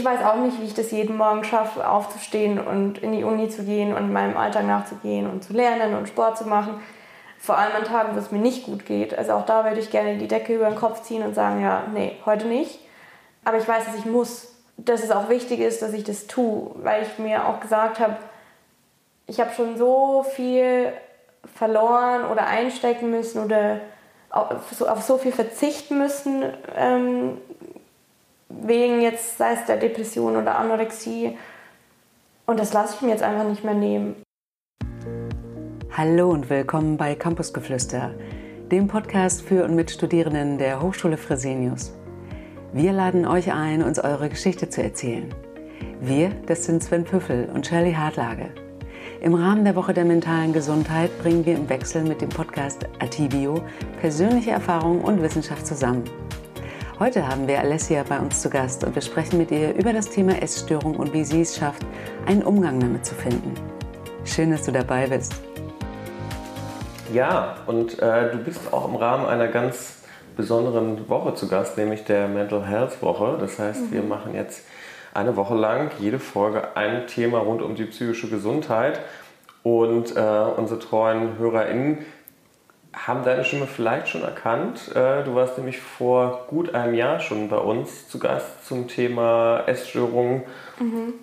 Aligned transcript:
ich 0.00 0.06
weiß 0.06 0.24
auch 0.24 0.36
nicht, 0.36 0.58
wie 0.58 0.64
ich 0.64 0.72
das 0.72 0.92
jeden 0.92 1.18
Morgen 1.18 1.44
schaffe, 1.44 1.86
aufzustehen 1.86 2.58
und 2.58 2.98
in 2.98 3.12
die 3.12 3.22
Uni 3.22 3.50
zu 3.50 3.64
gehen 3.64 3.94
und 3.94 4.10
meinem 4.10 4.34
Alltag 4.34 4.66
nachzugehen 4.66 5.28
und 5.28 5.44
zu 5.44 5.52
lernen 5.52 5.94
und 5.94 6.08
Sport 6.08 6.38
zu 6.38 6.44
machen. 6.44 6.80
Vor 7.38 7.58
allem 7.58 7.76
an 7.76 7.84
Tagen, 7.84 8.14
wo 8.14 8.18
es 8.18 8.30
mir 8.30 8.38
nicht 8.38 8.64
gut 8.64 8.86
geht. 8.86 9.16
Also 9.16 9.32
auch 9.32 9.44
da 9.44 9.64
würde 9.64 9.78
ich 9.78 9.90
gerne 9.90 10.16
die 10.16 10.26
Decke 10.26 10.54
über 10.54 10.70
den 10.70 10.76
Kopf 10.76 11.02
ziehen 11.02 11.22
und 11.22 11.34
sagen, 11.34 11.60
ja, 11.60 11.84
nee, 11.92 12.16
heute 12.24 12.46
nicht. 12.46 12.80
Aber 13.44 13.58
ich 13.58 13.68
weiß, 13.68 13.84
dass 13.84 13.94
ich 13.94 14.06
muss. 14.06 14.54
Dass 14.78 15.04
es 15.04 15.10
auch 15.10 15.28
wichtig 15.28 15.60
ist, 15.60 15.82
dass 15.82 15.92
ich 15.92 16.04
das 16.04 16.26
tue, 16.26 16.70
weil 16.76 17.02
ich 17.02 17.18
mir 17.18 17.46
auch 17.46 17.60
gesagt 17.60 18.00
habe, 18.00 18.16
ich 19.26 19.38
habe 19.38 19.52
schon 19.52 19.76
so 19.76 20.24
viel 20.34 20.94
verloren 21.54 22.24
oder 22.24 22.46
einstecken 22.46 23.10
müssen 23.10 23.44
oder 23.44 23.80
auf 24.30 25.02
so, 25.02 25.18
viel 25.18 25.32
verzichten 25.32 25.98
müssen, 25.98 26.44
ähm, 26.74 27.36
wegen 28.50 29.00
jetzt, 29.00 29.38
sei 29.38 29.52
es 29.52 29.64
der 29.66 29.76
Depression 29.76 30.36
oder 30.36 30.58
Anorexie. 30.58 31.38
Und 32.46 32.58
das 32.58 32.72
lasse 32.72 32.96
ich 32.96 33.02
mir 33.02 33.10
jetzt 33.10 33.22
einfach 33.22 33.48
nicht 33.48 33.64
mehr 33.64 33.74
nehmen. 33.74 34.16
Hallo 35.96 36.30
und 36.30 36.50
willkommen 36.50 36.96
bei 36.96 37.14
Campusgeflüster, 37.14 38.14
dem 38.70 38.88
Podcast 38.88 39.42
für 39.42 39.64
und 39.64 39.74
mit 39.74 39.90
Studierenden 39.90 40.58
der 40.58 40.82
Hochschule 40.82 41.16
Fresenius. 41.16 41.94
Wir 42.72 42.92
laden 42.92 43.26
euch 43.26 43.52
ein, 43.52 43.82
uns 43.82 43.98
eure 43.98 44.28
Geschichte 44.28 44.68
zu 44.68 44.82
erzählen. 44.82 45.32
Wir, 46.00 46.30
das 46.46 46.64
sind 46.64 46.82
Sven 46.82 47.04
Püffel 47.04 47.48
und 47.52 47.66
Shirley 47.66 47.92
Hartlage. 47.92 48.50
Im 49.20 49.34
Rahmen 49.34 49.64
der 49.64 49.76
Woche 49.76 49.92
der 49.92 50.04
mentalen 50.04 50.52
Gesundheit 50.52 51.10
bringen 51.20 51.44
wir 51.44 51.56
im 51.56 51.68
Wechsel 51.68 52.02
mit 52.02 52.20
dem 52.20 52.30
Podcast 52.30 52.86
Atibio 53.00 53.62
persönliche 54.00 54.52
Erfahrungen 54.52 55.02
und 55.02 55.20
Wissenschaft 55.22 55.66
zusammen. 55.66 56.04
Heute 57.00 57.26
haben 57.26 57.48
wir 57.48 57.58
Alessia 57.60 58.04
bei 58.06 58.18
uns 58.18 58.42
zu 58.42 58.50
Gast 58.50 58.84
und 58.84 58.94
wir 58.94 59.00
sprechen 59.00 59.38
mit 59.38 59.50
ihr 59.50 59.74
über 59.74 59.94
das 59.94 60.10
Thema 60.10 60.42
Essstörung 60.42 60.96
und 60.96 61.14
wie 61.14 61.24
sie 61.24 61.40
es 61.40 61.56
schafft, 61.56 61.80
einen 62.26 62.42
Umgang 62.42 62.78
damit 62.78 63.06
zu 63.06 63.14
finden. 63.14 63.54
Schön, 64.26 64.50
dass 64.50 64.66
du 64.66 64.70
dabei 64.70 65.06
bist. 65.06 65.32
Ja, 67.14 67.56
und 67.66 67.98
äh, 68.00 68.32
du 68.32 68.36
bist 68.44 68.70
auch 68.70 68.86
im 68.86 68.96
Rahmen 68.96 69.24
einer 69.24 69.48
ganz 69.48 69.94
besonderen 70.36 71.08
Woche 71.08 71.32
zu 71.32 71.48
Gast, 71.48 71.78
nämlich 71.78 72.04
der 72.04 72.28
Mental 72.28 72.66
Health 72.66 73.00
Woche. 73.00 73.38
Das 73.40 73.58
heißt, 73.58 73.86
mhm. 73.86 73.92
wir 73.94 74.02
machen 74.02 74.34
jetzt 74.34 74.66
eine 75.14 75.36
Woche 75.36 75.54
lang 75.54 75.90
jede 76.00 76.18
Folge 76.18 76.76
ein 76.76 77.06
Thema 77.06 77.38
rund 77.38 77.62
um 77.62 77.76
die 77.76 77.86
psychische 77.86 78.28
Gesundheit. 78.28 79.00
Und 79.62 80.14
äh, 80.16 80.20
unsere 80.20 80.78
treuen 80.78 81.38
HörerInnen 81.38 82.04
haben 82.92 83.24
deine 83.24 83.44
Stimme 83.44 83.66
vielleicht 83.66 84.08
schon 84.08 84.22
erkannt. 84.22 84.90
Äh, 84.94 85.24
du 85.24 85.34
warst 85.34 85.56
nämlich 85.58 85.78
vor 85.78 86.46
gut 86.48 86.74
einem 86.74 86.94
Jahr 86.94 87.20
schon 87.20 87.48
bei 87.48 87.58
uns 87.58 88.08
zu 88.08 88.18
Gast 88.18 88.66
zum 88.66 88.88
Thema 88.88 89.62
Essstörungen. 89.66 90.42
Mhm. 90.78 91.14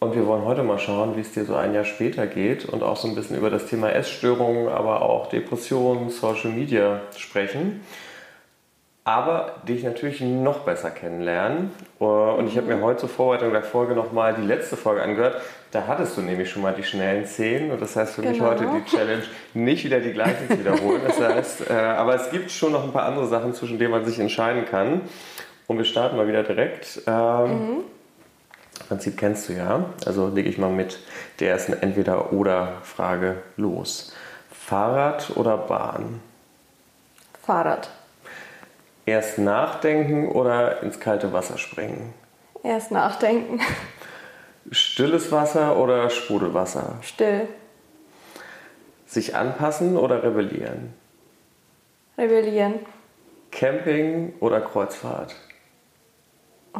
Und 0.00 0.16
wir 0.16 0.26
wollen 0.26 0.44
heute 0.44 0.64
mal 0.64 0.80
schauen, 0.80 1.16
wie 1.16 1.20
es 1.20 1.32
dir 1.32 1.44
so 1.44 1.54
ein 1.54 1.74
Jahr 1.74 1.84
später 1.84 2.26
geht 2.26 2.64
und 2.64 2.82
auch 2.82 2.96
so 2.96 3.06
ein 3.06 3.14
bisschen 3.14 3.36
über 3.36 3.50
das 3.50 3.66
Thema 3.66 3.90
Essstörungen, 3.92 4.68
aber 4.68 5.02
auch 5.02 5.28
Depressionen, 5.28 6.10
Social 6.10 6.50
Media 6.50 7.00
sprechen 7.16 7.82
aber 9.04 9.56
dich 9.66 9.82
natürlich 9.82 10.20
noch 10.20 10.60
besser 10.60 10.90
kennenlernen. 10.90 11.72
Äh, 12.00 12.04
und 12.04 12.46
ich 12.46 12.56
habe 12.56 12.68
mir 12.68 12.80
heute 12.80 13.00
zur 13.00 13.08
Vorbereitung 13.08 13.52
der 13.52 13.64
Folge 13.64 13.94
nochmal 13.94 14.34
die 14.34 14.46
letzte 14.46 14.76
Folge 14.76 15.02
angehört. 15.02 15.40
Da 15.72 15.86
hattest 15.86 16.16
du 16.16 16.20
nämlich 16.20 16.50
schon 16.50 16.62
mal 16.62 16.74
die 16.74 16.84
schnellen 16.84 17.26
Szenen 17.26 17.72
und 17.72 17.82
das 17.82 17.96
heißt 17.96 18.14
für 18.14 18.22
genau. 18.22 18.32
mich 18.32 18.42
heute 18.42 18.66
die 18.66 18.90
Challenge, 18.90 19.22
nicht 19.54 19.84
wieder 19.84 20.00
die 20.00 20.12
gleichen 20.12 20.48
zu 20.48 20.58
wiederholen. 20.58 21.00
Das 21.06 21.20
heißt, 21.20 21.70
äh, 21.70 21.72
aber 21.72 22.14
es 22.14 22.30
gibt 22.30 22.50
schon 22.50 22.72
noch 22.72 22.84
ein 22.84 22.92
paar 22.92 23.04
andere 23.04 23.26
Sachen, 23.26 23.54
zwischen 23.54 23.78
denen 23.78 23.90
man 23.90 24.04
sich 24.04 24.18
entscheiden 24.18 24.66
kann. 24.66 25.02
Und 25.66 25.78
wir 25.78 25.84
starten 25.84 26.16
mal 26.16 26.28
wieder 26.28 26.42
direkt. 26.42 27.02
Ähm, 27.06 27.50
mhm. 27.50 27.84
Prinzip 28.88 29.16
kennst 29.16 29.48
du 29.48 29.54
ja. 29.54 29.86
Also 30.04 30.28
lege 30.28 30.48
ich 30.48 30.58
mal 30.58 30.70
mit 30.70 30.98
der 31.40 31.50
ersten 31.50 31.72
Entweder-Oder-Frage 31.72 33.36
los. 33.56 34.12
Fahrrad 34.50 35.34
oder 35.36 35.56
Bahn? 35.56 36.20
Fahrrad. 37.42 37.88
Erst 39.04 39.38
nachdenken 39.38 40.28
oder 40.28 40.82
ins 40.82 41.00
kalte 41.00 41.32
Wasser 41.32 41.58
springen? 41.58 42.14
Erst 42.62 42.92
nachdenken. 42.92 43.60
Stilles 44.70 45.32
Wasser 45.32 45.76
oder 45.76 46.08
Sprudelwasser? 46.08 46.98
Still. 47.02 47.48
Sich 49.06 49.34
anpassen 49.34 49.96
oder 49.96 50.22
rebellieren? 50.22 50.94
Rebellieren. 52.16 52.74
Camping 53.50 54.34
oder 54.40 54.60
Kreuzfahrt? 54.60 55.34
Oh. 56.74 56.78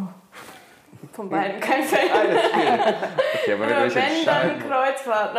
Von 1.13 1.29
beiden 1.29 1.61
kein 1.61 1.83
Fan. 1.83 1.99
Alles 2.11 2.43
geht. 2.53 2.95
Okay, 3.43 3.53
aber 3.53 3.69
wenn, 3.69 3.95
wenn 3.95 4.25
dann 4.25 4.59
Kreuzfahrt. 4.61 5.37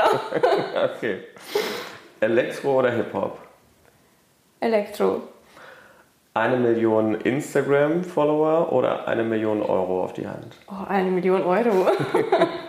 Okay. 0.97 1.23
Elektro 2.19 2.79
oder 2.79 2.91
Hip-Hop? 2.91 3.37
Elektro. 4.59 5.21
Eine 6.35 6.57
Million 6.57 7.13
Instagram-Follower 7.13 8.71
oder 8.71 9.07
eine 9.07 9.23
Million 9.23 9.61
Euro 9.61 10.03
auf 10.03 10.13
die 10.13 10.27
Hand? 10.27 10.55
Oh, 10.67 10.83
eine 10.89 11.11
Million 11.11 11.43
Euro. 11.43 11.87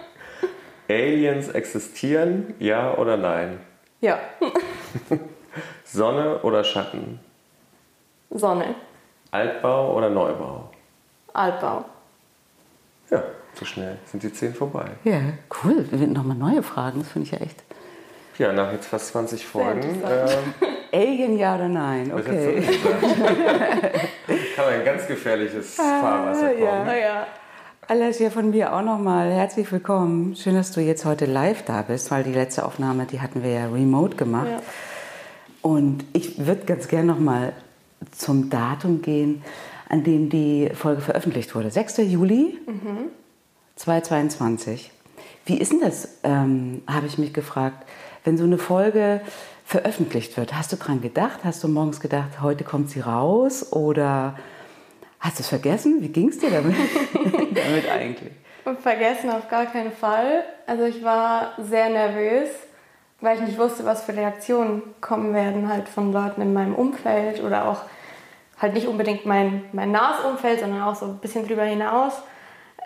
Aliens 0.90 1.48
existieren, 1.48 2.52
ja 2.58 2.94
oder 2.98 3.16
nein? 3.16 3.58
Ja. 4.02 4.18
Sonne 5.84 6.40
oder 6.42 6.62
Schatten? 6.62 7.20
Sonne. 8.28 8.74
Altbau 9.30 9.96
oder 9.96 10.10
Neubau? 10.10 10.70
Altbau. 11.32 11.86
Ja, 13.10 13.22
so 13.54 13.64
schnell 13.64 13.96
sind 14.04 14.22
die 14.24 14.32
zehn 14.32 14.52
vorbei. 14.52 14.90
Ja, 15.04 15.20
cool. 15.64 15.86
Wir 15.90 16.00
werden 16.00 16.12
nochmal 16.12 16.36
neue 16.36 16.62
Fragen, 16.62 16.98
das 16.98 17.08
finde 17.08 17.26
ich 17.26 17.32
ja 17.32 17.38
echt. 17.38 17.63
Ja, 18.38 18.52
nach 18.52 18.72
jetzt 18.72 18.86
fast 18.86 19.08
20 19.08 19.46
Folgen. 19.46 20.02
Alien 20.92 21.38
ja 21.38 21.54
oder 21.54 21.68
nein? 21.68 22.12
Okay. 22.12 22.62
Kann 24.56 24.64
ein 24.66 24.84
ganz 24.84 25.06
gefährliches 25.06 25.78
ah, 25.78 26.00
Fahrwasser 26.00 26.48
kommen. 26.48 26.86
Ja, 26.86 26.94
ja. 26.96 27.26
Alessia, 27.86 28.30
von 28.30 28.50
mir 28.50 28.74
auch 28.74 28.82
nochmal 28.82 29.30
herzlich 29.30 29.70
willkommen. 29.70 30.34
Schön, 30.34 30.54
dass 30.56 30.72
du 30.72 30.80
jetzt 30.80 31.04
heute 31.04 31.26
live 31.26 31.62
da 31.64 31.82
bist, 31.82 32.10
weil 32.10 32.24
die 32.24 32.32
letzte 32.32 32.64
Aufnahme, 32.64 33.06
die 33.06 33.20
hatten 33.20 33.44
wir 33.44 33.50
ja 33.50 33.66
remote 33.66 34.16
gemacht. 34.16 34.48
Ja. 34.48 34.62
Und 35.62 36.04
ich 36.12 36.44
würde 36.44 36.64
ganz 36.64 36.88
gerne 36.88 37.06
nochmal 37.12 37.52
zum 38.10 38.50
Datum 38.50 39.00
gehen, 39.00 39.44
an 39.88 40.02
dem 40.02 40.28
die 40.28 40.70
Folge 40.74 41.02
veröffentlicht 41.02 41.54
wurde. 41.54 41.70
6. 41.70 41.98
Juli 41.98 42.58
mhm. 42.66 43.10
2022. 43.76 44.90
Wie 45.46 45.58
ist 45.58 45.70
denn 45.72 45.80
das, 45.80 46.18
ähm, 46.24 46.82
habe 46.88 47.06
ich 47.06 47.18
mich 47.18 47.32
gefragt, 47.32 47.86
wenn 48.24 48.38
so 48.38 48.44
eine 48.44 48.58
Folge 48.58 49.20
veröffentlicht 49.64 50.36
wird. 50.36 50.54
Hast 50.54 50.72
du 50.72 50.76
dran 50.76 51.00
gedacht? 51.00 51.40
Hast 51.44 51.62
du 51.62 51.68
morgens 51.68 52.00
gedacht, 52.00 52.40
heute 52.42 52.64
kommt 52.64 52.90
sie 52.90 53.00
raus? 53.00 53.72
Oder 53.72 54.36
hast 55.20 55.38
du 55.38 55.42
es 55.42 55.48
vergessen? 55.48 56.00
Wie 56.00 56.08
ging 56.08 56.28
es 56.28 56.38
dir 56.38 56.50
damit, 56.50 56.74
damit 57.54 57.88
eigentlich? 57.90 58.32
Vergessen 58.80 59.30
auf 59.30 59.48
gar 59.48 59.66
keinen 59.66 59.92
Fall. 59.92 60.44
Also 60.66 60.84
ich 60.84 61.04
war 61.04 61.52
sehr 61.58 61.90
nervös, 61.90 62.48
weil 63.20 63.36
ich 63.36 63.42
nicht 63.42 63.58
wusste, 63.58 63.84
was 63.84 64.04
für 64.04 64.16
Reaktionen 64.16 64.82
kommen 65.00 65.34
werden 65.34 65.68
halt 65.68 65.88
von 65.88 66.12
Leuten 66.12 66.40
in 66.40 66.54
meinem 66.54 66.74
Umfeld 66.74 67.42
oder 67.42 67.68
auch 67.68 67.82
halt 68.58 68.72
nicht 68.72 68.86
unbedingt 68.86 69.26
mein, 69.26 69.64
mein 69.72 69.92
nahes 69.92 70.24
Umfeld, 70.24 70.60
sondern 70.60 70.82
auch 70.82 70.94
so 70.94 71.06
ein 71.06 71.18
bisschen 71.18 71.46
drüber 71.46 71.64
hinaus. 71.64 72.14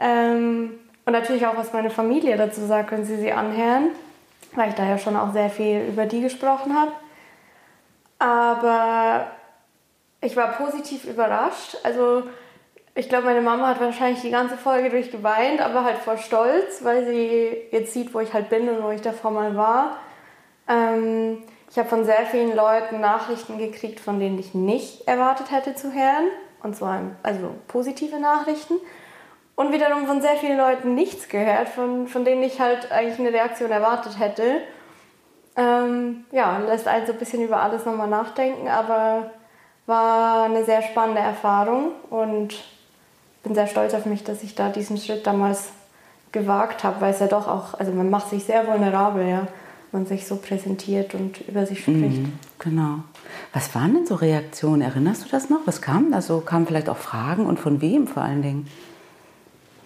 Ähm, 0.00 0.70
und 1.04 1.12
natürlich 1.12 1.46
auch, 1.46 1.56
was 1.56 1.72
meine 1.72 1.90
Familie 1.90 2.36
dazu 2.36 2.66
sagt, 2.66 2.90
wenn 2.90 3.04
sie 3.04 3.16
sie 3.16 3.32
anhören 3.32 3.90
weil 4.58 4.70
ich 4.70 4.74
da 4.74 4.84
ja 4.84 4.98
schon 4.98 5.16
auch 5.16 5.32
sehr 5.32 5.48
viel 5.48 5.80
über 5.88 6.06
die 6.06 6.20
gesprochen 6.20 6.74
habe. 6.76 6.92
Aber 8.18 9.30
ich 10.20 10.36
war 10.36 10.48
positiv 10.52 11.04
überrascht. 11.04 11.76
Also 11.84 12.24
ich 12.94 13.08
glaube, 13.08 13.26
meine 13.26 13.40
Mama 13.40 13.68
hat 13.68 13.80
wahrscheinlich 13.80 14.20
die 14.22 14.30
ganze 14.30 14.56
Folge 14.56 14.90
durch 14.90 15.12
geweint, 15.12 15.60
aber 15.60 15.84
halt 15.84 15.98
vor 15.98 16.18
Stolz, 16.18 16.82
weil 16.82 17.06
sie 17.06 17.56
jetzt 17.70 17.92
sieht, 17.92 18.12
wo 18.12 18.20
ich 18.20 18.34
halt 18.34 18.50
bin 18.50 18.68
und 18.68 18.82
wo 18.82 18.90
ich 18.90 19.00
davor 19.00 19.30
mal 19.30 19.56
war. 19.56 19.98
Ähm, 20.68 21.44
ich 21.70 21.78
habe 21.78 21.88
von 21.88 22.04
sehr 22.04 22.26
vielen 22.26 22.56
Leuten 22.56 23.00
Nachrichten 23.00 23.58
gekriegt, 23.58 24.00
von 24.00 24.18
denen 24.18 24.38
ich 24.38 24.54
nicht 24.54 25.06
erwartet 25.06 25.52
hätte 25.52 25.74
zu 25.74 25.92
hören. 25.92 26.28
Und 26.62 26.74
zwar 26.74 27.02
also 27.22 27.54
positive 27.68 28.18
Nachrichten 28.18 28.74
und 29.58 29.72
wiederum 29.72 30.06
von 30.06 30.22
sehr 30.22 30.36
vielen 30.36 30.56
Leuten 30.56 30.94
nichts 30.94 31.28
gehört, 31.28 31.68
von, 31.68 32.06
von 32.06 32.24
denen 32.24 32.44
ich 32.44 32.60
halt 32.60 32.92
eigentlich 32.92 33.18
eine 33.18 33.32
Reaktion 33.32 33.72
erwartet 33.72 34.16
hätte. 34.20 34.60
Ähm, 35.56 36.26
ja, 36.30 36.58
lässt 36.58 36.86
einen 36.86 37.06
so 37.06 37.12
ein 37.12 37.18
bisschen 37.18 37.42
über 37.42 37.60
alles 37.60 37.84
nochmal 37.84 38.06
nachdenken, 38.06 38.68
aber 38.68 39.32
war 39.86 40.44
eine 40.44 40.64
sehr 40.64 40.80
spannende 40.82 41.20
Erfahrung 41.20 41.90
und 42.08 42.54
bin 43.42 43.56
sehr 43.56 43.66
stolz 43.66 43.94
auf 43.94 44.06
mich, 44.06 44.22
dass 44.22 44.44
ich 44.44 44.54
da 44.54 44.68
diesen 44.68 44.96
Schritt 44.96 45.26
damals 45.26 45.70
gewagt 46.30 46.84
habe, 46.84 47.00
weil 47.00 47.12
es 47.12 47.18
ja 47.18 47.26
doch 47.26 47.48
auch, 47.48 47.74
also 47.74 47.90
man 47.90 48.10
macht 48.10 48.30
sich 48.30 48.44
sehr 48.44 48.64
vulnerabel, 48.64 49.26
ja, 49.26 49.48
man 49.90 50.06
sich 50.06 50.24
so 50.28 50.36
präsentiert 50.36 51.14
und 51.14 51.40
über 51.48 51.66
sich 51.66 51.80
spricht. 51.80 51.98
Mhm, 51.98 52.38
genau. 52.60 52.98
Was 53.52 53.74
waren 53.74 53.92
denn 53.92 54.06
so 54.06 54.14
Reaktionen? 54.14 54.82
Erinnerst 54.82 55.24
du 55.24 55.28
das 55.28 55.50
noch? 55.50 55.62
Was 55.64 55.82
kam 55.82 56.12
da 56.12 56.22
so? 56.22 56.38
Kamen 56.42 56.68
vielleicht 56.68 56.88
auch 56.88 56.96
Fragen 56.96 57.44
und 57.44 57.58
von 57.58 57.80
wem 57.80 58.06
vor 58.06 58.22
allen 58.22 58.42
Dingen? 58.42 58.68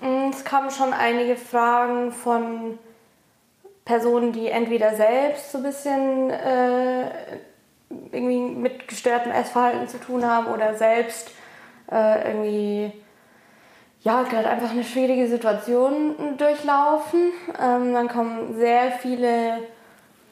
Es 0.03 0.45
kamen 0.45 0.71
schon 0.71 0.93
einige 0.93 1.37
Fragen 1.37 2.13
von 2.13 2.79
Personen, 3.85 4.33
die 4.33 4.49
entweder 4.49 4.95
selbst 4.95 5.53
so 5.53 5.59
ein 5.59 5.65
bisschen 5.65 6.31
äh, 6.31 7.05
irgendwie 8.11 8.41
mit 8.41 8.89
gestörtem 8.89 9.33
Essverhalten 9.33 9.89
zu 9.89 9.99
tun 9.99 10.25
haben 10.25 10.47
oder 10.47 10.75
selbst 10.75 11.31
äh, 11.91 12.29
irgendwie 12.29 12.93
ja, 14.03 14.23
gerade 14.23 14.49
einfach 14.49 14.71
eine 14.71 14.83
schwierige 14.83 15.29
Situation 15.29 16.37
durchlaufen. 16.37 17.33
Ähm, 17.63 17.95
dann 17.95 18.09
kommen 18.09 18.57
sehr 18.57 18.93
viele 18.93 19.59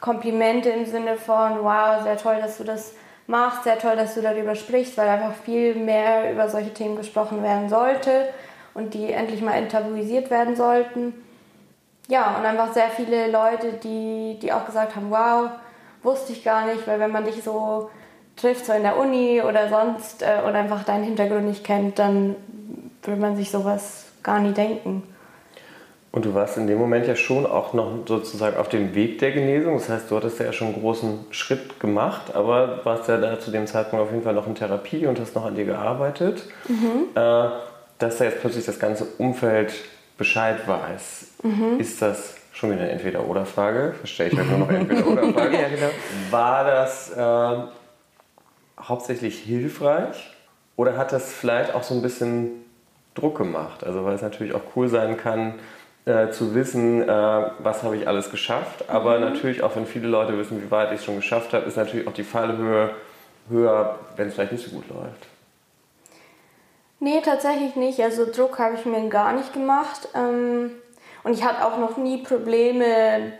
Komplimente 0.01 0.71
im 0.71 0.87
Sinne 0.87 1.17
von, 1.17 1.63
wow, 1.63 2.03
sehr 2.03 2.17
toll, 2.17 2.39
dass 2.41 2.59
du 2.59 2.65
das 2.65 2.95
machst, 3.27 3.65
sehr 3.65 3.79
toll, 3.79 3.95
dass 3.95 4.15
du 4.15 4.23
darüber 4.23 4.57
sprichst, 4.57 4.97
weil 4.97 5.09
einfach 5.09 5.35
viel 5.45 5.77
mehr 5.77 6.33
über 6.33 6.49
solche 6.49 6.75
Themen 6.75 6.97
gesprochen 6.97 7.43
werden 7.45 7.69
sollte 7.69 8.29
und 8.75 8.95
die 8.95 9.13
endlich 9.13 9.43
mal 9.43 9.55
enttabuisiert 9.55 10.31
werden 10.31 10.57
sollten. 10.57 11.15
Ja, 12.09 12.37
und 12.39 12.45
einfach 12.45 12.73
sehr 12.73 12.89
viele 12.89 13.31
Leute, 13.31 13.75
die, 13.83 14.39
die 14.41 14.53
auch 14.53 14.67
gesagt 14.67 14.97
haben, 14.97 15.11
wow, 15.11 15.51
wusste 16.03 16.33
ich 16.33 16.43
gar 16.43 16.67
nicht, 16.67 16.87
weil 16.87 16.99
wenn 16.99 17.13
man 17.13 17.25
dich 17.25 17.43
so 17.43 17.91
trifft, 18.37 18.67
so 18.67 18.73
in 18.73 18.83
der 18.83 18.99
Uni 18.99 19.43
oder 19.43 19.69
sonst 19.69 20.23
äh, 20.23 20.41
und 20.47 20.55
einfach 20.55 20.85
deinen 20.85 21.05
Hintergrund 21.05 21.45
nicht 21.45 21.65
kennt, 21.65 21.99
dann 21.99 22.37
würde 23.03 23.21
man 23.21 23.37
sich 23.37 23.51
sowas 23.51 24.07
gar 24.23 24.41
nie 24.41 24.53
denken. 24.53 25.03
Und 26.13 26.25
du 26.25 26.35
warst 26.35 26.57
in 26.57 26.67
dem 26.67 26.79
Moment 26.79 27.07
ja 27.07 27.15
schon 27.15 27.47
auch 27.47 27.73
noch 27.73 27.93
sozusagen 28.05 28.57
auf 28.57 28.69
dem 28.69 28.97
Weg 28.97 29.21
der 29.21 29.31
Genesung. 29.31 29.75
Das 29.75 29.89
heißt, 29.89 30.11
du 30.11 30.17
hattest 30.17 30.41
ja 30.41 30.53
schon 30.53 30.69
einen 30.69 30.81
großen 30.81 31.27
Schritt 31.31 31.79
gemacht, 31.79 32.35
aber 32.35 32.85
warst 32.85 33.09
ja 33.09 33.17
da 33.17 33.39
zu 33.39 33.53
dem 33.53 33.69
Zeitpunkt 33.69 34.05
auf 34.05 34.11
jeden 34.11 34.25
Fall 34.25 34.35
noch 34.35 34.49
in 34.49 34.57
Therapie 34.57 35.07
und 35.07 35.21
hast 35.21 35.37
noch 35.37 35.45
an 35.45 35.55
dir 35.55 35.67
gearbeitet. 35.67 36.43
Mhm. 36.67 37.11
Äh, 37.15 37.49
dass 38.01 38.19
da 38.19 38.25
jetzt 38.25 38.41
plötzlich 38.41 38.67
das 38.67 38.79
ganze 38.79 39.05
Umfeld 39.19 39.73
Bescheid 40.19 40.67
weiß, 40.67 41.29
mhm. 41.43 41.79
ist 41.79 42.03
das 42.03 42.35
schon 42.53 42.73
wieder 42.73 42.83
eine 42.83 42.91
Entweder-Oder-Frage? 42.91 43.95
Verstehe 43.99 44.29
ich 44.29 44.37
halt 44.37 44.51
nur 44.51 44.59
noch 44.59 44.71
Entweder-Oder-Frage. 44.71 45.57
ja, 45.57 45.69
genau. 45.69 45.91
War 46.31 46.65
das 46.65 47.11
äh, 47.17 47.57
hauptsächlich 48.83 49.39
hilfreich 49.39 50.35
oder 50.77 50.97
hat 50.97 51.13
das 51.13 51.33
vielleicht 51.33 51.75
auch 51.75 51.83
so 51.83 51.95
ein 51.95 52.03
bisschen 52.03 52.51
Druck 53.15 53.39
gemacht? 53.39 53.85
Also, 53.85 54.05
weil 54.05 54.15
es 54.15 54.23
natürlich 54.23 54.55
auch 54.55 54.63
cool 54.77 54.89
sein 54.89 55.17
kann, 55.17 55.55
äh, 56.07 56.31
zu 56.31 56.55
wissen, 56.55 57.03
äh, 57.03 57.07
was 57.59 57.83
habe 57.83 57.97
ich 57.97 58.09
alles 58.09 58.31
geschafft. 58.31 58.89
Aber 58.89 59.19
mhm. 59.19 59.25
natürlich 59.25 59.63
auch, 59.63 59.77
wenn 59.77 59.87
viele 59.87 60.09
Leute 60.09 60.37
wissen, 60.37 60.63
wie 60.63 60.71
weit 60.71 60.93
ich 60.93 60.99
es 60.99 61.05
schon 61.05 61.17
geschafft 61.17 61.53
habe, 61.53 61.67
ist 61.67 61.77
natürlich 61.77 62.07
auch 62.07 62.15
die 62.15 62.25
Fallhöhe 62.25 62.91
höher, 63.49 63.99
wenn 64.17 64.29
es 64.29 64.35
vielleicht 64.35 64.53
nicht 64.53 64.65
so 64.69 64.71
gut 64.71 64.89
läuft. 64.89 65.30
Nee, 67.01 67.23
tatsächlich 67.25 67.77
nicht. 67.77 68.01
Also 68.01 68.27
Druck 68.31 68.59
habe 68.59 68.77
ich 68.77 68.85
mir 68.85 69.09
gar 69.09 69.33
nicht 69.33 69.53
gemacht. 69.53 70.09
Ähm, 70.15 70.73
und 71.25 71.33
ich 71.33 71.45
hatte 71.45 71.67
auch 71.67 71.79
noch 71.79 71.97
nie 71.97 72.19
Probleme 72.19 73.33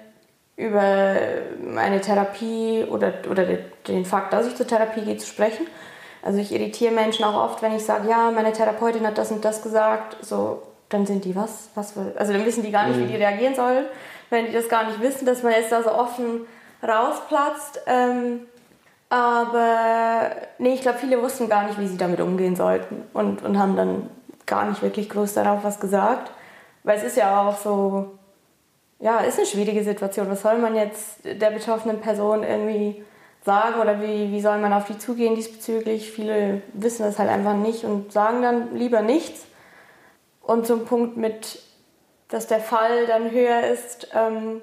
über 0.57 1.15
meine 1.63 2.01
Therapie 2.01 2.85
oder, 2.91 3.13
oder 3.31 3.47
den 3.87 4.05
Fakt, 4.05 4.33
dass 4.33 4.47
ich 4.47 4.57
zur 4.57 4.67
Therapie 4.67 5.03
gehe, 5.03 5.17
zu 5.17 5.27
sprechen. 5.27 5.67
Also 6.23 6.39
ich 6.39 6.53
irritiere 6.53 6.93
Menschen 6.93 7.25
auch 7.25 7.51
oft, 7.51 7.63
wenn 7.63 7.75
ich 7.75 7.85
sage, 7.85 8.09
ja, 8.09 8.31
meine 8.31 8.53
Therapeutin 8.53 9.07
hat 9.07 9.17
das 9.17 9.31
und 9.31 9.45
das 9.45 9.63
gesagt. 9.63 10.17
So, 10.23 10.63
dann 10.91 11.07
sind 11.07 11.25
die 11.25 11.35
was? 11.35 11.71
was 11.75 11.93
für, 11.93 12.15
also 12.17 12.33
dann 12.33 12.45
wissen 12.45 12.63
die 12.63 12.71
gar 12.71 12.89
nicht, 12.89 12.99
wie 12.99 13.07
die 13.07 13.15
mhm. 13.15 13.23
reagieren 13.23 13.55
sollen, 13.55 13.87
wenn 14.29 14.47
die 14.47 14.53
das 14.53 14.69
gar 14.69 14.85
nicht 14.85 15.01
wissen, 15.01 15.25
dass 15.25 15.43
man 15.43 15.53
jetzt 15.53 15.73
da 15.73 15.83
so 15.83 15.93
offen 15.93 16.47
rausplatzt. 16.83 17.81
Ähm, 17.87 18.47
aber 19.11 20.31
nee, 20.59 20.73
ich 20.73 20.83
glaube, 20.83 20.99
viele 20.99 21.21
wussten 21.21 21.49
gar 21.49 21.67
nicht, 21.67 21.79
wie 21.79 21.89
sie 21.89 21.99
damit 21.99 22.21
umgehen 22.21 22.55
sollten 22.55 23.03
und, 23.13 23.43
und 23.43 23.59
haben 23.59 23.77
dann 23.77 24.09
gar 24.47 24.69
nicht 24.69 24.83
wirklich 24.83 25.11
groß 25.11 25.35
darauf 25.35 25.65
was 25.65 25.81
gesagt. 25.81 26.31
Weil 26.85 26.97
es 26.97 27.05
ist 27.05 27.17
ja 27.17 27.43
auch 27.43 27.59
so, 27.59 28.13
ja, 29.01 29.19
ist 29.19 29.39
eine 29.39 29.47
schwierige 29.47 29.83
Situation. 29.83 30.31
Was 30.31 30.43
soll 30.43 30.59
man 30.59 30.77
jetzt 30.77 31.25
der 31.25 31.51
betroffenen 31.51 32.01
Person 32.01 32.45
irgendwie 32.45 33.05
sagen 33.45 33.81
oder 33.81 34.01
wie, 34.01 34.31
wie 34.31 34.41
soll 34.41 34.59
man 34.59 34.73
auf 34.73 34.85
die 34.85 34.97
zugehen 34.97 35.35
diesbezüglich? 35.35 36.13
Viele 36.13 36.63
wissen 36.73 37.03
das 37.03 37.19
halt 37.19 37.31
einfach 37.31 37.55
nicht 37.55 37.85
und 37.85 38.13
sagen 38.13 38.43
dann 38.43 38.77
lieber 38.77 39.03
nichts. 39.03 39.45
Und 40.41 40.67
zum 40.67 40.85
Punkt 40.85 41.17
mit, 41.17 41.61
dass 42.29 42.47
der 42.47 42.61
Fall 42.61 43.07
dann 43.07 43.33
höher 43.33 43.63
ist, 43.67 44.09
ähm, 44.15 44.63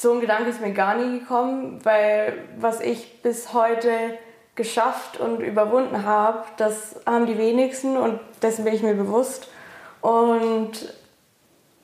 so 0.00 0.12
ein 0.12 0.20
Gedanke 0.20 0.50
ist 0.50 0.60
mir 0.60 0.72
gar 0.72 0.96
nie 0.96 1.20
gekommen, 1.20 1.80
weil 1.82 2.32
was 2.58 2.80
ich 2.80 3.22
bis 3.22 3.52
heute 3.52 3.90
geschafft 4.54 5.20
und 5.20 5.40
überwunden 5.40 6.04
habe, 6.04 6.44
das 6.56 6.96
haben 7.06 7.26
die 7.26 7.38
wenigsten 7.38 7.96
und 7.96 8.20
dessen 8.42 8.64
bin 8.64 8.74
ich 8.74 8.82
mir 8.82 8.94
bewusst. 8.94 9.48
Und 10.00 10.72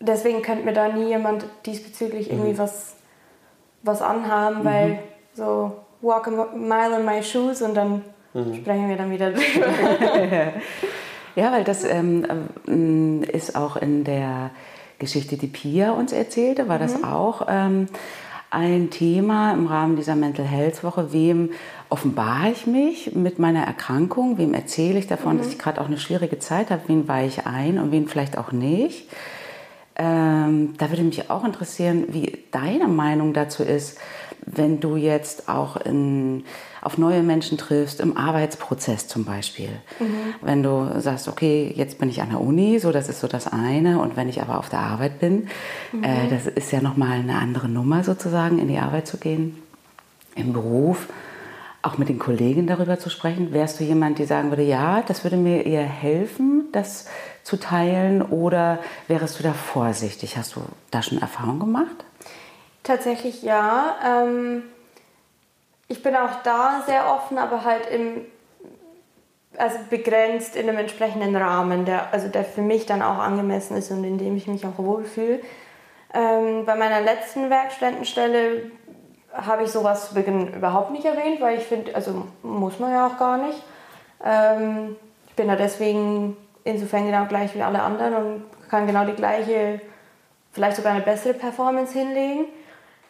deswegen 0.00 0.42
könnte 0.42 0.64
mir 0.64 0.72
da 0.72 0.88
nie 0.88 1.08
jemand 1.08 1.44
diesbezüglich 1.64 2.30
irgendwie 2.30 2.52
mhm. 2.52 2.58
was, 2.58 2.96
was 3.82 4.02
anhaben, 4.02 4.60
mhm. 4.60 4.64
weil 4.64 4.98
so 5.34 5.72
walk 6.00 6.28
a 6.28 6.48
mile 6.54 7.00
in 7.00 7.04
my 7.04 7.22
shoes 7.22 7.62
und 7.62 7.74
dann 7.74 8.02
mhm. 8.32 8.54
sprechen 8.54 8.88
wir 8.88 8.96
dann 8.96 9.10
wieder 9.10 9.30
drüber. 9.32 10.52
Ja, 11.34 11.52
weil 11.52 11.64
das 11.64 11.84
ähm, 11.84 12.26
ähm, 12.66 13.22
ist 13.22 13.56
auch 13.56 13.76
in 13.76 14.04
der 14.04 14.50
Geschichte, 14.98 15.37
die 15.37 15.46
Pia 15.46 15.93
uns 15.93 16.12
erzählte, 16.12 16.69
war 16.69 16.76
mhm. 16.76 16.82
das 16.82 17.04
auch 17.04 17.46
ähm, 17.48 17.87
ein 18.50 18.90
Thema 18.90 19.52
im 19.52 19.66
Rahmen 19.66 19.96
dieser 19.96 20.14
Mental 20.14 20.46
Health 20.46 20.82
Woche. 20.84 21.12
Wem 21.12 21.50
offenbare 21.88 22.50
ich 22.50 22.66
mich 22.66 23.14
mit 23.14 23.38
meiner 23.38 23.64
Erkrankung? 23.64 24.38
Wem 24.38 24.54
erzähle 24.54 24.98
ich 24.98 25.06
davon, 25.06 25.34
mhm. 25.34 25.38
dass 25.38 25.48
ich 25.48 25.58
gerade 25.58 25.81
auch 25.81 25.87
eine 25.87 25.98
schwierige 25.98 26.38
Zeit 26.38 26.70
habe? 26.70 26.82
Wen 26.87 27.08
weihe 27.08 27.26
ich 27.26 27.46
ein 27.46 27.78
und 27.78 27.93
wen 27.93 28.08
vielleicht 28.08 28.38
auch 28.38 28.52
nicht? 28.52 29.08
Ähm, 29.98 30.75
da 30.76 30.90
würde 30.90 31.02
mich 31.02 31.31
auch 31.31 31.44
interessieren, 31.44 32.04
wie 32.08 32.44
deine 32.50 32.87
Meinung 32.87 33.32
dazu 33.32 33.62
ist, 33.62 33.99
wenn 34.44 34.78
du 34.78 34.96
jetzt 34.96 35.49
auch 35.49 35.76
in, 35.76 36.44
auf 36.86 36.98
neue 36.98 37.24
Menschen 37.24 37.58
triffst, 37.58 37.98
im 37.98 38.16
Arbeitsprozess 38.16 39.08
zum 39.08 39.24
Beispiel. 39.24 39.70
Mhm. 39.98 40.34
Wenn 40.40 40.62
du 40.62 41.00
sagst, 41.00 41.26
okay, 41.26 41.72
jetzt 41.74 41.98
bin 41.98 42.08
ich 42.08 42.22
an 42.22 42.30
der 42.30 42.40
Uni, 42.40 42.78
so 42.78 42.92
das 42.92 43.08
ist 43.08 43.18
so 43.18 43.26
das 43.26 43.48
eine, 43.52 44.00
und 44.00 44.16
wenn 44.16 44.28
ich 44.28 44.40
aber 44.40 44.56
auf 44.56 44.68
der 44.68 44.78
Arbeit 44.78 45.18
bin, 45.18 45.48
mhm. 45.90 46.04
äh, 46.04 46.28
das 46.30 46.46
ist 46.46 46.70
ja 46.70 46.80
nochmal 46.80 47.18
eine 47.18 47.34
andere 47.34 47.68
Nummer 47.68 48.04
sozusagen, 48.04 48.60
in 48.60 48.68
die 48.68 48.78
Arbeit 48.78 49.08
zu 49.08 49.16
gehen, 49.16 49.60
im 50.36 50.52
Beruf, 50.52 51.08
auch 51.82 51.98
mit 51.98 52.08
den 52.08 52.20
Kollegen 52.20 52.68
darüber 52.68 53.00
zu 53.00 53.10
sprechen. 53.10 53.52
Wärst 53.52 53.80
du 53.80 53.84
jemand, 53.84 54.20
die 54.20 54.24
sagen 54.24 54.50
würde, 54.50 54.62
ja, 54.62 55.02
das 55.02 55.24
würde 55.24 55.36
mir 55.36 55.66
eher 55.66 55.82
helfen, 55.82 56.66
das 56.70 57.06
zu 57.42 57.56
teilen, 57.56 58.22
oder 58.22 58.78
wärst 59.08 59.40
du 59.40 59.42
da 59.42 59.54
vorsichtig? 59.54 60.37
Hast 60.37 60.54
du 60.54 60.61
da 60.92 61.02
schon 61.02 61.18
Erfahrung 61.18 61.58
gemacht? 61.58 62.04
Tatsächlich 62.84 63.42
ja. 63.42 63.96
Ähm, 64.06 64.62
ich 65.88 66.02
bin 66.02 66.16
auch 66.16 66.43
da 66.43 66.83
sehr 66.87 67.11
offen, 67.11 67.38
aber 67.38 67.64
halt 67.64 67.88
im, 67.90 68.26
also 69.57 69.78
begrenzt 69.88 70.57
in 70.57 70.69
einem 70.69 70.78
entsprechenden 70.78 71.37
Rahmen, 71.37 71.85
der, 71.85 72.12
also 72.12 72.28
der 72.28 72.45
für 72.45 72.62
mich 72.62 72.87
dann 72.87 73.02
auch 73.02 73.19
angemessen 73.19 73.76
ist 73.76 73.90
und 73.90 74.05
in 74.05 74.19
dem 74.19 74.37
ich 74.37 74.47
mich 74.47 74.66
auch 74.66 74.78
wohlfühle. 74.78 75.40
Ähm, 76.12 76.64
bei 76.64 76.75
meiner 76.76 77.00
letzten 77.00 77.50
Werkstättenstelle 77.50 78.71
habe 79.33 79.64
ich 79.64 79.71
sowas 79.71 80.09
zu 80.09 80.14
Beginn 80.14 80.55
überhaupt 80.55 80.90
nicht 80.90 81.05
erwähnt, 81.05 81.40
weil 81.40 81.59
ich 81.59 81.64
finde, 81.64 81.95
also 81.95 82.26
muss 82.43 82.78
man 82.78 82.93
ja 82.93 83.07
auch 83.07 83.19
gar 83.19 83.38
nicht. 83.38 83.62
Ähm, 84.25 84.97
ich 85.28 85.35
bin 85.35 85.49
da 85.49 85.57
deswegen 85.57 86.37
insofern 86.64 87.07
genau 87.07 87.26
gleich 87.26 87.55
wie 87.55 87.62
alle 87.62 87.83
anderen 87.83 88.14
und 88.14 88.45
kann 88.71 88.87
genau 88.87 89.05
die 89.05 89.12
gleiche, 89.12 89.81
vielleicht 90.52 90.76
sogar 90.76 90.93
eine 90.93 91.02
bessere 91.02 91.35
Performance 91.35 91.93
hinlegen. 91.93 92.47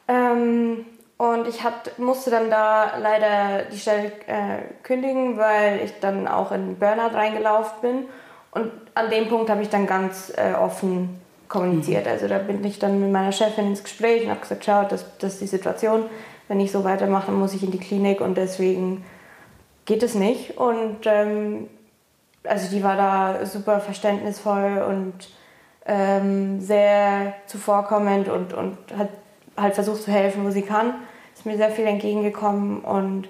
Ähm, 0.08 0.84
und 1.18 1.48
ich 1.48 1.64
hat, 1.64 1.98
musste 1.98 2.30
dann 2.30 2.50
da 2.50 2.98
leider 2.98 3.64
die 3.72 3.78
Stelle 3.78 4.12
äh, 4.26 4.58
kündigen, 4.82 5.38
weil 5.38 5.80
ich 5.82 5.98
dann 6.00 6.28
auch 6.28 6.52
in 6.52 6.78
Burnout 6.78 7.14
reingelaufen 7.14 7.80
bin. 7.80 8.04
Und 8.50 8.70
an 8.94 9.10
dem 9.10 9.28
Punkt 9.28 9.48
habe 9.48 9.62
ich 9.62 9.70
dann 9.70 9.86
ganz 9.86 10.32
äh, 10.36 10.52
offen 10.54 11.20
kommuniziert. 11.48 12.04
Mhm. 12.04 12.12
Also 12.12 12.28
da 12.28 12.38
bin 12.38 12.62
ich 12.64 12.78
dann 12.78 13.00
mit 13.00 13.10
meiner 13.10 13.32
Chefin 13.32 13.68
ins 13.68 13.82
Gespräch 13.82 14.24
und 14.24 14.30
habe 14.30 14.40
gesagt, 14.40 14.64
schau, 14.64 14.84
das, 14.84 15.06
das 15.18 15.34
ist 15.34 15.40
die 15.40 15.46
Situation. 15.46 16.04
Wenn 16.48 16.60
ich 16.60 16.70
so 16.70 16.84
weitermache, 16.84 17.26
dann 17.26 17.38
muss 17.38 17.54
ich 17.54 17.62
in 17.62 17.70
die 17.70 17.80
Klinik 17.80 18.20
und 18.20 18.36
deswegen 18.36 19.04
geht 19.86 20.02
es 20.02 20.14
nicht. 20.14 20.58
Und 20.58 20.98
ähm, 21.04 21.68
also 22.44 22.70
die 22.70 22.84
war 22.84 22.96
da 22.96 23.46
super 23.46 23.80
verständnisvoll 23.80 24.84
und 24.86 25.14
ähm, 25.86 26.60
sehr 26.60 27.32
zuvorkommend 27.46 28.28
und, 28.28 28.52
und 28.52 28.76
hat 28.96 29.08
halt 29.56 29.74
versucht 29.74 30.02
zu 30.02 30.10
helfen, 30.10 30.44
wo 30.44 30.50
sie 30.50 30.62
kann. 30.62 30.94
Ist 31.34 31.46
mir 31.46 31.56
sehr 31.56 31.70
viel 31.70 31.86
entgegengekommen 31.86 32.80
und 32.80 33.28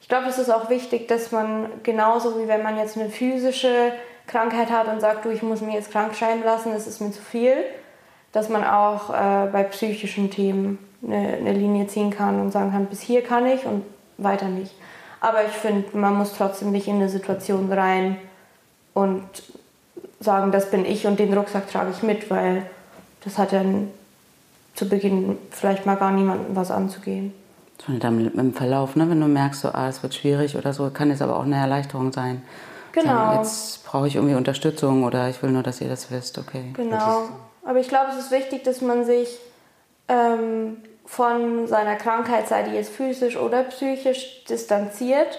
ich 0.00 0.08
glaube, 0.08 0.28
es 0.28 0.38
ist 0.38 0.50
auch 0.50 0.70
wichtig, 0.70 1.08
dass 1.08 1.32
man 1.32 1.66
genauso 1.82 2.38
wie 2.38 2.46
wenn 2.46 2.62
man 2.62 2.78
jetzt 2.78 2.96
eine 2.96 3.08
physische 3.08 3.92
Krankheit 4.26 4.70
hat 4.70 4.88
und 4.88 5.00
sagt, 5.00 5.24
du, 5.24 5.30
ich 5.30 5.42
muss 5.42 5.60
mich 5.60 5.74
jetzt 5.74 5.90
krank 5.90 6.14
schreiben 6.14 6.44
lassen, 6.44 6.72
das 6.72 6.86
ist 6.86 7.00
mir 7.00 7.10
zu 7.10 7.22
viel, 7.22 7.56
dass 8.32 8.48
man 8.48 8.64
auch 8.64 9.10
äh, 9.10 9.48
bei 9.50 9.64
psychischen 9.64 10.30
Themen 10.30 10.78
eine, 11.04 11.38
eine 11.38 11.52
Linie 11.52 11.86
ziehen 11.86 12.10
kann 12.10 12.40
und 12.40 12.52
sagen 12.52 12.70
kann, 12.72 12.86
bis 12.86 13.00
hier 13.00 13.22
kann 13.22 13.46
ich 13.46 13.64
und 13.64 13.84
weiter 14.18 14.46
nicht. 14.46 14.74
Aber 15.20 15.44
ich 15.44 15.52
finde, 15.52 15.96
man 15.96 16.14
muss 16.14 16.34
trotzdem 16.36 16.70
nicht 16.70 16.88
in 16.88 16.96
eine 16.96 17.08
Situation 17.08 17.72
rein 17.72 18.16
und 18.94 19.24
sagen, 20.20 20.52
das 20.52 20.70
bin 20.70 20.84
ich 20.84 21.06
und 21.06 21.18
den 21.18 21.34
Rucksack 21.34 21.70
trage 21.70 21.90
ich 21.90 22.02
mit, 22.02 22.30
weil 22.30 22.62
das 23.24 23.38
hat 23.38 23.52
dann 23.52 23.90
zu 24.76 24.88
Beginn 24.88 25.38
vielleicht 25.50 25.86
mal 25.86 25.96
gar 25.96 26.12
niemandem 26.12 26.54
was 26.54 26.70
anzugehen. 26.70 27.34
Dann 27.88 28.22
mit 28.22 28.36
dem 28.36 28.54
Verlauf, 28.54 28.96
ne? 28.96 29.08
wenn 29.10 29.20
du 29.20 29.26
merkst, 29.26 29.62
so, 29.62 29.68
ah, 29.68 29.88
es 29.88 30.02
wird 30.02 30.14
schwierig 30.14 30.56
oder 30.56 30.72
so, 30.72 30.90
kann 30.90 31.10
es 31.10 31.20
aber 31.20 31.36
auch 31.36 31.44
eine 31.44 31.56
Erleichterung 31.56 32.12
sein. 32.12 32.42
Genau. 32.92 33.10
Sagen, 33.10 33.38
jetzt 33.38 33.84
brauche 33.84 34.06
ich 34.06 34.16
irgendwie 34.16 34.34
Unterstützung 34.34 35.04
oder 35.04 35.28
ich 35.28 35.42
will 35.42 35.50
nur, 35.50 35.62
dass 35.62 35.80
ihr 35.80 35.88
das 35.88 36.10
wisst, 36.10 36.38
okay. 36.38 36.72
Genau. 36.74 37.28
Aber 37.64 37.78
ich 37.78 37.88
glaube, 37.88 38.10
es 38.12 38.18
ist 38.18 38.30
wichtig, 38.30 38.64
dass 38.64 38.80
man 38.80 39.04
sich 39.04 39.38
ähm, 40.08 40.78
von 41.04 41.66
seiner 41.66 41.96
Krankheit, 41.96 42.48
sei 42.48 42.62
die 42.62 42.74
jetzt 42.74 42.92
physisch 42.92 43.36
oder 43.36 43.64
psychisch, 43.64 44.44
distanziert. 44.44 45.38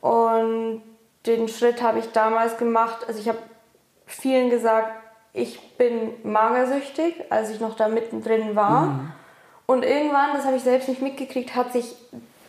Und 0.00 0.82
den 1.26 1.48
Schritt 1.48 1.82
habe 1.82 1.98
ich 1.98 2.12
damals 2.12 2.56
gemacht. 2.56 3.04
Also 3.08 3.20
ich 3.20 3.28
habe 3.28 3.38
vielen 4.06 4.50
gesagt, 4.50 5.01
ich 5.32 5.76
bin 5.76 6.12
magersüchtig, 6.24 7.14
als 7.30 7.50
ich 7.50 7.60
noch 7.60 7.76
da 7.76 7.88
mittendrin 7.88 8.54
war. 8.54 8.86
Mhm. 8.86 9.12
Und 9.66 9.84
irgendwann, 9.84 10.34
das 10.34 10.44
habe 10.44 10.56
ich 10.56 10.62
selbst 10.62 10.88
nicht 10.88 11.00
mitgekriegt, 11.00 11.54
hat 11.54 11.72
sich 11.72 11.94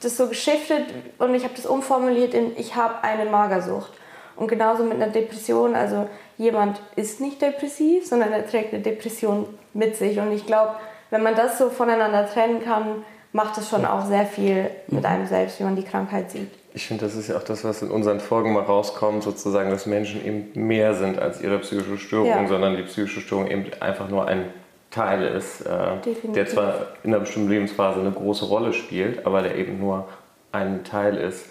das 0.01 0.17
so 0.17 0.27
geschiftet 0.27 0.85
und 1.17 1.33
ich 1.33 1.43
habe 1.43 1.53
das 1.55 1.65
umformuliert 1.65 2.33
in 2.33 2.57
ich 2.57 2.75
habe 2.75 3.03
eine 3.03 3.25
Magersucht. 3.29 3.93
Und 4.35 4.47
genauso 4.47 4.83
mit 4.83 4.95
einer 4.95 5.07
Depression, 5.07 5.75
also 5.75 6.09
jemand 6.37 6.81
ist 6.95 7.21
nicht 7.21 7.41
depressiv, 7.41 8.05
sondern 8.05 8.33
er 8.33 8.47
trägt 8.47 8.73
eine 8.73 8.81
Depression 8.81 9.47
mit 9.73 9.95
sich. 9.95 10.19
Und 10.19 10.31
ich 10.31 10.45
glaube, 10.45 10.75
wenn 11.11 11.21
man 11.21 11.35
das 11.35 11.57
so 11.59 11.69
voneinander 11.69 12.27
trennen 12.27 12.63
kann, 12.63 13.05
macht 13.31 13.57
es 13.57 13.69
schon 13.69 13.85
auch 13.85 14.05
sehr 14.05 14.25
viel 14.25 14.69
mit 14.87 15.05
einem 15.05 15.27
selbst, 15.27 15.59
wie 15.59 15.63
man 15.63 15.75
die 15.75 15.83
Krankheit 15.83 16.31
sieht. 16.31 16.49
Ich 16.75 16.87
finde, 16.87 17.05
das 17.05 17.15
ist 17.15 17.27
ja 17.29 17.37
auch 17.37 17.43
das, 17.43 17.63
was 17.63 17.83
in 17.83 17.91
unseren 17.91 18.19
Folgen 18.19 18.53
mal 18.53 18.63
rauskommt, 18.63 19.21
sozusagen, 19.23 19.69
dass 19.69 19.85
Menschen 19.85 20.25
eben 20.25 20.67
mehr 20.67 20.95
sind 20.95 21.19
als 21.19 21.39
ihre 21.41 21.59
psychische 21.59 21.97
Störung, 21.97 22.27
ja. 22.29 22.47
sondern 22.47 22.75
die 22.75 22.83
psychische 22.83 23.21
Störung 23.21 23.47
eben 23.47 23.65
einfach 23.79 24.09
nur 24.09 24.27
ein 24.27 24.45
Teil 24.89 25.23
ist, 25.23 25.61
äh, 25.61 25.97
der 26.35 26.47
zwar 26.47 26.87
in 27.03 27.11
einer 27.11 27.19
bestimmten 27.19 27.49
Lebensphase 27.49 27.99
eine 27.99 28.11
große 28.11 28.45
Rolle 28.45 28.73
spielt, 28.73 29.25
aber 29.25 29.41
der 29.41 29.55
eben 29.55 29.79
nur 29.79 30.07
ein 30.51 30.83
Teil 30.83 31.17
ist. 31.17 31.47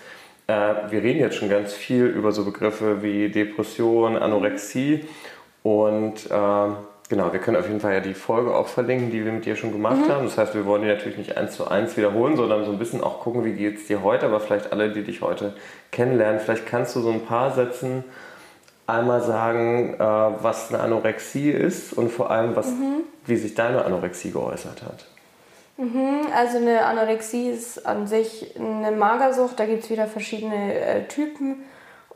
Äh, 0.46 0.52
wir 0.90 1.02
reden 1.02 1.20
jetzt 1.20 1.36
schon 1.36 1.48
ganz 1.48 1.72
viel 1.72 2.06
über 2.06 2.32
so 2.32 2.44
Begriffe 2.44 3.02
wie 3.02 3.28
Depression, 3.30 4.16
Anorexie 4.16 5.04
und 5.62 6.30
äh, 6.30 6.68
Genau, 7.12 7.30
wir 7.30 7.40
können 7.40 7.58
auf 7.58 7.68
jeden 7.68 7.78
Fall 7.78 7.92
ja 7.92 8.00
die 8.00 8.14
Folge 8.14 8.56
auch 8.56 8.68
verlinken, 8.68 9.10
die 9.10 9.22
wir 9.22 9.32
mit 9.32 9.44
dir 9.44 9.54
schon 9.54 9.70
gemacht 9.70 9.98
mhm. 9.98 10.08
haben. 10.10 10.24
Das 10.24 10.38
heißt, 10.38 10.54
wir 10.54 10.64
wollen 10.64 10.80
die 10.80 10.88
natürlich 10.88 11.18
nicht 11.18 11.36
eins 11.36 11.56
zu 11.56 11.68
eins 11.68 11.94
wiederholen, 11.98 12.38
sondern 12.38 12.64
so 12.64 12.72
ein 12.72 12.78
bisschen 12.78 13.04
auch 13.04 13.20
gucken, 13.20 13.44
wie 13.44 13.52
geht 13.52 13.76
es 13.76 13.86
dir 13.86 14.02
heute, 14.02 14.24
aber 14.24 14.40
vielleicht 14.40 14.72
alle, 14.72 14.88
die 14.88 15.02
dich 15.02 15.20
heute 15.20 15.52
kennenlernen, 15.90 16.40
vielleicht 16.40 16.64
kannst 16.64 16.96
du 16.96 17.00
so 17.00 17.10
ein 17.10 17.20
paar 17.26 17.52
Sätzen 17.52 18.02
einmal 18.86 19.20
sagen, 19.20 19.92
äh, 19.92 19.98
was 19.98 20.72
eine 20.72 20.82
Anorexie 20.82 21.50
ist 21.50 21.92
und 21.92 22.10
vor 22.10 22.30
allem, 22.30 22.56
was, 22.56 22.68
mhm. 22.68 23.02
wie 23.26 23.36
sich 23.36 23.54
deine 23.54 23.84
Anorexie 23.84 24.30
geäußert 24.30 24.82
hat. 24.82 25.04
Mhm, 25.76 26.28
also 26.34 26.56
eine 26.56 26.86
Anorexie 26.86 27.50
ist 27.50 27.84
an 27.84 28.06
sich 28.06 28.54
eine 28.58 28.96
Magersucht, 28.96 29.60
da 29.60 29.66
gibt 29.66 29.84
es 29.84 29.90
wieder 29.90 30.06
verschiedene 30.06 30.80
äh, 30.80 31.04
Typen. 31.08 31.62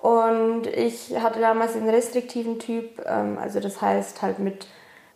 Und 0.01 0.69
ich 0.69 1.15
hatte 1.21 1.41
damals 1.41 1.75
den 1.75 1.87
restriktiven 1.87 2.59
Typ, 2.59 3.03
ähm, 3.05 3.37
also 3.39 3.61
das 3.61 3.83
heißt 3.83 4.23
halt 4.23 4.39
mit 4.39 4.67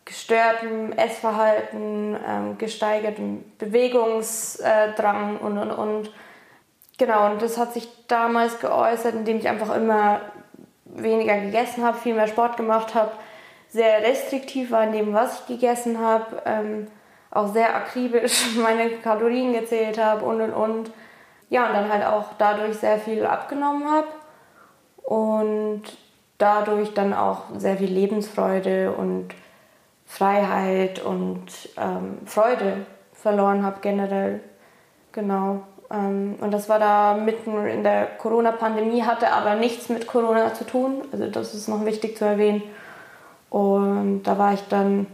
gestörtem 0.05 0.91
Essverhalten, 0.93 2.17
ähm, 2.27 2.57
gesteigertem 2.57 3.43
Bewegungsdrang 3.57 5.37
und, 5.37 5.57
und, 5.57 5.71
und. 5.71 6.11
Genau, 6.97 7.31
und 7.31 7.41
das 7.41 7.57
hat 7.57 7.73
sich 7.73 7.87
damals 8.07 8.59
geäußert, 8.59 9.15
indem 9.15 9.37
ich 9.37 9.47
einfach 9.47 9.75
immer 9.75 10.21
weniger 10.85 11.37
gegessen 11.39 11.83
habe, 11.83 11.97
viel 11.97 12.13
mehr 12.13 12.27
Sport 12.27 12.57
gemacht 12.57 12.93
habe, 12.95 13.11
sehr 13.69 14.01
restriktiv 14.01 14.71
war 14.71 14.83
in 14.83 14.91
dem, 14.91 15.13
was 15.13 15.39
ich 15.39 15.47
gegessen 15.47 15.99
habe, 15.99 16.41
ähm, 16.45 16.87
auch 17.29 17.53
sehr 17.53 17.75
akribisch 17.75 18.55
meine 18.61 18.89
Kalorien 18.97 19.53
gezählt 19.53 19.97
habe 19.97 20.25
und 20.25 20.41
und 20.41 20.53
und. 20.53 20.91
Ja, 21.49 21.67
und 21.67 21.73
dann 21.73 21.91
halt 21.91 22.05
auch 22.05 22.25
dadurch 22.37 22.77
sehr 22.77 22.97
viel 22.97 23.25
abgenommen 23.25 23.89
habe 23.89 24.07
und 25.03 25.83
dadurch 26.37 26.93
dann 26.93 27.13
auch 27.13 27.43
sehr 27.57 27.77
viel 27.77 27.91
Lebensfreude 27.91 28.93
und 28.93 29.29
Freiheit 30.11 31.01
und 31.01 31.45
ähm, 31.77 32.17
Freude 32.25 32.85
verloren 33.13 33.63
habe 33.63 33.77
generell. 33.81 34.41
Genau. 35.13 35.61
Ähm, 35.89 36.35
und 36.41 36.51
das 36.51 36.67
war 36.67 36.79
da 36.79 37.13
mitten 37.13 37.65
in 37.65 37.83
der 37.83 38.07
Corona-Pandemie, 38.17 39.03
hatte 39.03 39.31
aber 39.31 39.55
nichts 39.55 39.87
mit 39.87 40.07
Corona 40.07 40.53
zu 40.53 40.65
tun. 40.65 41.03
Also 41.13 41.27
das 41.27 41.53
ist 41.53 41.69
noch 41.69 41.85
wichtig 41.85 42.17
zu 42.17 42.25
erwähnen. 42.25 42.61
Und 43.49 44.23
da 44.23 44.37
war 44.37 44.53
ich 44.53 44.61
dann 44.67 45.07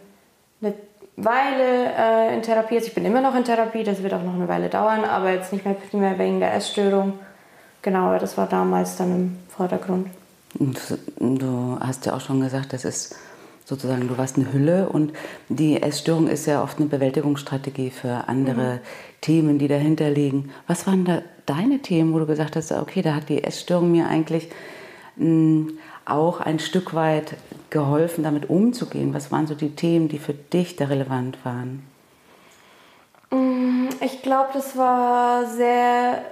eine 0.64 0.74
Weile 1.16 1.94
äh, 1.96 2.34
in 2.34 2.42
Therapie. 2.42 2.78
Also 2.78 2.88
ich 2.88 2.96
bin 2.96 3.06
immer 3.06 3.22
noch 3.22 3.36
in 3.36 3.44
Therapie, 3.44 3.84
das 3.84 4.02
wird 4.02 4.16
auch 4.16 4.24
noch 4.24 4.34
eine 4.34 4.48
Weile 4.48 4.68
dauern, 4.68 5.06
aber 5.06 5.30
jetzt 5.32 5.54
nicht 5.54 5.64
mehr 5.64 5.76
primär 5.76 6.18
wegen 6.18 6.40
der 6.40 6.56
Essstörung. 6.56 7.20
Genau, 7.84 8.18
das 8.18 8.36
war 8.36 8.48
damals 8.48 8.96
dann 8.98 9.12
im 9.12 9.40
Vordergrund. 9.56 10.08
Du 11.20 11.78
hast 11.80 12.08
ja 12.08 12.16
auch 12.16 12.22
schon 12.22 12.42
gesagt, 12.42 12.74
das 12.74 12.84
ist 12.84 13.16
sozusagen, 13.68 14.08
du 14.08 14.18
warst 14.18 14.38
eine 14.38 14.54
Hülle 14.54 14.88
und 14.88 15.12
die 15.50 15.82
Essstörung 15.82 16.30
ist 16.30 16.46
ja 16.46 16.64
oft 16.64 16.80
eine 16.80 16.88
Bewältigungsstrategie 16.88 17.90
für 17.90 18.30
andere 18.30 18.76
mhm. 18.76 18.80
Themen, 19.20 19.60
die 19.60 19.68
dahinter 19.68 20.10
liegen. 20.10 20.52
Was 20.68 20.88
waren 20.88 21.04
da 21.04 21.22
deine 21.46 21.80
Themen, 21.80 22.14
wo 22.14 22.20
du 22.20 22.26
gesagt 22.26 22.56
hast, 22.56 22.72
okay, 22.72 23.02
da 23.02 23.14
hat 23.14 23.28
die 23.28 23.44
Essstörung 23.44 23.92
mir 23.92 24.08
eigentlich 24.08 24.48
mh, 25.18 25.26
hm, 25.26 25.78
auch 26.06 26.40
ein 26.40 26.60
Stück 26.60 26.94
weit 26.94 27.36
geholfen, 27.70 28.24
damit 28.24 28.50
umzugehen? 28.50 29.14
Was 29.14 29.34
waren 29.34 29.48
so 29.48 29.54
die 29.54 29.76
Themen, 29.76 30.08
die 30.08 30.20
für 30.20 30.34
dich 30.34 30.78
da 30.78 30.86
relevant 30.86 31.38
waren? 31.44 31.84
Mm, 33.32 33.90
ich 34.00 34.22
glaube, 34.22 34.52
das 34.54 34.78
war 34.78 35.46
sehr 35.46 36.24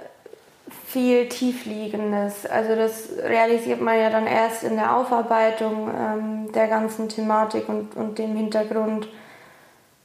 viel 0.96 1.28
Tiefliegendes. 1.28 2.46
Also 2.46 2.74
das 2.74 3.10
realisiert 3.22 3.82
man 3.82 4.00
ja 4.00 4.08
dann 4.08 4.26
erst 4.26 4.64
in 4.64 4.76
der 4.76 4.96
Aufarbeitung 4.96 5.90
ähm, 5.90 6.52
der 6.52 6.68
ganzen 6.68 7.10
Thematik 7.10 7.68
und, 7.68 7.94
und 7.96 8.18
dem 8.18 8.34
Hintergrund. 8.34 9.06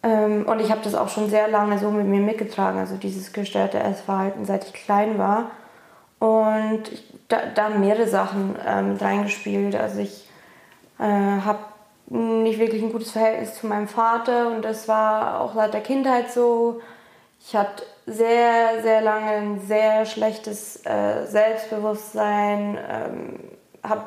Ähm, 0.03 0.45
und 0.45 0.60
ich 0.60 0.69
habe 0.69 0.81
das 0.83 0.93
auch 0.93 1.07
schon 1.07 1.29
sehr 1.29 1.48
lange 1.48 1.79
so 1.79 1.91
mit 1.91 2.07
mir 2.07 2.19
mitgetragen, 2.19 2.77
also 2.77 2.98
dieses 2.98 3.31
gestörte 3.31 3.79
Essverhalten, 3.79 4.43
seit 4.43 4.65
ich 4.65 4.74
klein 4.74 5.17
war. 5.17 5.51
Und 6.19 6.83
da, 7.29 7.38
da 7.55 7.63
haben 7.69 7.79
mehrere 7.79 8.10
Sachen 8.10 8.57
ähm, 8.67 8.98
reingespielt. 9.00 9.77
Also 9.77 10.00
ich 10.00 10.27
äh, 11.00 11.03
habe 11.05 11.60
nicht 12.10 12.60
wirklich 12.60 12.83
ein 12.83 12.91
gutes 12.91 13.12
Verhältnis 13.12 13.55
zu 13.55 13.65
meinem 13.65 13.88
Vater 13.88 14.50
und 14.50 14.65
das 14.65 14.89
war 14.89 15.39
auch 15.39 15.55
seit 15.55 15.74
der 15.74 15.81
Kindheit 15.81 16.33
so. 16.33 16.81
Ich 17.39 17.55
hatte 17.55 17.83
sehr, 18.12 18.82
sehr 18.82 19.01
lange 19.01 19.32
ein 19.32 19.60
sehr 19.60 20.06
schlechtes 20.06 20.86
äh, 20.86 21.25
Selbstbewusstsein, 21.25 22.77
ähm, 22.89 23.39
habe 23.84 24.03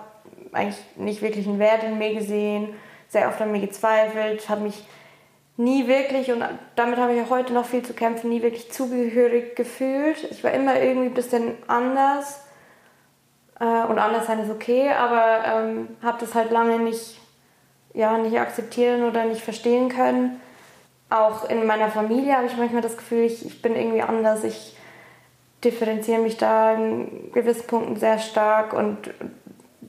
eigentlich 0.52 0.82
nicht 0.96 1.23
wirklich 1.23 1.46
einen 1.46 1.58
Wert 1.58 1.82
in 1.82 1.99
mir 1.99 2.14
gesehen, 2.14 2.75
sehr 3.08 3.28
oft 3.28 3.40
an 3.40 3.52
mir 3.52 3.61
gezweifelt, 3.61 4.49
habe 4.49 4.62
mich 4.62 4.84
nie 5.56 5.87
wirklich, 5.87 6.32
und 6.32 6.44
damit 6.76 6.99
habe 6.99 7.14
ich 7.14 7.23
auch 7.23 7.30
heute 7.30 7.52
noch 7.52 7.64
viel 7.64 7.82
zu 7.82 7.92
kämpfen, 7.94 8.30
nie 8.30 8.42
wirklich 8.42 8.73
zugehörig 8.73 9.56
gefühlt. 9.56 10.25
Ich 10.30 10.42
war 10.42 10.52
immer 10.52 10.80
irgendwie 10.80 11.08
ein 11.08 11.14
bisschen 11.14 11.54
anders. 11.66 12.44
Äh, 13.61 13.64
und 13.64 13.99
anders 13.99 14.26
sein 14.26 14.40
ist 14.40 14.50
okay, 14.50 14.90
aber 14.90 15.44
ähm, 15.46 15.88
habe 16.02 16.18
das 16.20 16.34
halt 16.34 16.50
lange 16.50 16.78
nicht, 16.78 17.20
ja, 17.92 18.18
nicht 18.18 18.38
akzeptieren 18.38 19.04
oder 19.04 19.25
nicht 19.25 19.42
verstehen 19.42 19.88
können 19.88 20.40
auch 21.14 21.49
in 21.49 21.66
meiner 21.66 21.90
Familie 21.90 22.37
habe 22.37 22.47
ich 22.47 22.56
manchmal 22.56 22.83
das 22.83 22.97
Gefühl, 22.97 23.23
ich, 23.25 23.47
ich 23.47 23.62
bin 23.62 23.76
irgendwie 23.76 24.02
anders. 24.02 24.44
Ich 24.44 24.76
differenziere 25.62 26.21
mich 26.21 26.37
da 26.37 26.75
in 26.75 27.33
gewissen 27.33 27.66
Punkten 27.66 27.97
sehr 27.97 28.18
stark. 28.18 28.73
Und 28.73 29.11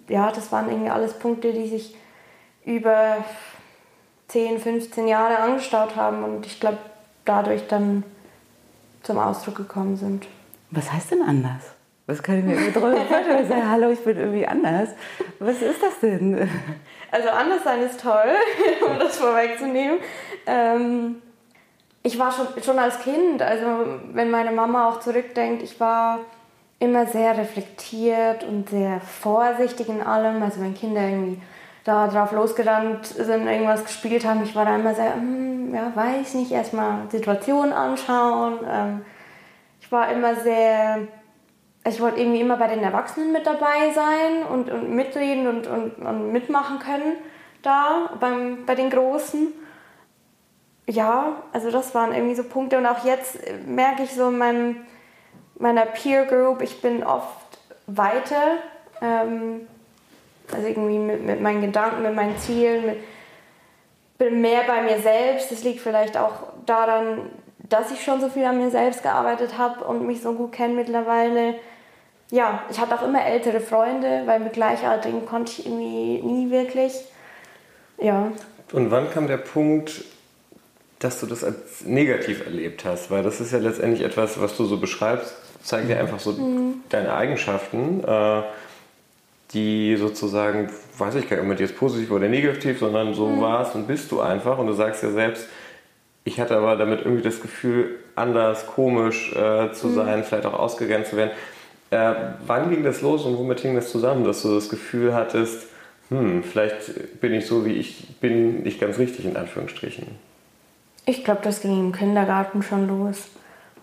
ja, 0.08 0.32
das 0.32 0.51
waren 0.51 0.70
irgendwie 0.70 0.91
alles 0.91 1.13
Punkte, 1.13 1.51
die 1.51 1.67
sich 1.67 1.96
über 2.63 3.17
10, 4.27 4.60
15 4.60 5.08
Jahre 5.08 5.39
angestaut 5.39 5.96
haben 5.96 6.24
und 6.24 6.46
ich 6.46 6.60
glaube, 6.60 6.77
dadurch 7.25 7.67
dann 7.67 8.03
zum 9.03 9.20
Ausdruck 9.20 9.55
gekommen 9.55 9.98
sind. 9.98 10.27
Was 10.72 10.91
heißt 10.91 11.12
denn 11.12 11.22
anders? 11.22 11.75
Was 12.08 12.22
kann 12.22 12.39
ich 12.39 12.46
mir 12.46 12.53
irgendwie 12.53 12.72
drüber 12.72 12.96
vorstellen? 12.96 13.48
sagen, 13.48 13.70
hallo, 13.70 13.89
ich 13.89 14.03
bin 14.03 14.17
irgendwie 14.17 14.46
anders. 14.46 14.89
Was 15.39 15.62
ist 15.62 15.82
das 15.82 16.00
denn? 16.01 16.50
Also 17.12 17.29
anders 17.29 17.63
sein 17.63 17.82
ist 17.82 18.00
toll, 18.01 18.36
um 18.88 19.00
das 19.00 19.17
vorwegzunehmen. 19.17 20.00
Ähm, 20.45 21.21
ich 22.03 22.19
war 22.19 22.31
schon, 22.31 22.47
schon 22.63 22.77
als 22.77 22.99
Kind, 22.99 23.41
also 23.41 23.65
wenn 24.13 24.29
meine 24.29 24.51
Mama 24.51 24.89
auch 24.89 24.99
zurückdenkt, 24.99 25.63
ich 25.63 25.79
war 25.79 26.19
immer 26.79 27.05
sehr 27.07 27.37
reflektiert 27.37 28.43
und 28.43 28.69
sehr 28.69 28.99
vorsichtig 29.01 29.89
in 29.89 30.01
allem. 30.01 30.43
Also 30.43 30.61
wenn 30.61 30.75
Kinder 30.75 31.01
irgendwie 31.01 31.41
da 31.83 32.07
drauf 32.07 32.31
losgerannt 32.31 33.05
sind, 33.05 33.47
irgendwas 33.47 33.83
gespielt 33.83 34.25
haben, 34.25 34.43
ich 34.43 34.55
war 34.55 34.65
da 34.65 34.75
immer 34.75 34.93
sehr, 34.93 35.15
hm, 35.15 35.73
ja, 35.73 35.91
weiß 35.95 36.35
nicht, 36.35 36.51
erstmal 36.51 37.09
Situationen 37.09 37.73
anschauen. 37.73 38.59
Ähm, 38.67 39.01
ich 39.81 39.91
war 39.91 40.11
immer 40.11 40.35
sehr, 40.35 41.07
ich 41.87 42.01
wollte 42.01 42.19
irgendwie 42.19 42.41
immer 42.41 42.57
bei 42.57 42.67
den 42.67 42.83
Erwachsenen 42.83 43.31
mit 43.31 43.45
dabei 43.45 43.91
sein 43.93 44.43
und, 44.51 44.71
und 44.71 44.91
mitreden 44.95 45.47
und, 45.47 45.67
und, 45.67 46.05
und 46.05 46.31
mitmachen 46.31 46.79
können. 46.79 47.17
da 47.61 48.11
beim, 48.19 48.65
bei 48.65 48.75
den 48.75 48.89
Großen. 48.89 49.47
Ja, 50.87 51.43
also 51.51 51.71
das 51.71 51.95
waren 51.95 52.13
irgendwie 52.13 52.35
so 52.35 52.43
Punkte. 52.43 52.77
Und 52.77 52.85
auch 52.85 53.03
jetzt 53.05 53.39
merke 53.65 54.03
ich 54.03 54.13
so 54.13 54.29
in 54.29 54.37
meinem, 54.37 54.75
meiner 55.57 55.85
Peer 55.85 56.25
Group, 56.25 56.61
ich 56.61 56.81
bin 56.81 57.03
oft 57.03 57.59
weiter. 57.87 58.57
Ähm, 59.01 59.67
also 60.51 60.67
irgendwie 60.67 60.99
mit, 60.99 61.23
mit 61.25 61.41
meinen 61.41 61.61
Gedanken, 61.61 62.03
mit 62.03 62.13
meinen 62.13 62.37
Zielen, 62.37 62.85
mit, 62.85 62.97
bin 64.17 64.41
mehr 64.41 64.61
bei 64.67 64.83
mir 64.83 64.99
selbst. 64.99 65.51
Das 65.51 65.63
liegt 65.63 65.81
vielleicht 65.81 66.17
auch 66.17 66.33
daran, 66.65 67.29
dass 67.57 67.91
ich 67.91 68.03
schon 68.03 68.21
so 68.21 68.29
viel 68.29 68.45
an 68.45 68.57
mir 68.57 68.69
selbst 68.69 69.03
gearbeitet 69.03 69.57
habe 69.57 69.83
und 69.85 70.05
mich 70.05 70.21
so 70.21 70.33
gut 70.33 70.51
kenne 70.51 70.75
mittlerweile. 70.75 71.55
Ja, 72.31 72.63
ich 72.69 72.79
hatte 72.79 72.95
auch 72.95 73.03
immer 73.03 73.23
ältere 73.25 73.59
Freunde, 73.59 74.23
weil 74.25 74.39
mit 74.39 74.53
Gleichaltrigen 74.53 75.25
konnte 75.25 75.51
ich 75.51 75.65
irgendwie 75.65 76.21
nie 76.21 76.51
wirklich. 76.51 76.93
Ja. 77.97 78.31
Und 78.71 78.91
wann 78.91 79.09
kam 79.11 79.27
der 79.27 79.37
Punkt, 79.37 80.03
dass 81.05 81.19
du 81.19 81.27
das 81.27 81.43
als 81.43 81.85
negativ 81.85 82.45
erlebt 82.45 82.83
hast? 82.83 83.12
Weil 83.12 83.24
das 83.24 83.39
ist 83.39 83.53
ja 83.53 83.59
letztendlich 83.59 84.03
etwas, 84.03 84.41
was 84.41 84.57
du 84.57 84.65
so 84.65 84.77
beschreibst, 84.77 85.35
zeigt 85.63 85.89
ja 85.89 85.97
einfach 85.97 86.19
so 86.19 86.31
mhm. 86.31 86.81
deine 86.89 87.13
Eigenschaften, 87.13 88.03
äh, 88.03 88.41
die 89.53 89.95
sozusagen, 89.97 90.69
weiß 90.97 91.15
ich 91.15 91.29
gar 91.29 91.41
nicht, 91.41 91.51
ob 91.51 91.59
jetzt 91.59 91.77
positiv 91.77 92.12
oder 92.12 92.27
negativ, 92.27 92.79
sondern 92.79 93.13
so 93.13 93.27
mhm. 93.27 93.41
warst 93.41 93.75
und 93.75 93.88
bist 93.88 94.12
du 94.12 94.19
einfach. 94.19 94.57
Und 94.57 94.67
du 94.67 94.74
sagst 94.74 95.03
ja 95.03 95.12
selbst, 95.12 95.47
ich 96.24 96.39
hatte 96.39 96.57
aber 96.57 96.75
damit 96.75 97.01
irgendwie 97.01 97.24
das 97.24 97.39
Gefühl, 97.39 98.00
anders, 98.15 98.65
komisch 98.65 99.31
äh, 99.33 99.71
zu 99.71 99.88
mhm. 99.88 99.95
sein, 99.95 100.24
vielleicht 100.24 100.47
auch 100.47 100.57
ausgegrenzt 100.57 101.12
zu 101.12 101.17
werden. 101.17 101.31
Äh, 101.91 102.13
wann 102.47 102.71
ging 102.71 102.83
das 102.83 103.01
los 103.01 103.25
und 103.25 103.38
womit 103.38 103.59
hing 103.59 103.75
das 103.75 103.91
zusammen, 103.91 104.24
dass 104.24 104.41
du 104.41 104.55
das 104.55 104.69
Gefühl 104.69 105.13
hattest, 105.13 105.67
hm, 106.09 106.43
vielleicht 106.43 107.19
bin 107.21 107.33
ich 107.33 107.45
so, 107.45 107.65
wie 107.65 107.74
ich 107.74 108.07
bin, 108.19 108.63
nicht 108.63 108.79
ganz 108.79 108.97
richtig 108.97 109.25
in 109.25 109.38
Anführungsstrichen? 109.38 110.07
Ich 111.05 111.24
glaube, 111.24 111.41
das 111.43 111.62
ging 111.62 111.79
im 111.79 111.91
Kindergarten 111.91 112.63
schon 112.63 112.88
los. 112.88 113.29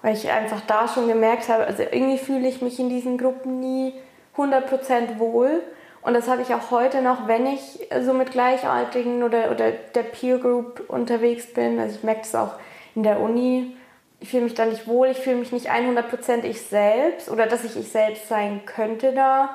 Weil 0.03 0.15
ich 0.15 0.29
einfach 0.31 0.61
da 0.67 0.89
schon 0.89 1.07
gemerkt 1.07 1.49
habe, 1.49 1.65
also 1.65 1.83
irgendwie 1.83 2.19
fühle 2.19 2.49
ich 2.49 2.61
mich 2.61 2.81
in 2.81 2.89
diesen 2.89 3.19
Gruppen 3.19 3.61
nie 3.61 3.95
100% 4.37 5.19
wohl. 5.19 5.63
Und 6.03 6.15
das 6.15 6.29
habe 6.29 6.43
ich 6.43 6.53
auch 6.53 6.73
heute 6.73 7.01
noch, 7.01 7.29
wenn 7.29 7.47
ich 7.47 7.89
so 8.01 8.13
mit 8.13 8.33
Gleichaltrigen 8.33 9.23
oder, 9.23 9.53
oder 9.53 9.71
der 9.71 10.03
Peer 10.03 10.39
Group 10.39 10.83
unterwegs 10.89 11.53
bin. 11.53 11.79
Also 11.79 11.97
ich 11.97 12.03
merke 12.03 12.23
das 12.23 12.35
auch 12.35 12.55
in 12.97 13.05
der 13.05 13.21
Uni. 13.21 13.77
Ich 14.19 14.31
fühle 14.31 14.45
mich 14.45 14.55
da 14.55 14.67
nicht 14.67 14.89
wohl, 14.89 15.09
ich 15.09 15.19
fühle 15.19 15.37
mich 15.37 15.53
nicht 15.53 15.71
100% 15.71 16.45
ich 16.45 16.63
selbst 16.63 17.29
oder 17.29 17.47
dass 17.47 17.65
ich 17.65 17.77
ich 17.77 17.89
selbst 17.89 18.29
sein 18.29 18.63
könnte 18.67 19.13
da. 19.13 19.51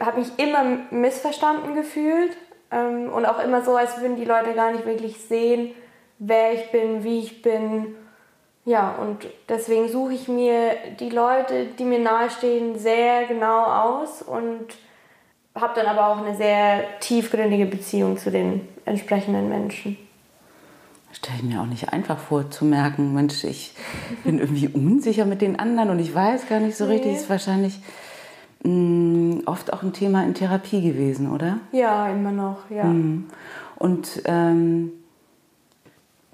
Habe 0.00 0.20
mich 0.20 0.38
immer 0.38 0.64
missverstanden 0.90 1.74
gefühlt 1.74 2.36
ähm, 2.70 3.10
und 3.12 3.24
auch 3.24 3.42
immer 3.42 3.62
so, 3.62 3.76
als 3.76 4.00
würden 4.00 4.16
die 4.16 4.24
Leute 4.24 4.54
gar 4.54 4.72
nicht 4.72 4.84
wirklich 4.84 5.18
sehen, 5.18 5.74
wer 6.24 6.54
ich 6.54 6.70
bin, 6.70 7.04
wie 7.04 7.18
ich 7.18 7.42
bin. 7.42 7.94
Ja, 8.64 8.92
und 8.92 9.26
deswegen 9.48 9.88
suche 9.88 10.14
ich 10.14 10.28
mir 10.28 10.76
die 11.00 11.10
Leute, 11.10 11.66
die 11.78 11.84
mir 11.84 11.98
nahestehen, 11.98 12.78
sehr 12.78 13.26
genau 13.26 13.64
aus 13.64 14.22
und 14.22 14.66
habe 15.54 15.72
dann 15.74 15.86
aber 15.86 16.08
auch 16.08 16.24
eine 16.24 16.36
sehr 16.36 16.84
tiefgründige 17.00 17.66
Beziehung 17.66 18.16
zu 18.16 18.30
den 18.30 18.68
entsprechenden 18.84 19.48
Menschen. 19.48 19.96
Stelle 21.12 21.38
ich 21.38 21.44
mir 21.44 21.60
auch 21.60 21.66
nicht 21.66 21.92
einfach 21.92 22.18
vor 22.18 22.50
zu 22.50 22.64
merken, 22.64 23.12
Mensch, 23.12 23.44
ich 23.44 23.74
bin 24.24 24.38
irgendwie 24.38 24.68
unsicher 24.68 25.26
mit 25.26 25.42
den 25.42 25.58
anderen 25.58 25.90
und 25.90 25.98
ich 25.98 26.14
weiß 26.14 26.48
gar 26.48 26.60
nicht 26.60 26.76
so 26.76 26.86
nee. 26.86 26.94
richtig. 26.94 27.12
Das 27.12 27.22
ist 27.22 27.30
wahrscheinlich 27.30 27.80
mh, 28.62 28.70
mm, 28.70 29.42
oft 29.46 29.72
auch 29.72 29.82
ein 29.82 29.92
Thema 29.92 30.24
in 30.24 30.34
Therapie 30.34 30.80
gewesen, 30.80 31.30
oder? 31.30 31.58
Ja, 31.72 32.08
immer 32.08 32.32
noch, 32.32 32.70
ja. 32.70 32.84
Mhm. 32.84 33.28
Und 33.76 34.22
ähm, 34.24 34.92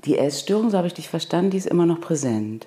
die 0.08 0.18
Essstörung, 0.18 0.70
so 0.70 0.78
habe 0.78 0.86
ich 0.86 0.94
dich 0.94 1.08
verstanden, 1.08 1.50
die 1.50 1.58
ist 1.58 1.66
immer 1.66 1.86
noch 1.86 2.00
präsent. 2.00 2.66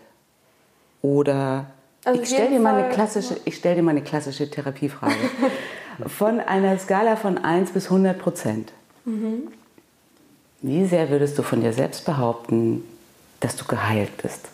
Oder 1.01 1.65
also 2.06 2.21
ich 2.21 2.30
stelle 2.30 2.49
dir, 2.49 2.60
mal 2.60 2.75
eine 2.75 2.93
klassische, 2.93 3.38
stell 3.51 3.75
dir 3.75 3.82
mal 3.82 3.91
eine 3.91 4.04
klassische 4.04 4.49
Therapiefrage. 4.49 5.15
von 6.08 6.39
einer 6.39 6.77
Skala 6.77 7.15
von 7.15 7.39
1 7.39 7.71
bis 7.71 7.86
100 7.86 8.17
Prozent. 8.17 8.71
Mhm. 9.06 9.51
Wie 10.62 10.86
sehr 10.86 11.10
würdest 11.10 11.38
du 11.38 11.43
von 11.43 11.62
dir 11.62 11.73
selbst 11.73 12.06
behaupten, 12.06 12.84
dass 13.39 13.56
du 13.56 13.65
geheilt 13.65 14.15
bist? 14.21 14.47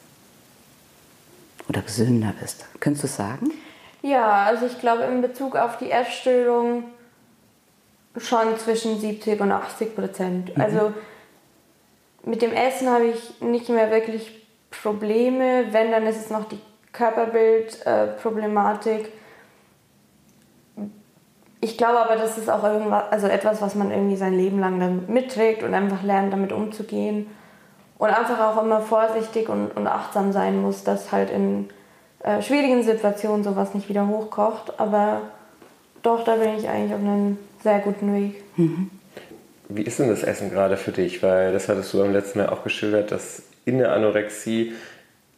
Oder 1.68 1.82
gesünder 1.82 2.34
bist? 2.40 2.66
Könntest 2.80 3.04
du 3.04 3.08
sagen? 3.08 3.52
Ja, 4.02 4.44
also 4.44 4.66
ich 4.66 4.80
glaube 4.80 5.04
in 5.04 5.22
Bezug 5.22 5.58
auf 5.58 5.78
die 5.78 5.92
Essstörung 5.92 6.86
schon 8.18 8.58
zwischen 8.58 9.00
70 9.00 9.42
und 9.42 9.52
80 9.52 9.96
Prozent. 9.96 10.56
Mhm. 10.56 10.62
Also 10.62 10.94
mit 12.28 12.42
dem 12.42 12.52
Essen 12.52 12.90
habe 12.90 13.06
ich 13.06 13.40
nicht 13.42 13.70
mehr 13.70 13.90
wirklich 13.90 14.46
Probleme. 14.70 15.68
Wenn, 15.72 15.92
dann 15.92 16.06
ist 16.06 16.18
es 16.18 16.30
noch 16.30 16.44
die 16.46 16.60
Körperbildproblematik. 16.92 19.14
Ich 21.60 21.76
glaube 21.78 22.00
aber, 22.00 22.18
das 22.18 22.38
ist 22.38 22.50
auch 22.50 22.64
irgendwas, 22.64 23.12
also 23.12 23.28
etwas, 23.28 23.62
was 23.62 23.76
man 23.76 23.92
irgendwie 23.92 24.16
sein 24.18 24.34
Leben 24.34 24.60
lang 24.60 24.80
dann 24.80 25.06
mitträgt 25.08 25.64
und 25.64 25.74
einfach 25.74 26.04
lernt, 26.04 26.34
damit 26.34 26.52
umzugehen. 26.52 27.28
Und 27.98 28.10
einfach 28.10 28.40
auch 28.40 28.62
immer 28.62 28.82
vorsichtig 28.82 29.50
und, 29.50 29.72
und 29.72 29.88
achtsam 29.88 30.32
sein 30.32 30.62
muss, 30.62 30.84
dass 30.84 31.12
halt 31.12 31.32
in 31.32 31.68
äh, 32.20 32.44
schwierigen 32.44 32.84
Situationen 32.84 33.44
sowas 33.44 33.74
nicht 33.74 33.90
wieder 33.90 34.08
hochkocht. 34.08 34.80
Aber 34.80 35.24
doch, 36.04 36.24
da 36.24 36.36
bin 36.36 36.56
ich 36.58 36.70
eigentlich 36.70 36.94
auf 36.94 37.00
einem 37.00 37.40
sehr 37.64 37.80
guten 37.80 38.14
Weg. 38.14 38.44
Mhm. 38.56 38.92
Wie 39.70 39.84
ist 39.84 40.00
denn 40.00 40.10
das 40.10 40.24
Essen 40.24 40.50
gerade 40.50 40.78
für 40.78 40.92
dich? 40.92 41.22
Weil 41.24 41.52
das 41.52 41.68
hattest 41.68 41.94
du 41.94 42.00
beim 42.00 42.14
letzten 42.14 42.40
Mal 42.40 42.50
auch 42.50 42.64
geschildert, 42.64 43.12
dass 43.12 43.44
in 43.66 43.80
der 43.80 43.92
Anorexie 43.92 44.74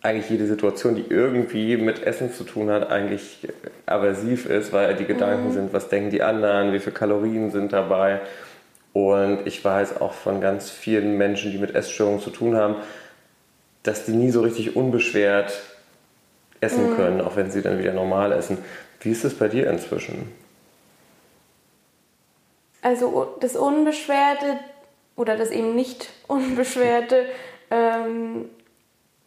eigentlich 0.02 0.30
jede 0.30 0.48
Situation, 0.48 0.96
die 0.96 1.06
irgendwie 1.10 1.76
mit 1.76 2.04
Essen 2.04 2.32
zu 2.32 2.44
tun 2.44 2.70
hat, 2.70 2.90
eigentlich 2.90 3.48
aversiv 3.86 4.46
ist, 4.46 4.72
weil 4.72 4.96
die 4.96 5.06
Gedanken 5.06 5.50
mhm. 5.50 5.54
sind, 5.54 5.74
was 5.74 5.90
denken 5.90 6.10
die 6.10 6.22
anderen, 6.22 6.72
wie 6.74 6.80
viele 6.80 6.94
Kalorien 6.94 7.52
sind 7.52 7.74
dabei. 7.74 8.22
Und 8.94 9.46
ich 9.46 9.64
weiß 9.64 10.00
auch 10.00 10.14
von 10.14 10.42
ganz 10.42 10.70
vielen 10.70 11.18
Menschen, 11.18 11.52
die 11.52 11.58
mit 11.58 11.76
Essstörungen 11.76 12.22
zu 12.22 12.30
tun 12.30 12.56
haben, 12.56 12.76
dass 13.84 14.06
die 14.06 14.12
nie 14.12 14.30
so 14.30 14.42
richtig 14.42 14.76
unbeschwert 14.76 15.60
essen 16.62 16.92
mhm. 16.92 16.96
können, 16.96 17.22
auch 17.22 17.36
wenn 17.36 17.52
sie 17.52 17.62
dann 17.62 17.80
wieder 17.80 17.94
normal 17.94 18.32
essen. 18.32 18.58
Wie 19.02 19.12
ist 19.12 19.26
es 19.26 19.34
bei 19.34 19.48
dir 19.48 19.70
inzwischen? 19.70 20.32
Also 22.82 23.36
das 23.40 23.56
Unbeschwerte 23.56 24.60
oder 25.16 25.36
das 25.36 25.52
eben 25.52 25.76
nicht 25.76 26.10
Unbeschwerte 26.28 27.26
ähm, 27.72 28.50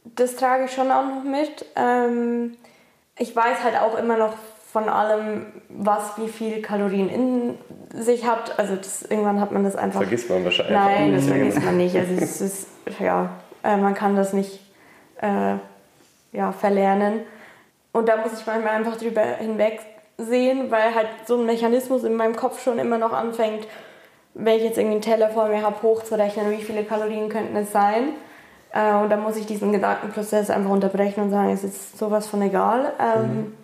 das 0.04 0.36
trage 0.36 0.64
ich 0.64 0.72
schon 0.72 0.90
auch 0.90 1.04
noch 1.04 1.24
mit. 1.24 1.64
Ähm, 1.76 2.56
ich 3.18 3.34
weiß 3.34 3.62
halt 3.62 3.76
auch 3.80 3.96
immer 3.96 4.16
noch 4.16 4.34
von 4.72 4.88
allem, 4.88 5.46
was 5.68 6.18
wie 6.18 6.28
viel 6.28 6.62
Kalorien 6.62 7.08
in 7.08 7.58
sich 8.02 8.26
hat. 8.26 8.58
Also 8.58 8.76
das, 8.76 9.02
irgendwann 9.02 9.40
hat 9.40 9.52
man 9.52 9.64
das 9.64 9.76
einfach. 9.76 10.00
Vergisst 10.00 10.30
man 10.30 10.44
wahrscheinlich. 10.44 10.74
Nein, 10.74 11.14
das 11.14 11.26
vergisst 11.26 11.62
man 11.62 11.76
nicht. 11.76 11.94
Also 11.94 12.14
es 12.14 12.40
ist, 12.40 12.68
ja, 12.98 13.30
äh, 13.62 13.76
man 13.76 13.94
kann 13.94 14.16
das 14.16 14.32
nicht 14.32 14.60
äh, 15.20 15.56
ja, 16.32 16.52
verlernen. 16.52 17.20
Und 17.92 18.08
da 18.08 18.16
muss 18.16 18.32
ich 18.32 18.46
manchmal 18.46 18.72
einfach 18.74 18.96
drüber 18.96 19.38
hinwegsehen, 20.28 20.70
weil 20.70 20.94
halt 20.94 21.08
so 21.26 21.36
ein 21.36 21.46
Mechanismus 21.46 22.04
in 22.04 22.14
meinem 22.14 22.36
Kopf 22.36 22.62
schon 22.62 22.78
immer 22.78 22.98
noch 22.98 23.12
anfängt, 23.12 23.66
wenn 24.34 24.56
ich 24.56 24.64
jetzt 24.64 24.78
irgendwie 24.78 24.94
einen 24.94 25.02
Teller 25.02 25.28
vor 25.28 25.48
mir 25.48 25.62
habe, 25.62 25.82
hochzurechnen, 25.82 26.50
wie 26.50 26.62
viele 26.62 26.84
Kalorien 26.84 27.28
könnten 27.28 27.56
es 27.56 27.72
sein. 27.72 28.14
Äh, 28.72 28.94
und 28.94 29.10
dann 29.10 29.22
muss 29.22 29.36
ich 29.36 29.46
diesen 29.46 29.72
Gedankenprozess 29.72 30.50
einfach 30.50 30.70
unterbrechen 30.70 31.22
und 31.22 31.30
sagen, 31.30 31.50
es 31.50 31.64
ist 31.64 31.98
sowas 31.98 32.26
von 32.26 32.40
egal. 32.42 32.92
Ähm, 32.98 33.22
mhm. 33.22 33.54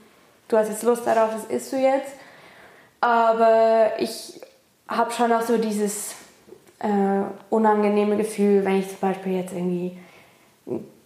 Du 0.49 0.57
hast 0.57 0.69
jetzt 0.69 0.83
Lust 0.83 1.07
darauf, 1.07 1.31
das 1.33 1.45
isst 1.45 1.73
du 1.73 1.77
jetzt. 1.77 2.13
Aber 3.01 3.93
ich 3.99 4.41
habe 4.89 5.11
schon 5.13 5.33
auch 5.33 5.43
so 5.43 5.57
dieses 5.57 6.15
äh, 6.81 6.89
unangenehme 7.51 8.17
Gefühl, 8.17 8.65
wenn 8.65 8.81
ich 8.81 8.89
zum 8.89 8.99
Beispiel 9.01 9.35
jetzt 9.35 9.53
irgendwie 9.53 9.99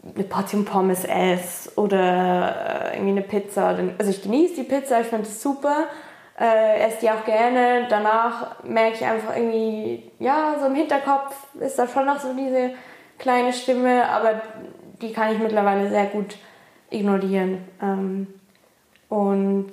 eine 0.05 0.25
Portion 0.25 0.65
Pommes 0.65 1.05
esse 1.05 1.71
oder 1.77 2.91
äh, 2.93 2.97
irgendwie 2.97 3.13
eine 3.13 3.23
Pizza. 3.23 3.79
Also 3.99 4.11
ich 4.11 4.23
genieße 4.23 4.57
die 4.57 4.63
Pizza, 4.65 5.01
ich 5.01 5.07
finde 5.07 5.29
es 5.29 5.43
super, 5.43 5.85
äh, 6.39 6.81
esse 6.81 7.01
die 7.03 7.11
auch 7.11 7.25
gerne. 7.25 7.87
Danach 7.89 8.63
merke 8.65 8.97
ich 8.97 9.05
einfach 9.05 9.37
irgendwie, 9.37 10.11
ja, 10.19 10.57
so 10.59 10.67
im 10.67 10.75
Hinterkopf 10.75 11.35
ist 11.61 11.79
da 11.79 11.87
schon 11.87 12.07
noch 12.07 12.19
so 12.19 12.35
diese 12.35 12.71
kleine 13.19 13.53
Stimme, 13.53 14.09
aber 14.09 14.43
die 15.01 15.13
kann 15.13 15.33
ich 15.33 15.39
mittlerweile 15.39 15.89
sehr 15.89 16.07
gut 16.07 16.37
ignorieren. 16.91 17.65
Ähm, 17.81 18.27
und 19.09 19.73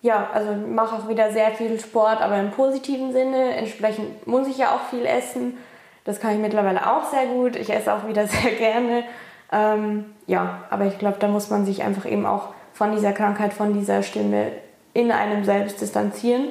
ja, 0.00 0.30
also 0.32 0.52
mache 0.52 0.96
auch 0.96 1.08
wieder 1.08 1.32
sehr 1.32 1.50
viel 1.50 1.78
Sport, 1.80 2.20
aber 2.20 2.38
im 2.38 2.50
positiven 2.50 3.12
Sinne. 3.12 3.56
Entsprechend 3.56 4.26
muss 4.26 4.46
ich 4.46 4.58
ja 4.58 4.70
auch 4.70 4.88
viel 4.90 5.04
essen. 5.04 5.58
Das 6.04 6.20
kann 6.20 6.32
ich 6.32 6.38
mittlerweile 6.38 6.90
auch 6.90 7.10
sehr 7.10 7.26
gut. 7.26 7.56
Ich 7.56 7.70
esse 7.72 7.92
auch 7.92 8.06
wieder 8.06 8.26
sehr 8.28 8.52
gerne. 8.52 9.04
Ähm, 9.50 10.06
ja, 10.26 10.64
aber 10.70 10.86
ich 10.86 10.98
glaube, 10.98 11.16
da 11.20 11.28
muss 11.28 11.50
man 11.50 11.64
sich 11.64 11.82
einfach 11.82 12.06
eben 12.06 12.26
auch 12.26 12.48
von 12.72 12.92
dieser 12.92 13.12
Krankheit, 13.12 13.52
von 13.52 13.72
dieser 13.74 14.02
Stimme 14.02 14.52
in 14.94 15.10
einem 15.12 15.44
selbst 15.44 15.80
distanzieren 15.80 16.48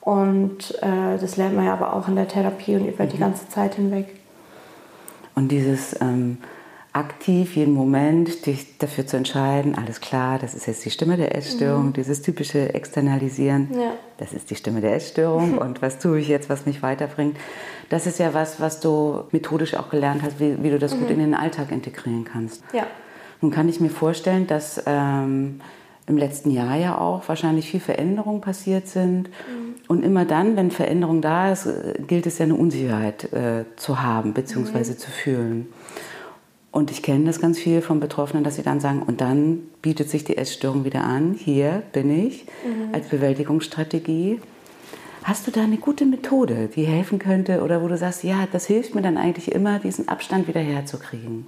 Und 0.00 0.74
äh, 0.82 1.18
das 1.20 1.36
lernt 1.36 1.56
man 1.56 1.66
ja 1.66 1.72
aber 1.72 1.94
auch 1.94 2.08
in 2.08 2.16
der 2.16 2.28
Therapie 2.28 2.76
und 2.76 2.86
über 2.86 3.04
mhm. 3.04 3.08
die 3.08 3.18
ganze 3.18 3.48
Zeit 3.48 3.74
hinweg. 3.74 4.14
Und 5.34 5.48
dieses 5.48 6.00
ähm, 6.00 6.38
aktiv 6.98 7.56
jeden 7.56 7.74
Moment 7.74 8.46
dich 8.46 8.78
dafür 8.78 9.06
zu 9.06 9.16
entscheiden, 9.16 9.74
alles 9.76 10.00
klar, 10.00 10.38
das 10.38 10.54
ist 10.54 10.66
jetzt 10.66 10.84
die 10.84 10.90
Stimme 10.90 11.16
der 11.16 11.34
Essstörung, 11.36 11.86
mhm. 11.86 11.92
dieses 11.94 12.22
typische 12.22 12.74
Externalisieren, 12.74 13.68
ja. 13.72 13.92
das 14.18 14.32
ist 14.32 14.50
die 14.50 14.56
Stimme 14.56 14.80
der 14.80 14.94
Essstörung 14.94 15.58
und 15.58 15.80
was 15.80 15.98
tue 15.98 16.18
ich 16.18 16.28
jetzt, 16.28 16.48
was 16.48 16.66
mich 16.66 16.82
weiterbringt. 16.82 17.36
Das 17.88 18.06
ist 18.06 18.18
ja 18.18 18.34
was, 18.34 18.60
was 18.60 18.80
du 18.80 19.24
methodisch 19.32 19.74
auch 19.74 19.88
gelernt 19.88 20.22
hast, 20.22 20.40
wie, 20.40 20.62
wie 20.62 20.70
du 20.70 20.78
das 20.78 20.94
mhm. 20.94 21.00
gut 21.00 21.10
in 21.10 21.18
den 21.20 21.34
Alltag 21.34 21.72
integrieren 21.72 22.24
kannst. 22.24 22.62
Ja. 22.72 22.86
Nun 23.40 23.50
kann 23.50 23.68
ich 23.68 23.80
mir 23.80 23.90
vorstellen, 23.90 24.46
dass 24.46 24.82
ähm, 24.86 25.60
im 26.08 26.16
letzten 26.16 26.50
Jahr 26.50 26.76
ja 26.76 26.98
auch 26.98 27.28
wahrscheinlich 27.28 27.70
viel 27.70 27.80
Veränderungen 27.80 28.40
passiert 28.40 28.88
sind. 28.88 29.28
Mhm. 29.28 29.74
Und 29.86 30.04
immer 30.04 30.24
dann, 30.24 30.56
wenn 30.56 30.70
Veränderung 30.70 31.22
da 31.22 31.52
ist, 31.52 31.68
gilt 32.06 32.26
es 32.26 32.38
ja 32.38 32.44
eine 32.44 32.54
Unsicherheit 32.54 33.32
äh, 33.32 33.64
zu 33.76 34.02
haben 34.02 34.32
bzw. 34.32 34.78
Mhm. 34.78 34.98
zu 34.98 35.10
fühlen. 35.10 35.68
Und 36.70 36.90
ich 36.90 37.02
kenne 37.02 37.24
das 37.24 37.40
ganz 37.40 37.58
viel 37.58 37.80
von 37.80 37.98
Betroffenen, 37.98 38.44
dass 38.44 38.56
sie 38.56 38.62
dann 38.62 38.80
sagen, 38.80 39.02
und 39.02 39.20
dann 39.20 39.60
bietet 39.80 40.10
sich 40.10 40.24
die 40.24 40.36
Essstörung 40.36 40.84
wieder 40.84 41.02
an, 41.02 41.32
hier 41.32 41.82
bin 41.92 42.26
ich 42.26 42.44
mhm. 42.64 42.94
als 42.94 43.08
Bewältigungsstrategie. 43.08 44.40
Hast 45.24 45.46
du 45.46 45.50
da 45.50 45.62
eine 45.62 45.78
gute 45.78 46.04
Methode, 46.04 46.68
die 46.74 46.84
helfen 46.84 47.18
könnte 47.18 47.62
oder 47.62 47.82
wo 47.82 47.88
du 47.88 47.96
sagst, 47.96 48.22
ja, 48.22 48.46
das 48.52 48.66
hilft 48.66 48.94
mir 48.94 49.02
dann 49.02 49.16
eigentlich 49.16 49.52
immer, 49.52 49.78
diesen 49.78 50.08
Abstand 50.08 50.46
wieder 50.46 50.60
herzukriegen? 50.60 51.46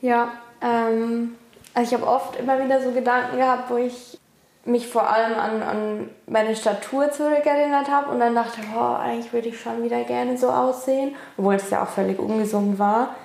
Ja, 0.00 0.32
ähm, 0.60 1.34
also 1.74 1.94
ich 1.94 2.00
habe 2.00 2.10
oft 2.10 2.36
immer 2.38 2.62
wieder 2.64 2.82
so 2.82 2.92
Gedanken 2.92 3.36
gehabt, 3.36 3.70
wo 3.70 3.76
ich 3.76 4.18
mich 4.64 4.86
vor 4.86 5.08
allem 5.08 5.38
an, 5.38 5.62
an 5.62 6.10
meine 6.26 6.54
Statur 6.54 7.10
zurückerinnert 7.10 7.90
habe 7.90 8.10
und 8.10 8.20
dann 8.20 8.34
dachte, 8.34 8.60
oh, 8.76 8.94
eigentlich 8.94 9.32
würde 9.32 9.48
ich 9.48 9.60
schon 9.60 9.82
wieder 9.82 10.04
gerne 10.04 10.36
so 10.38 10.50
aussehen, 10.50 11.16
obwohl 11.36 11.54
es 11.54 11.70
ja 11.70 11.82
auch 11.82 11.88
völlig 11.88 12.18
ungesund 12.18 12.78
war. 12.78 13.16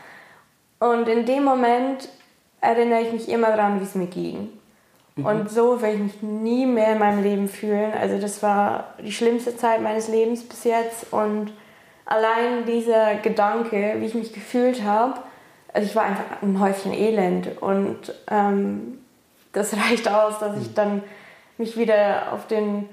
Und 0.79 1.07
in 1.07 1.25
dem 1.25 1.43
Moment 1.43 2.09
erinnere 2.61 3.01
ich 3.01 3.11
mich 3.11 3.29
immer 3.29 3.47
daran, 3.47 3.79
wie 3.79 3.83
es 3.83 3.95
mir 3.95 4.07
ging. 4.07 4.49
Mhm. 5.15 5.25
Und 5.25 5.49
so 5.49 5.81
will 5.81 5.93
ich 5.93 5.99
mich 5.99 6.21
nie 6.21 6.65
mehr 6.65 6.93
in 6.93 6.99
meinem 6.99 7.23
Leben 7.23 7.47
fühlen. 7.47 7.93
Also 7.99 8.19
das 8.19 8.43
war 8.43 8.93
die 9.03 9.11
schlimmste 9.11 9.55
Zeit 9.57 9.81
meines 9.81 10.07
Lebens 10.07 10.43
bis 10.43 10.63
jetzt. 10.63 11.11
Und 11.11 11.51
allein 12.05 12.65
dieser 12.65 13.15
Gedanke, 13.15 13.95
wie 13.99 14.05
ich 14.05 14.15
mich 14.15 14.33
gefühlt 14.33 14.83
habe, 14.83 15.19
also 15.73 15.87
ich 15.87 15.95
war 15.95 16.03
einfach 16.03 16.41
ein 16.41 16.59
Häufchen 16.59 16.93
Elend. 16.93 17.61
Und 17.61 18.13
ähm, 18.29 18.99
das 19.53 19.73
reicht 19.89 20.09
aus, 20.09 20.39
dass 20.39 20.59
ich 20.59 20.73
dann 20.73 21.03
mich 21.57 21.77
wieder 21.77 22.33
auf 22.33 22.47
den 22.47 22.87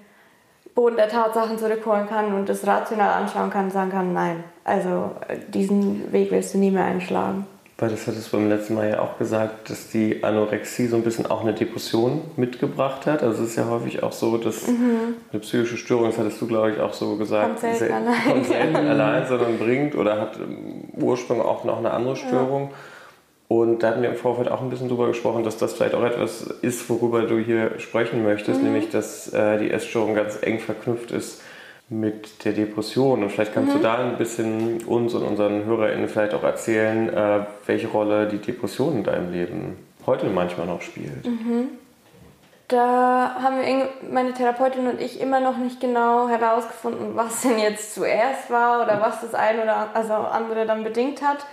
Boden 0.74 0.96
der 0.96 1.08
Tatsachen 1.08 1.58
zurückholen 1.58 2.08
kann 2.08 2.34
und 2.34 2.48
das 2.48 2.66
rational 2.66 3.22
anschauen 3.22 3.50
kann 3.50 3.66
und 3.66 3.70
sagen 3.70 3.90
kann, 3.90 4.12
nein, 4.12 4.42
also 4.64 5.12
äh, 5.28 5.38
diesen 5.48 6.10
Weg 6.12 6.32
willst 6.32 6.54
du 6.54 6.58
nie 6.58 6.70
mehr 6.70 6.84
einschlagen. 6.84 7.46
Weil 7.76 7.90
das 7.90 8.06
hattest 8.06 8.32
du 8.32 8.36
beim 8.36 8.48
letzten 8.48 8.76
Mal 8.76 8.88
ja 8.88 9.00
auch 9.00 9.18
gesagt, 9.18 9.68
dass 9.68 9.88
die 9.88 10.22
Anorexie 10.22 10.86
so 10.86 10.94
ein 10.94 11.02
bisschen 11.02 11.26
auch 11.26 11.40
eine 11.40 11.54
Depression 11.54 12.20
mitgebracht 12.36 13.06
hat. 13.06 13.24
Also 13.24 13.42
es 13.42 13.50
ist 13.50 13.56
ja 13.56 13.68
häufig 13.68 14.04
auch 14.04 14.12
so, 14.12 14.38
dass 14.38 14.68
mhm. 14.68 15.16
eine 15.32 15.40
psychische 15.40 15.76
Störung, 15.76 16.06
das 16.06 16.18
hattest 16.18 16.40
du 16.40 16.46
glaube 16.46 16.70
ich 16.70 16.80
auch 16.80 16.92
so 16.92 17.16
gesagt, 17.16 17.46
kommt 17.46 17.58
selten, 17.58 17.78
selten 17.78 17.94
allein, 17.94 18.24
kommt 18.24 18.46
selten 18.46 18.76
allein, 18.76 19.26
sondern 19.26 19.58
bringt 19.58 19.96
oder 19.96 20.20
hat 20.20 20.36
im 20.36 21.02
Ursprung 21.02 21.42
auch 21.42 21.64
noch 21.64 21.78
eine 21.78 21.90
andere 21.90 22.14
Störung. 22.14 22.70
Ja. 22.70 22.76
Und 23.48 23.82
da 23.82 23.88
hatten 23.88 24.02
wir 24.02 24.08
im 24.08 24.16
Vorfeld 24.16 24.48
auch 24.48 24.62
ein 24.62 24.70
bisschen 24.70 24.88
drüber 24.88 25.08
gesprochen, 25.08 25.42
dass 25.42 25.56
das 25.56 25.74
vielleicht 25.74 25.94
auch 25.94 26.04
etwas 26.04 26.42
ist, 26.62 26.88
worüber 26.88 27.22
du 27.22 27.38
hier 27.38 27.78
sprechen 27.78 28.22
möchtest, 28.22 28.60
mhm. 28.60 28.66
nämlich 28.66 28.90
dass 28.90 29.32
äh, 29.32 29.58
die 29.58 29.70
Essstörung 29.72 30.14
ganz 30.14 30.38
eng 30.42 30.60
verknüpft 30.60 31.10
ist 31.10 31.42
mit 31.88 32.44
der 32.44 32.52
Depression. 32.52 33.22
Und 33.22 33.30
vielleicht 33.30 33.54
kannst 33.54 33.74
mhm. 33.74 33.78
du 33.78 33.82
da 33.82 33.98
ein 33.98 34.16
bisschen 34.16 34.84
uns 34.84 35.14
und 35.14 35.22
unseren 35.22 35.64
HörerInnen 35.64 36.08
vielleicht 36.08 36.34
auch 36.34 36.42
erzählen, 36.42 37.08
äh, 37.12 37.46
welche 37.66 37.88
Rolle 37.88 38.26
die 38.26 38.38
Depression 38.38 38.96
in 38.96 39.04
deinem 39.04 39.32
Leben 39.32 39.76
heute 40.06 40.26
manchmal 40.26 40.66
noch 40.66 40.82
spielt. 40.82 41.26
Mhm. 41.26 41.68
Da 42.68 43.36
haben 43.42 43.58
wir, 43.58 43.88
meine 44.10 44.32
Therapeutin 44.32 44.86
und 44.86 45.00
ich, 45.00 45.20
immer 45.20 45.40
noch 45.40 45.58
nicht 45.58 45.80
genau 45.80 46.28
herausgefunden, 46.28 47.14
was 47.14 47.42
denn 47.42 47.58
jetzt 47.58 47.94
zuerst 47.94 48.50
war 48.50 48.82
oder 48.82 49.00
was 49.02 49.20
das 49.20 49.34
eine 49.34 49.62
oder 49.62 49.90
also 49.92 50.14
andere 50.14 50.64
dann 50.66 50.82
bedingt 50.82 51.22
hat. 51.22 51.44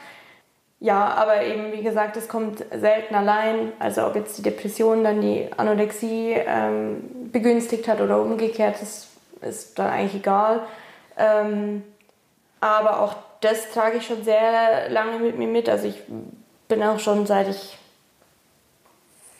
Ja, 0.79 1.13
aber 1.13 1.43
eben, 1.43 1.73
wie 1.73 1.83
gesagt, 1.83 2.17
es 2.17 2.27
kommt 2.27 2.65
selten 2.73 3.13
allein. 3.13 3.71
Also 3.77 4.07
ob 4.07 4.15
jetzt 4.15 4.37
die 4.37 4.41
Depression 4.41 5.03
dann 5.03 5.21
die 5.21 5.47
Anorexie 5.55 6.33
ähm, 6.37 7.29
begünstigt 7.31 7.87
hat 7.87 8.01
oder 8.01 8.19
umgekehrt, 8.19 8.77
das 8.81 9.10
ist 9.41 9.77
dann 9.77 9.89
eigentlich 9.89 10.21
egal. 10.21 10.61
Ähm, 11.17 11.83
aber 12.59 13.01
auch 13.01 13.15
das 13.41 13.71
trage 13.71 13.97
ich 13.97 14.05
schon 14.05 14.23
sehr 14.23 14.89
lange 14.89 15.19
mit 15.19 15.37
mir 15.37 15.47
mit. 15.47 15.67
Also 15.67 15.87
ich 15.87 16.01
bin 16.67 16.83
auch 16.83 16.99
schon 16.99 17.25
seit 17.25 17.49
ich 17.49 17.77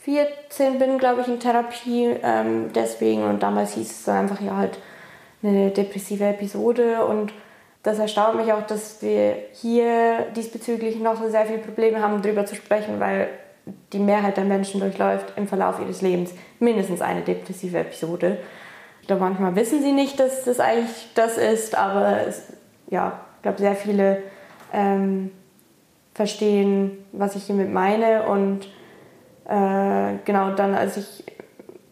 14 0.03 0.79
bin, 0.79 0.97
glaube 0.97 1.21
ich, 1.21 1.27
in 1.27 1.39
Therapie 1.39 2.15
ähm, 2.23 2.71
deswegen. 2.73 3.23
Und 3.23 3.43
damals 3.43 3.75
hieß 3.75 3.89
es 3.89 4.03
dann 4.03 4.17
einfach 4.17 4.41
ja 4.41 4.57
halt 4.57 4.79
eine 5.43 5.69
depressive 5.69 6.25
Episode. 6.25 7.05
Und 7.05 7.31
das 7.83 7.99
erstaunt 7.99 8.37
mich 8.37 8.51
auch, 8.51 8.65
dass 8.65 9.01
wir 9.01 9.35
hier 9.53 10.27
diesbezüglich 10.35 10.99
noch 10.99 11.23
sehr 11.29 11.45
viele 11.45 11.59
Probleme 11.59 12.01
haben, 12.01 12.21
darüber 12.21 12.45
zu 12.45 12.55
sprechen, 12.55 12.99
weil 12.99 13.29
die 13.93 13.99
Mehrheit 13.99 14.37
der 14.37 14.43
Menschen 14.43 14.79
durchläuft 14.79 15.33
im 15.35 15.47
Verlauf 15.47 15.79
ihres 15.79 16.01
Lebens 16.01 16.33
mindestens 16.59 17.01
eine 17.01 17.21
depressive 17.21 17.77
Episode. 17.77 18.39
Glaube, 19.07 19.23
manchmal 19.23 19.55
wissen 19.55 19.81
sie 19.81 19.91
nicht, 19.91 20.19
dass 20.19 20.43
das 20.45 20.59
eigentlich 20.59 21.09
das 21.15 21.37
ist, 21.37 21.75
aber 21.75 22.27
es, 22.27 22.53
ja, 22.87 23.19
ich 23.37 23.41
glaube, 23.41 23.57
sehr 23.57 23.75
viele 23.75 24.23
ähm, 24.71 25.31
verstehen, 26.13 27.03
was 27.11 27.35
ich 27.35 27.43
hiermit 27.43 27.71
meine. 27.71 28.23
Und 28.27 28.67
äh, 29.45 30.17
genau 30.25 30.51
dann, 30.51 30.75
als 30.75 30.97
ich 30.97 31.23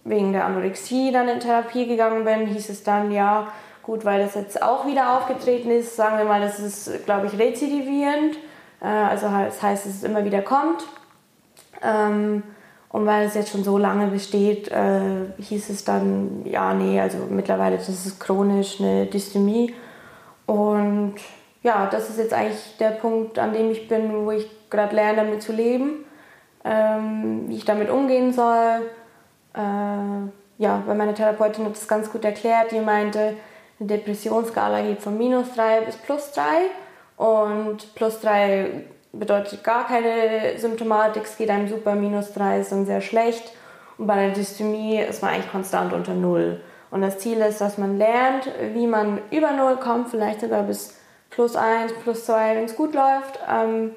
wegen 0.04 0.34
der 0.34 0.46
Anorexie 0.46 1.12
dann 1.12 1.28
in 1.28 1.40
Therapie 1.40 1.88
gegangen 1.88 2.24
bin, 2.26 2.48
hieß 2.48 2.70
es 2.70 2.84
dann, 2.84 3.12
ja, 3.12 3.48
gut, 3.84 4.06
weil 4.06 4.22
das 4.22 4.36
jetzt 4.36 4.62
auch 4.62 4.86
wieder 4.86 5.18
aufgetreten 5.18 5.72
ist, 5.72 5.96
sagen 5.96 6.18
wir 6.18 6.26
mal, 6.26 6.42
das 6.42 6.60
ist, 6.60 7.06
glaube 7.06 7.28
ich, 7.28 7.40
rezidivierend. 7.40 8.38
Äh, 8.82 8.86
also 8.86 9.28
das 9.28 9.62
heißt, 9.62 9.86
dass 9.86 9.94
es 9.94 10.04
immer 10.04 10.24
wieder 10.26 10.42
kommt. 10.42 10.86
Ähm, 11.84 12.44
und 12.90 13.06
weil 13.06 13.28
es 13.28 13.36
jetzt 13.36 13.52
schon 13.52 13.64
so 13.64 13.78
lange 13.78 14.08
besteht, 14.08 14.70
äh, 14.70 15.28
hieß 15.38 15.70
es 15.70 15.86
dann, 15.86 16.42
ja, 16.46 16.74
nee, 16.74 17.00
also 17.00 17.20
mittlerweile 17.30 17.78
das 17.78 17.88
ist 17.88 18.20
chronisch 18.20 18.80
eine 18.80 19.06
Dystemie. 19.06 19.76
Und 20.48 21.16
ja, 21.62 21.88
das 21.88 22.10
ist 22.10 22.18
jetzt 22.18 22.34
eigentlich 22.34 22.78
der 22.80 22.92
Punkt, 22.92 23.38
an 23.38 23.54
dem 23.54 23.70
ich 23.70 23.88
bin, 23.88 24.26
wo 24.26 24.32
ich 24.32 24.50
gerade 24.72 24.96
lerne, 24.96 25.18
damit 25.18 25.44
zu 25.44 25.52
leben, 25.52 26.06
ähm, 26.66 27.44
wie 27.48 27.58
ich 27.58 27.66
damit 27.66 27.92
umgehen 27.92 28.34
soll. 28.34 28.82
Äh, 29.54 30.30
ja, 30.58 30.84
weil 30.88 30.96
meine 30.96 31.14
Therapeutin 31.14 31.66
hat 31.66 31.74
das 31.74 31.88
ganz 31.88 32.12
gut 32.12 32.26
erklärt. 32.26 32.72
Die 32.72 32.80
meinte, 32.80 33.36
eine 33.80 33.88
Depressionsskala 33.88 34.82
geht 34.82 35.02
von 35.02 35.16
minus 35.16 35.54
3 35.54 35.82
bis 35.82 35.96
plus 35.96 36.32
3. 36.32 36.44
Und 37.18 37.94
plus 37.94 38.20
3 38.22 38.84
bedeutet 39.12 39.64
gar 39.64 39.88
keine 39.88 40.58
Symptomatik, 40.58 41.24
es 41.24 41.38
geht 41.38 41.50
einem 41.50 41.68
super, 41.68 41.96
minus 41.96 42.34
3 42.34 42.60
ist 42.60 42.72
dann 42.72 42.86
sehr 42.86 43.02
schlecht. 43.02 43.52
Und 43.98 44.08
bei 44.08 44.16
der 44.16 44.30
Dysthymie 44.30 45.00
ist 45.00 45.22
man 45.22 45.32
eigentlich 45.34 45.52
konstant 45.52 45.94
unter 45.94 46.14
0. 46.14 46.60
Und 46.92 47.02
das 47.02 47.20
Ziel 47.20 47.40
ist, 47.40 47.62
dass 47.62 47.78
man 47.78 47.98
lernt, 47.98 48.50
wie 48.74 48.88
man 48.88 49.20
über 49.32 49.52
0 49.52 49.78
kommt, 49.78 50.10
vielleicht 50.10 50.42
sogar 50.42 50.64
bis 50.64 50.96
plus 51.30 51.56
1, 51.56 51.94
plus 52.04 52.26
2, 52.26 52.56
wenn 52.56 52.66
es 52.66 52.76
gut 52.76 52.94
läuft. 52.94 53.40
Ähm, 53.52 53.92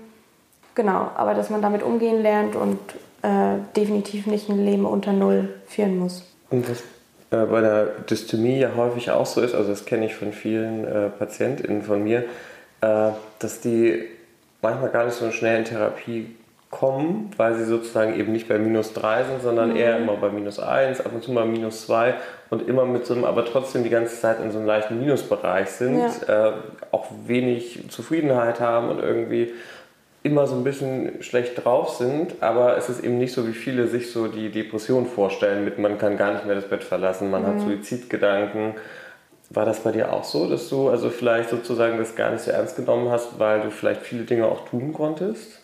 genau, 0.74 1.10
aber 1.14 1.34
dass 1.34 1.50
man 1.50 1.62
damit 1.62 1.82
umgehen 1.82 2.20
lernt 2.20 2.56
und 2.56 2.78
äh, 3.22 3.58
definitiv 3.76 4.26
nicht 4.26 4.48
ein 4.48 4.64
Leben 4.64 4.84
unter 4.84 5.12
0 5.12 5.48
führen 5.66 5.98
muss. 5.98 6.24
Und 6.50 6.68
was 6.68 6.82
äh, 7.30 7.46
bei 7.46 7.60
der 7.60 7.86
Dysthymie 8.10 8.58
ja 8.58 8.70
häufig 8.76 9.10
auch 9.10 9.26
so 9.26 9.40
ist, 9.40 9.54
also 9.54 9.70
das 9.70 9.86
kenne 9.86 10.06
ich 10.06 10.14
von 10.14 10.32
vielen 10.32 10.84
äh, 10.84 11.08
PatientInnen 11.08 11.82
von 11.82 12.02
mir, 12.04 12.24
äh, 12.82 13.10
dass 13.38 13.60
die 13.60 14.04
manchmal 14.62 14.90
gar 14.90 15.04
nicht 15.04 15.14
so 15.14 15.30
schnell 15.30 15.58
in 15.58 15.64
Therapie 15.64 16.36
kommen, 16.70 17.30
weil 17.36 17.54
sie 17.56 17.66
sozusagen 17.66 18.18
eben 18.18 18.32
nicht 18.32 18.48
bei 18.48 18.58
minus 18.58 18.94
3 18.94 19.24
sind, 19.24 19.42
sondern 19.42 19.70
mhm. 19.70 19.76
eher 19.76 19.98
immer 19.98 20.16
bei 20.16 20.30
minus 20.30 20.58
1, 20.58 21.00
ab 21.00 21.12
und 21.12 21.22
zu 21.22 21.30
mal 21.30 21.44
minus 21.44 21.86
2 21.86 22.14
und 22.48 22.66
immer 22.66 22.86
mit 22.86 23.04
so 23.04 23.12
einem, 23.12 23.24
aber 23.24 23.44
trotzdem 23.44 23.84
die 23.84 23.90
ganze 23.90 24.18
Zeit 24.18 24.40
in 24.40 24.50
so 24.50 24.58
einem 24.58 24.66
leichten 24.66 24.98
Minusbereich 24.98 25.68
sind, 25.68 25.98
ja. 26.26 26.48
äh, 26.48 26.52
auch 26.90 27.08
wenig 27.26 27.84
Zufriedenheit 27.90 28.60
haben 28.60 28.88
und 28.88 29.00
irgendwie 29.00 29.52
immer 30.22 30.46
so 30.46 30.54
ein 30.54 30.64
bisschen 30.64 31.22
schlecht 31.22 31.62
drauf 31.62 31.90
sind, 31.90 32.36
aber 32.40 32.78
es 32.78 32.88
ist 32.88 33.04
eben 33.04 33.18
nicht 33.18 33.34
so, 33.34 33.46
wie 33.46 33.52
viele 33.52 33.86
sich 33.88 34.10
so 34.10 34.28
die 34.28 34.50
Depression 34.50 35.04
vorstellen, 35.04 35.64
mit 35.64 35.78
man 35.78 35.98
kann 35.98 36.16
gar 36.16 36.32
nicht 36.32 36.46
mehr 36.46 36.54
das 36.54 36.68
Bett 36.68 36.84
verlassen, 36.84 37.30
man 37.30 37.42
mhm. 37.42 37.46
hat 37.48 37.60
Suizidgedanken 37.60 38.74
war 39.54 39.64
das 39.64 39.80
bei 39.80 39.92
dir 39.92 40.12
auch 40.12 40.24
so, 40.24 40.48
dass 40.48 40.68
du 40.68 40.88
also 40.88 41.10
vielleicht 41.10 41.50
sozusagen 41.50 41.98
das 41.98 42.14
gar 42.14 42.30
nicht 42.30 42.42
so 42.42 42.50
ernst 42.50 42.76
genommen 42.76 43.10
hast, 43.10 43.38
weil 43.38 43.60
du 43.60 43.70
vielleicht 43.70 44.02
viele 44.02 44.24
Dinge 44.24 44.46
auch 44.46 44.68
tun 44.68 44.92
konntest? 44.92 45.58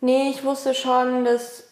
Nee, 0.00 0.30
ich 0.30 0.44
wusste 0.44 0.74
schon, 0.74 1.24
dass 1.24 1.64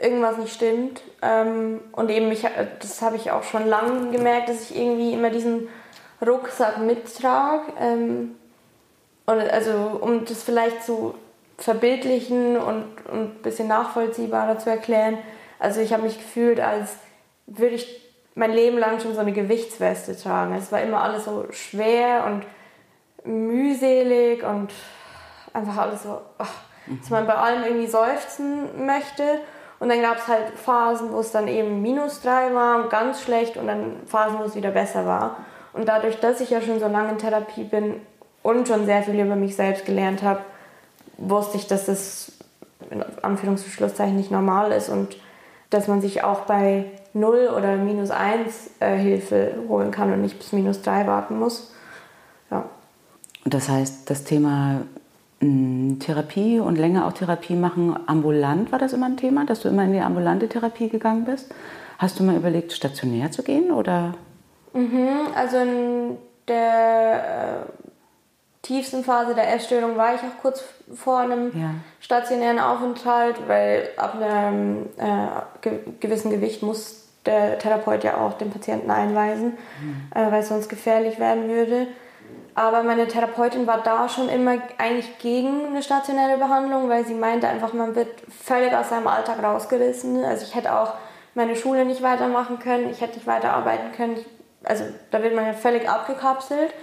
irgendwas 0.00 0.36
nicht 0.38 0.54
stimmt. 0.54 1.02
Ähm, 1.22 1.80
und 1.92 2.10
eben, 2.10 2.30
ich, 2.30 2.46
das 2.80 3.02
habe 3.02 3.16
ich 3.16 3.30
auch 3.30 3.42
schon 3.42 3.66
lange 3.66 4.10
gemerkt, 4.10 4.48
dass 4.48 4.70
ich 4.70 4.76
irgendwie 4.76 5.12
immer 5.12 5.30
diesen 5.30 5.68
Rucksack 6.24 6.78
mittrage. 6.78 7.72
Ähm, 7.80 8.36
und 9.26 9.40
also, 9.40 9.98
um 10.00 10.24
das 10.24 10.42
vielleicht 10.42 10.82
zu 10.84 11.14
verbildlichen 11.58 12.56
und, 12.56 12.84
und 13.10 13.20
ein 13.20 13.42
bisschen 13.42 13.68
nachvollziehbarer 13.68 14.58
zu 14.58 14.70
erklären. 14.70 15.18
Also 15.58 15.80
ich 15.80 15.92
habe 15.92 16.04
mich 16.04 16.16
gefühlt, 16.16 16.60
als 16.60 16.92
würde 17.46 17.74
ich 17.74 18.07
mein 18.38 18.52
Leben 18.52 18.78
lang 18.78 19.00
schon 19.00 19.14
so 19.14 19.20
eine 19.20 19.32
Gewichtsweste 19.32 20.16
tragen. 20.16 20.54
Es 20.54 20.70
war 20.70 20.80
immer 20.80 21.02
alles 21.02 21.24
so 21.24 21.46
schwer 21.50 22.24
und 22.24 22.44
mühselig 23.24 24.44
und 24.44 24.72
einfach 25.52 25.76
alles 25.76 26.04
so, 26.04 26.20
oh, 26.38 26.44
dass 27.00 27.10
man 27.10 27.26
bei 27.26 27.34
allem 27.34 27.64
irgendwie 27.64 27.88
seufzen 27.88 28.86
möchte. 28.86 29.40
Und 29.80 29.88
dann 29.88 30.02
gab 30.02 30.18
es 30.18 30.28
halt 30.28 30.50
Phasen, 30.56 31.12
wo 31.12 31.18
es 31.18 31.32
dann 31.32 31.48
eben 31.48 31.82
minus 31.82 32.20
drei 32.20 32.54
war 32.54 32.82
und 32.82 32.90
ganz 32.90 33.22
schlecht 33.22 33.56
und 33.56 33.66
dann 33.66 33.96
Phasen, 34.06 34.38
wo 34.38 34.44
es 34.44 34.54
wieder 34.54 34.70
besser 34.70 35.04
war. 35.04 35.38
Und 35.72 35.88
dadurch, 35.88 36.20
dass 36.20 36.40
ich 36.40 36.50
ja 36.50 36.60
schon 36.60 36.78
so 36.78 36.86
lange 36.86 37.10
in 37.10 37.18
Therapie 37.18 37.64
bin 37.64 38.00
und 38.44 38.68
schon 38.68 38.86
sehr 38.86 39.02
viel 39.02 39.18
über 39.18 39.36
mich 39.36 39.56
selbst 39.56 39.84
gelernt 39.84 40.22
habe, 40.22 40.40
wusste 41.16 41.56
ich, 41.56 41.66
dass 41.66 41.86
das 41.86 42.32
in 42.90 43.04
Anführungsschlusszeichen 43.22 44.16
nicht 44.16 44.30
normal 44.30 44.70
ist 44.70 44.88
und 44.88 45.16
dass 45.70 45.88
man 45.88 46.00
sich 46.00 46.24
auch 46.24 46.40
bei 46.40 46.86
0 47.14 47.50
oder 47.56 47.76
minus 47.76 48.10
1 48.10 48.70
äh, 48.80 48.96
Hilfe 48.96 49.54
holen 49.68 49.90
kann 49.90 50.12
und 50.12 50.22
nicht 50.22 50.38
bis 50.38 50.52
minus 50.52 50.82
3 50.82 51.06
warten 51.06 51.38
muss. 51.38 51.72
Ja. 52.50 52.64
Das 53.44 53.68
heißt, 53.68 54.08
das 54.10 54.24
Thema 54.24 54.82
mh, 55.40 55.46
hm, 55.46 55.98
Therapie 56.00 56.60
und 56.60 56.76
länger 56.76 57.06
auch 57.06 57.12
Therapie 57.12 57.54
machen, 57.54 57.96
ambulant 58.06 58.72
war 58.72 58.78
das 58.78 58.92
immer 58.92 59.06
ein 59.06 59.16
Thema, 59.16 59.44
dass 59.44 59.60
du 59.60 59.68
immer 59.68 59.84
in 59.84 59.92
die 59.92 60.00
ambulante 60.00 60.48
Therapie 60.48 60.88
gegangen 60.88 61.24
bist. 61.24 61.52
Hast 61.98 62.18
du 62.18 62.24
mal 62.24 62.36
überlegt, 62.36 62.72
stationär 62.72 63.30
zu 63.30 63.42
gehen 63.42 63.70
oder? 63.70 64.14
Mhm, 64.72 65.28
also 65.34 65.56
in 65.58 66.16
der 66.46 67.66
äh, 67.66 67.87
tiefsten 68.68 69.02
Phase 69.02 69.34
der 69.34 69.54
Essstörung 69.54 69.96
war 69.96 70.14
ich 70.14 70.20
auch 70.20 70.42
kurz 70.42 70.62
vor 70.94 71.18
einem 71.18 71.58
ja. 71.58 71.70
stationären 72.00 72.58
Aufenthalt, 72.58 73.36
weil 73.48 73.88
ab 73.96 74.14
einem 74.14 74.90
äh, 74.98 75.70
gewissen 76.00 76.30
Gewicht 76.30 76.62
muss 76.62 77.08
der 77.24 77.58
Therapeut 77.58 78.04
ja 78.04 78.18
auch 78.18 78.34
den 78.34 78.50
Patienten 78.50 78.90
einweisen, 78.90 79.56
mhm. 79.80 80.10
äh, 80.14 80.30
weil 80.30 80.40
es 80.40 80.48
sonst 80.48 80.68
gefährlich 80.68 81.18
werden 81.18 81.48
würde. 81.48 81.86
Aber 82.54 82.82
meine 82.82 83.08
Therapeutin 83.08 83.66
war 83.66 83.82
da 83.82 84.08
schon 84.08 84.28
immer 84.28 84.58
eigentlich 84.76 85.18
gegen 85.18 85.66
eine 85.66 85.82
stationäre 85.82 86.36
Behandlung, 86.36 86.90
weil 86.90 87.06
sie 87.06 87.14
meinte 87.14 87.48
einfach, 87.48 87.72
man 87.72 87.94
wird 87.94 88.08
völlig 88.28 88.74
aus 88.74 88.90
seinem 88.90 89.06
Alltag 89.06 89.42
rausgerissen. 89.42 90.24
Also 90.24 90.44
ich 90.44 90.54
hätte 90.54 90.74
auch 90.76 90.92
meine 91.34 91.56
Schule 91.56 91.86
nicht 91.86 92.02
weitermachen 92.02 92.58
können, 92.58 92.90
ich 92.90 93.00
hätte 93.00 93.14
nicht 93.14 93.26
weiterarbeiten 93.26 93.92
können. 93.92 94.16
Also 94.64 94.84
da 95.10 95.22
wird 95.22 95.34
man 95.34 95.46
ja 95.46 95.52
völlig 95.54 95.88
abgekapselt. 95.88 96.74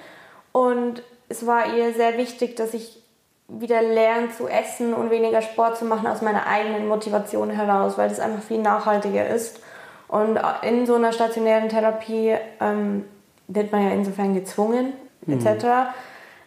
Und 0.52 1.04
es 1.30 1.46
war 1.46 1.76
ihr 1.76 1.94
sehr 1.94 2.18
wichtig, 2.18 2.56
dass 2.56 2.74
ich 2.74 3.02
wieder 3.48 3.82
lerne 3.82 4.30
zu 4.32 4.48
essen 4.48 4.94
und 4.94 5.12
weniger 5.12 5.42
Sport 5.42 5.78
zu 5.78 5.86
machen 5.86 6.08
aus 6.08 6.22
meiner 6.22 6.48
eigenen 6.48 6.88
Motivation 6.88 7.50
heraus, 7.50 7.98
weil 7.98 8.10
das 8.10 8.20
einfach 8.20 8.44
viel 8.44 8.60
nachhaltiger 8.60 9.28
ist. 9.28 9.60
Und 10.08 10.40
in 10.64 10.86
so 10.86 10.96
einer 10.96 11.12
stationären 11.12 11.70
Therapie 11.70 12.36
ähm, 12.60 13.06
wird 13.48 13.72
man 13.72 13.84
ja 13.84 13.94
insofern 13.94 14.34
gezwungen, 14.34 14.94
mhm. 15.26 15.34
etc. 15.34 15.66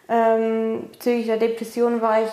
Ähm, 0.09 0.89
bezüglich 0.91 1.27
der 1.27 1.37
Depression 1.37 2.01
war 2.01 2.23
ich 2.23 2.29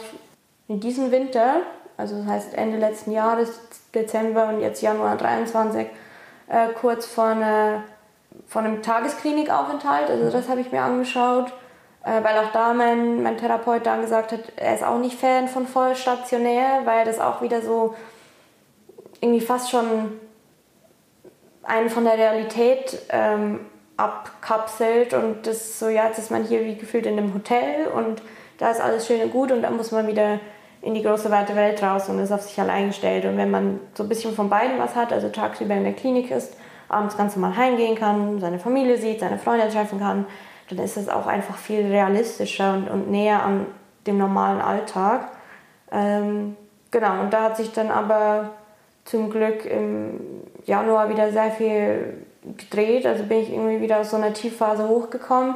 in 0.69 0.81
diesem 0.81 1.11
Winter, 1.11 1.61
also 1.97 2.17
das 2.19 2.27
heißt 2.27 2.55
Ende 2.55 2.79
letzten 2.79 3.13
Jahres, 3.13 3.61
Dezember 3.95 4.49
und 4.49 4.61
jetzt 4.61 4.83
Januar 4.83 5.17
23, 5.17 5.87
äh, 6.49 6.69
kurz 6.81 7.07
vor, 7.07 7.27
eine, 7.27 7.85
vor 8.47 8.63
einem 8.63 8.83
Tagesklinikaufenthalt. 8.83 10.11
Also 10.11 10.31
das 10.31 10.49
habe 10.49 10.61
ich 10.61 10.73
mir 10.73 10.83
angeschaut 10.83 11.53
weil 12.23 12.39
auch 12.39 12.53
da 12.53 12.73
mein, 12.73 13.23
mein 13.23 13.37
Therapeut 13.37 13.85
dann 13.85 14.03
gesagt 14.03 14.33
hat, 14.33 14.41
er 14.57 14.75
ist 14.75 14.85
auch 14.85 14.99
nicht 14.99 15.19
Fan 15.19 15.49
von 15.49 15.67
vollstationär, 15.67 16.83
weil 16.85 17.05
das 17.05 17.19
auch 17.19 17.43
wieder 17.43 17.63
so 17.63 17.95
irgendwie 19.21 19.41
fast 19.41 19.71
schon 19.71 20.13
einen 21.63 21.91
von 21.91 22.05
der 22.05 22.17
Realität 22.17 22.99
ähm, 23.09 23.61
abkapselt 23.97 25.15
und 25.15 25.47
das 25.47 25.79
so, 25.79 25.89
ja, 25.89 26.07
jetzt 26.07 26.19
ist 26.19 26.31
man 26.31 26.45
hier 26.45 26.65
wie 26.65 26.77
gefühlt 26.77 27.07
in 27.07 27.19
einem 27.19 27.35
Hotel 27.35 27.89
und 27.89 28.23
da 28.59 28.71
ist 28.71 28.81
alles 28.81 29.07
schön 29.07 29.21
und 29.23 29.33
gut 29.33 29.51
und 29.51 29.63
dann 29.63 29.77
muss 29.77 29.91
man 29.91 30.07
wieder 30.07 30.39
in 30.83 30.95
die 30.95 31.03
große 31.03 31.31
weite 31.31 31.57
Welt 31.57 31.83
raus 31.83 32.09
und 32.09 32.21
ist 32.21 32.31
auf 32.31 32.43
sich 32.43 32.61
allein 32.61 32.89
gestellt. 32.89 33.25
Und 33.25 33.37
wenn 33.37 33.51
man 33.51 33.81
so 33.95 34.05
ein 34.05 34.09
bisschen 34.09 34.35
von 34.35 34.49
beiden 34.49 34.79
was 34.79 34.95
hat, 34.95 35.13
also 35.13 35.29
tagsüber 35.29 35.75
in 35.75 35.83
der 35.83 35.95
Klinik 35.95 36.31
ist, 36.31 36.57
abends 36.89 37.17
ganz 37.17 37.35
normal 37.35 37.57
heimgehen 37.57 37.97
kann, 37.97 38.39
seine 38.39 38.61
Familie 38.61 38.97
sieht, 38.97 39.21
seine 39.21 39.39
Freunde 39.39 39.69
treffen 39.69 39.99
kann, 39.99 40.27
dann 40.69 40.79
ist 40.79 40.97
es 40.97 41.09
auch 41.09 41.27
einfach 41.27 41.57
viel 41.57 41.87
realistischer 41.87 42.75
und, 42.75 42.89
und 42.89 43.11
näher 43.11 43.43
an 43.45 43.67
dem 44.07 44.19
normalen 44.19 44.61
Alltag. 44.61 45.29
Ähm, 45.93 46.57
genau, 46.91 47.21
und 47.21 47.33
da 47.33 47.43
hat 47.43 47.57
sich 47.57 47.73
dann 47.73 47.91
aber 47.91 48.51
zum 49.05 49.31
Glück 49.31 49.65
im 49.65 50.21
Januar 50.65 51.09
wieder 51.09 51.33
sehr 51.33 51.51
viel 51.51 52.27
gedreht. 52.57 53.07
Also 53.07 53.25
bin 53.25 53.39
ich 53.39 53.53
irgendwie 53.53 53.81
wieder 53.81 54.01
aus 54.01 54.11
so 54.11 54.17
einer 54.17 54.33
Tiefphase 54.33 54.89
hochgekommen. 54.89 55.55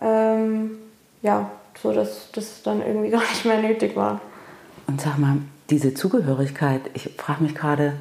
Ähm, 0.00 0.78
ja, 1.22 1.50
so 1.80 1.92
dass 1.92 2.30
das 2.32 2.62
dann 2.62 2.82
irgendwie 2.84 3.10
gar 3.10 3.20
nicht 3.20 3.44
mehr 3.44 3.58
nötig 3.60 3.96
war. 3.96 4.20
Und 4.86 5.00
sag 5.00 5.18
mal, 5.18 5.36
diese 5.70 5.94
Zugehörigkeit, 5.94 6.82
ich 6.94 7.14
frage 7.16 7.42
mich 7.42 7.54
gerade, 7.54 7.94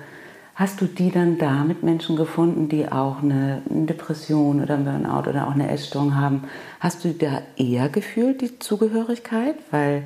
Hast 0.61 0.79
du 0.79 0.85
die 0.85 1.09
dann 1.09 1.39
da 1.39 1.63
mit 1.63 1.81
Menschen 1.81 2.15
gefunden, 2.15 2.69
die 2.69 2.87
auch 2.87 3.23
eine 3.23 3.63
Depression 3.65 4.61
oder 4.61 4.75
ein 4.75 4.85
Burnout 4.85 5.27
oder 5.27 5.47
auch 5.47 5.55
eine 5.55 5.71
Essstörung 5.71 6.15
haben? 6.15 6.47
Hast 6.79 7.03
du 7.03 7.15
da 7.15 7.41
eher 7.57 7.89
gefühlt, 7.89 8.41
die 8.41 8.59
Zugehörigkeit, 8.59 9.55
weil 9.71 10.03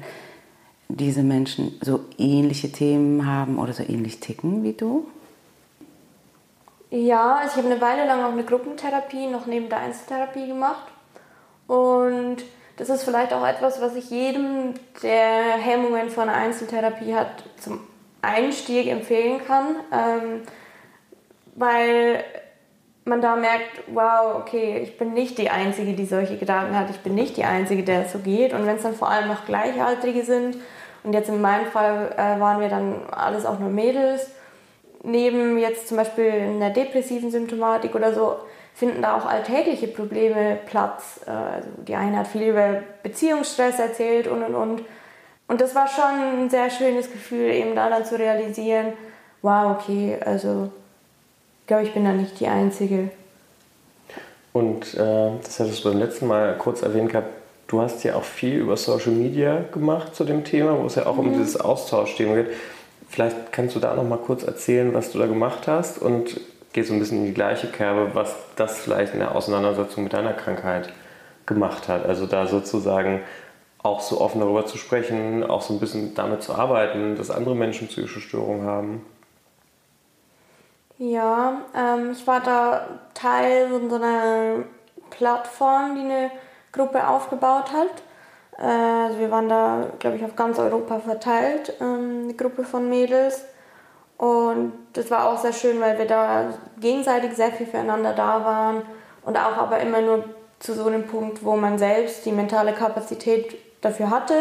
diese 0.88 1.24
Menschen 1.24 1.78
so 1.82 2.06
ähnliche 2.18 2.72
Themen 2.72 3.28
haben 3.28 3.60
oder 3.60 3.74
so 3.74 3.84
ähnlich 3.84 4.22
ticken 4.22 4.64
wie 4.64 4.72
du? 4.72 5.06
Ja, 6.90 7.36
also 7.36 7.60
ich 7.60 7.66
habe 7.66 7.74
eine 7.74 7.82
Weile 7.82 8.08
lang 8.08 8.24
auch 8.24 8.32
eine 8.32 8.46
Gruppentherapie 8.46 9.28
noch 9.28 9.48
neben 9.48 9.68
der 9.68 9.80
Einzeltherapie 9.80 10.48
gemacht. 10.48 10.88
Und 11.68 12.38
das 12.78 12.88
ist 12.88 13.04
vielleicht 13.04 13.34
auch 13.34 13.46
etwas, 13.46 13.82
was 13.82 13.94
ich 13.98 14.10
jedem, 14.10 14.76
der 15.04 15.58
Hemmungen 15.58 16.10
von 16.10 16.30
einer 16.30 16.38
Einzeltherapie 16.38 17.14
hat, 17.14 17.44
zum 17.60 17.82
Einstieg 18.26 18.88
empfehlen 18.88 19.42
kann, 19.46 19.76
ähm, 19.92 20.42
weil 21.56 22.24
man 23.06 23.22
da 23.22 23.36
merkt, 23.36 23.84
wow, 23.94 24.36
okay, 24.40 24.80
ich 24.84 24.98
bin 24.98 25.14
nicht 25.14 25.38
die 25.38 25.50
Einzige, 25.50 25.94
die 25.94 26.06
solche 26.06 26.38
Gedanken 26.38 26.78
hat, 26.78 26.90
ich 26.90 27.00
bin 27.00 27.14
nicht 27.16 27.38
die 27.38 27.44
Einzige, 27.44 27.84
der 27.84 28.06
so 28.06 28.20
geht. 28.20 28.54
Und 28.54 28.66
wenn 28.66 28.78
es 28.78 28.84
dann 28.84 28.96
vor 28.96 29.10
allem 29.10 29.28
noch 29.28 29.46
Gleichaltrige 29.46 30.24
sind, 30.24 30.58
und 31.04 31.14
jetzt 31.14 31.30
in 31.30 31.40
meinem 31.40 31.68
Fall 31.68 32.12
äh, 32.18 32.40
waren 32.40 32.60
wir 32.60 32.68
dann 32.68 33.08
alles 33.12 33.46
auch 33.46 33.60
nur 33.60 33.70
Mädels, 33.70 34.32
neben 35.04 35.60
jetzt 35.60 35.88
zum 35.88 35.98
Beispiel 35.98 36.32
einer 36.32 36.72
depressiven 36.72 37.30
Symptomatik 37.30 37.94
oder 37.94 38.12
so, 38.12 38.38
finden 38.74 39.04
da 39.04 39.16
auch 39.16 39.26
alltägliche 39.26 39.88
Probleme 39.88 40.58
Platz. 40.66 41.22
Äh, 41.28 41.30
also 41.30 41.70
die 41.88 41.96
eine 41.96 42.18
hat 42.18 42.28
viel 42.28 42.50
über 42.50 42.82
Beziehungsstress 43.04 43.78
erzählt 43.78 44.28
und 44.28 44.44
und 44.44 44.56
und. 44.56 44.82
Und 45.48 45.62
das 45.62 45.76
war 45.76 45.88
schon 45.88 46.44
ein 46.44 46.50
sehr 46.50 46.70
schönes 46.70 47.12
Gefühl, 47.12 47.52
eben 47.52 47.76
da 47.76 47.90
dann 47.90 48.06
zu 48.06 48.18
realisieren, 48.18 48.94
wow, 49.42 49.78
okay, 49.78 50.18
also 50.26 50.72
ich 51.62 51.68
glaube, 51.68 51.84
ich 51.84 51.94
bin 51.94 52.04
da 52.04 52.14
nicht 52.14 52.40
die 52.40 52.48
Einzige. 52.48 53.10
Und 54.54 54.94
äh, 54.96 55.32
das 55.44 55.60
hattest 55.60 55.84
du 55.84 55.90
beim 55.90 56.00
letzten 56.00 56.28
Mal 56.28 56.58
kurz 56.58 56.82
erwähnt 56.82 57.12
gehabt, 57.12 57.30
du 57.68 57.82
hast 57.82 58.04
ja 58.04 58.16
auch 58.16 58.24
viel 58.24 58.60
über 58.60 58.78
Social 58.78 59.12
Media 59.12 59.66
gemacht 59.72 60.16
zu 60.16 60.24
dem 60.24 60.44
Thema, 60.44 60.80
wo 60.80 60.86
es 60.86 60.96
ja 60.96 61.06
auch 61.06 61.16
mhm. 61.16 61.20
um 61.20 61.34
dieses 61.34 61.60
Austauschthema 61.60 62.36
geht. 62.36 62.52
Vielleicht 63.10 63.52
kannst 63.52 63.76
du 63.76 63.80
da 63.80 63.94
noch 63.94 64.04
mal 64.04 64.18
kurz 64.18 64.44
erzählen, 64.44 64.94
was 64.94 65.12
du 65.12 65.20
da 65.20 65.28
gemacht 65.28 65.68
hast 65.68 66.02
und 66.02 66.40
gehst 66.74 66.90
so 66.90 66.94
ein 66.94 67.00
bisschen 67.00 67.20
in 67.20 67.26
die 67.26 67.34
gleiche 67.34 67.68
Kerbe, 67.68 68.12
was 68.14 68.36
das 68.56 68.80
vielleicht 68.80 69.14
in 69.14 69.20
der 69.20 69.36
Auseinandersetzung 69.36 70.04
mit 70.04 70.14
deiner 70.14 70.34
Krankheit 70.34 70.90
gemacht 71.46 71.88
hat. 71.88 72.06
Also 72.06 72.26
da 72.26 72.48
sozusagen 72.48 73.22
auch 73.86 74.02
so 74.02 74.20
offen 74.20 74.42
darüber 74.42 74.66
zu 74.66 74.78
sprechen, 74.78 75.44
auch 75.44 75.62
so 75.62 75.74
ein 75.74 75.80
bisschen 75.80 76.16
damit 76.16 76.44
zu 76.44 76.54
arbeiten, 76.56 77.16
dass 77.16 77.32
andere 77.32 77.56
Menschen 77.56 77.88
psychische 77.88 78.20
Störungen 78.20 78.66
haben? 78.66 79.06
Ja, 80.98 81.62
ähm, 81.76 82.12
ich 82.12 82.26
war 82.26 82.40
da 82.40 82.88
Teil 83.14 83.68
von 83.70 83.90
so 83.90 83.98
einer 83.98 84.64
Plattform, 85.10 85.96
die 85.96 86.02
eine 86.02 86.32
Gruppe 86.72 87.08
aufgebaut 87.08 87.72
hat. 87.72 88.04
Äh, 88.58 89.08
also 89.08 89.20
wir 89.20 89.30
waren 89.30 89.50
da, 89.50 89.88
glaube 90.00 90.18
ich, 90.18 90.24
auf 90.24 90.36
ganz 90.36 90.58
Europa 90.58 91.00
verteilt, 91.00 91.74
ähm, 91.82 92.22
eine 92.24 92.34
Gruppe 92.34 92.64
von 92.64 92.90
Mädels. 92.90 93.46
Und 94.18 94.72
das 94.94 95.12
war 95.12 95.30
auch 95.30 95.38
sehr 95.38 95.52
schön, 95.52 95.82
weil 95.82 95.98
wir 95.98 96.06
da 96.06 96.54
gegenseitig 96.80 97.34
sehr 97.34 97.52
viel 97.52 97.66
füreinander 97.66 98.14
da 98.14 98.46
waren 98.46 98.84
und 99.26 99.38
auch 99.38 99.58
aber 99.58 99.80
immer 99.80 100.00
nur 100.00 100.24
zu 100.60 100.74
so 100.74 100.86
einem 100.86 101.06
Punkt, 101.06 101.44
wo 101.44 101.58
man 101.58 101.78
selbst 101.78 102.26
die 102.26 102.32
mentale 102.32 102.72
Kapazität 102.72 103.58
dafür 103.86 104.10
hatte. 104.10 104.34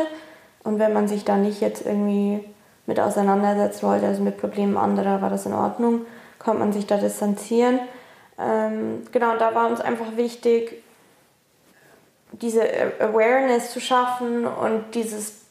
Und 0.63 0.79
wenn 0.79 0.93
man 0.93 1.09
sich 1.09 1.25
da 1.25 1.37
nicht 1.37 1.61
jetzt 1.61 1.85
irgendwie 1.85 2.45
mit 2.87 2.99
auseinandersetzen 2.99 3.87
wollte, 3.87 4.07
also 4.07 4.23
mit 4.23 4.39
Problemen 4.39 4.77
anderer 4.77 5.23
war 5.23 5.31
das 5.31 5.47
in 5.47 5.53
Ordnung, 5.53 6.07
konnte 6.39 6.61
man 6.61 6.73
sich 6.73 6.87
da 6.87 6.97
distanzieren. 6.97 7.79
Ähm, 8.39 9.03
genau, 9.13 9.37
da 9.37 9.55
war 9.55 9.69
uns 9.69 9.81
einfach 9.81 10.17
wichtig, 10.17 10.83
diese 12.33 12.63
Awareness 12.99 13.71
zu 13.71 13.81
schaffen 13.81 14.47
und 14.47 14.95
dieses 14.95 15.45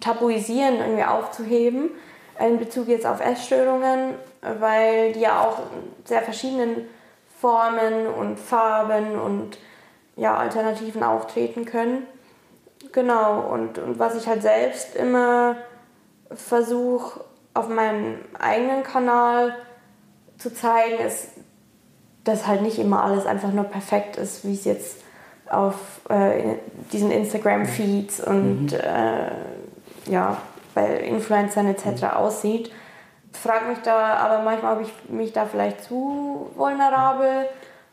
Tabuisieren 0.00 0.78
irgendwie 0.78 1.04
aufzuheben 1.04 1.90
in 2.38 2.58
Bezug 2.58 2.88
jetzt 2.88 3.06
auf 3.06 3.20
Essstörungen, 3.20 4.14
weil 4.58 5.12
die 5.12 5.20
ja 5.20 5.40
auch 5.40 5.58
sehr 6.04 6.22
verschiedenen 6.22 6.86
Formen 7.40 8.06
und 8.06 8.38
Farben 8.38 9.18
und 9.18 9.58
ja, 10.16 10.36
Alternativen 10.36 11.02
auftreten 11.02 11.64
können. 11.64 12.06
Genau, 12.92 13.40
und, 13.52 13.78
und 13.78 13.98
was 13.98 14.16
ich 14.16 14.26
halt 14.26 14.42
selbst 14.42 14.96
immer 14.96 15.56
versuche 16.32 17.20
auf 17.54 17.68
meinem 17.68 18.16
eigenen 18.38 18.82
Kanal 18.82 19.54
zu 20.38 20.52
zeigen, 20.52 20.98
ist, 21.04 21.28
dass 22.24 22.46
halt 22.46 22.62
nicht 22.62 22.78
immer 22.78 23.02
alles 23.02 23.26
einfach 23.26 23.52
nur 23.52 23.64
perfekt 23.64 24.16
ist, 24.16 24.44
wie 24.44 24.54
es 24.54 24.64
jetzt 24.64 25.02
auf 25.48 25.74
äh, 26.08 26.56
diesen 26.92 27.10
Instagram-Feeds 27.10 28.20
und 28.20 28.72
mhm. 28.72 28.78
äh, 28.78 30.10
ja, 30.10 30.36
bei 30.74 30.98
Influencern 31.00 31.66
etc. 31.66 32.02
Mhm. 32.02 32.10
aussieht. 32.10 32.72
Frage 33.32 33.66
mich 33.66 33.78
da 33.82 34.16
aber 34.16 34.42
manchmal, 34.42 34.76
ob 34.76 34.82
ich 34.82 34.92
mich 35.08 35.32
da 35.32 35.46
vielleicht 35.46 35.84
zu 35.84 36.50
vulnerabel 36.56 37.48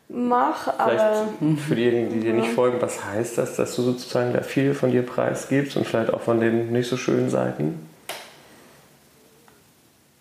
mache. 0.08 0.72
Vielleicht 0.76 1.60
für 1.66 1.74
diejenigen, 1.74 2.10
die 2.10 2.20
dir 2.20 2.32
nicht 2.32 2.50
folgen, 2.50 2.80
was 2.80 3.04
heißt 3.04 3.38
das, 3.38 3.56
dass 3.56 3.76
du 3.76 3.82
sozusagen 3.82 4.32
da 4.32 4.42
viel 4.42 4.74
von 4.74 4.90
dir 4.90 5.02
preisgibst 5.02 5.76
und 5.76 5.86
vielleicht 5.86 6.12
auch 6.12 6.20
von 6.20 6.40
den 6.40 6.72
nicht 6.72 6.88
so 6.88 6.96
schönen 6.96 7.30
Seiten? 7.30 7.86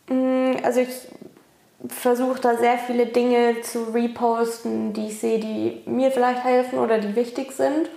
Mm, 0.10 0.54
also 0.64 0.82
ich 0.82 0.90
versuche 1.88 2.42
da 2.42 2.58
sehr 2.58 2.78
viele 2.78 3.06
Dinge 3.06 3.62
zu 3.62 3.94
reposten, 3.94 4.94
die 4.94 5.08
ich 5.08 5.20
sehe, 5.20 5.40
die 5.40 5.82
mir 5.86 6.12
vielleicht 6.12 6.44
helfen 6.44 6.80
oder 6.80 6.98
die 6.98 7.16
wichtig 7.16 7.52
sind. 7.52 7.90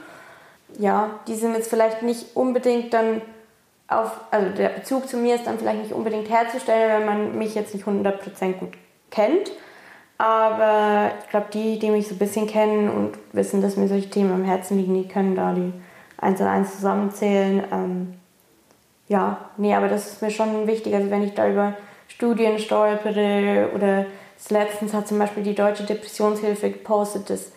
Ja, 0.79 1.18
die 1.26 1.35
sind 1.35 1.55
jetzt 1.55 1.68
vielleicht 1.68 2.03
nicht 2.03 2.37
unbedingt 2.37 2.94
dann 2.94 3.22
auf, 3.88 4.12
also 4.31 4.50
der 4.50 4.68
Bezug 4.68 5.09
zu 5.09 5.16
mir 5.16 5.35
ist 5.35 5.46
dann 5.46 5.59
vielleicht 5.59 5.83
nicht 5.83 5.92
unbedingt 5.92 6.31
herzustellen, 6.31 7.00
wenn 7.00 7.07
man 7.07 7.38
mich 7.38 7.57
jetzt 7.57 7.74
nicht 7.74 7.87
100% 7.87 8.53
gut 8.53 8.74
kennt. 9.11 9.50
Aber 10.21 11.13
ich 11.19 11.31
glaube, 11.31 11.47
die, 11.51 11.79
die 11.79 11.89
mich 11.89 12.07
so 12.07 12.15
ein 12.15 12.19
bisschen 12.19 12.47
kennen 12.47 12.91
und 12.91 13.13
wissen, 13.33 13.63
dass 13.63 13.79
mir 13.79 13.89
solche 13.89 14.11
Themen 14.11 14.31
am 14.31 14.45
Herzen 14.45 14.77
liegen, 14.77 14.93
die 14.93 15.09
können 15.09 15.35
da 15.35 15.55
die 15.55 15.73
eins 16.19 16.39
und 16.43 16.47
eins 16.47 16.75
zusammenzählen. 16.75 17.65
Ähm, 17.73 18.15
ja, 19.09 19.49
nee, 19.57 19.75
aber 19.75 19.89
das 19.89 20.13
ist 20.13 20.21
mir 20.21 20.31
schon 20.31 20.67
wichtig. 20.67 20.95
Also 20.95 21.11
wenn 21.11 21.23
ich 21.23 21.33
da 21.33 21.49
über 21.49 21.73
Studien 22.07 22.59
stolpere 22.59 23.71
oder 23.75 24.05
letztens 24.51 24.93
hat 24.93 25.09
zum 25.09 25.19
Beispiel 25.19 25.43
die 25.43 25.55
Deutsche 25.55 25.85
Depressionshilfe 25.85 26.71
gepostet, 26.71 27.31
dass 27.31 27.53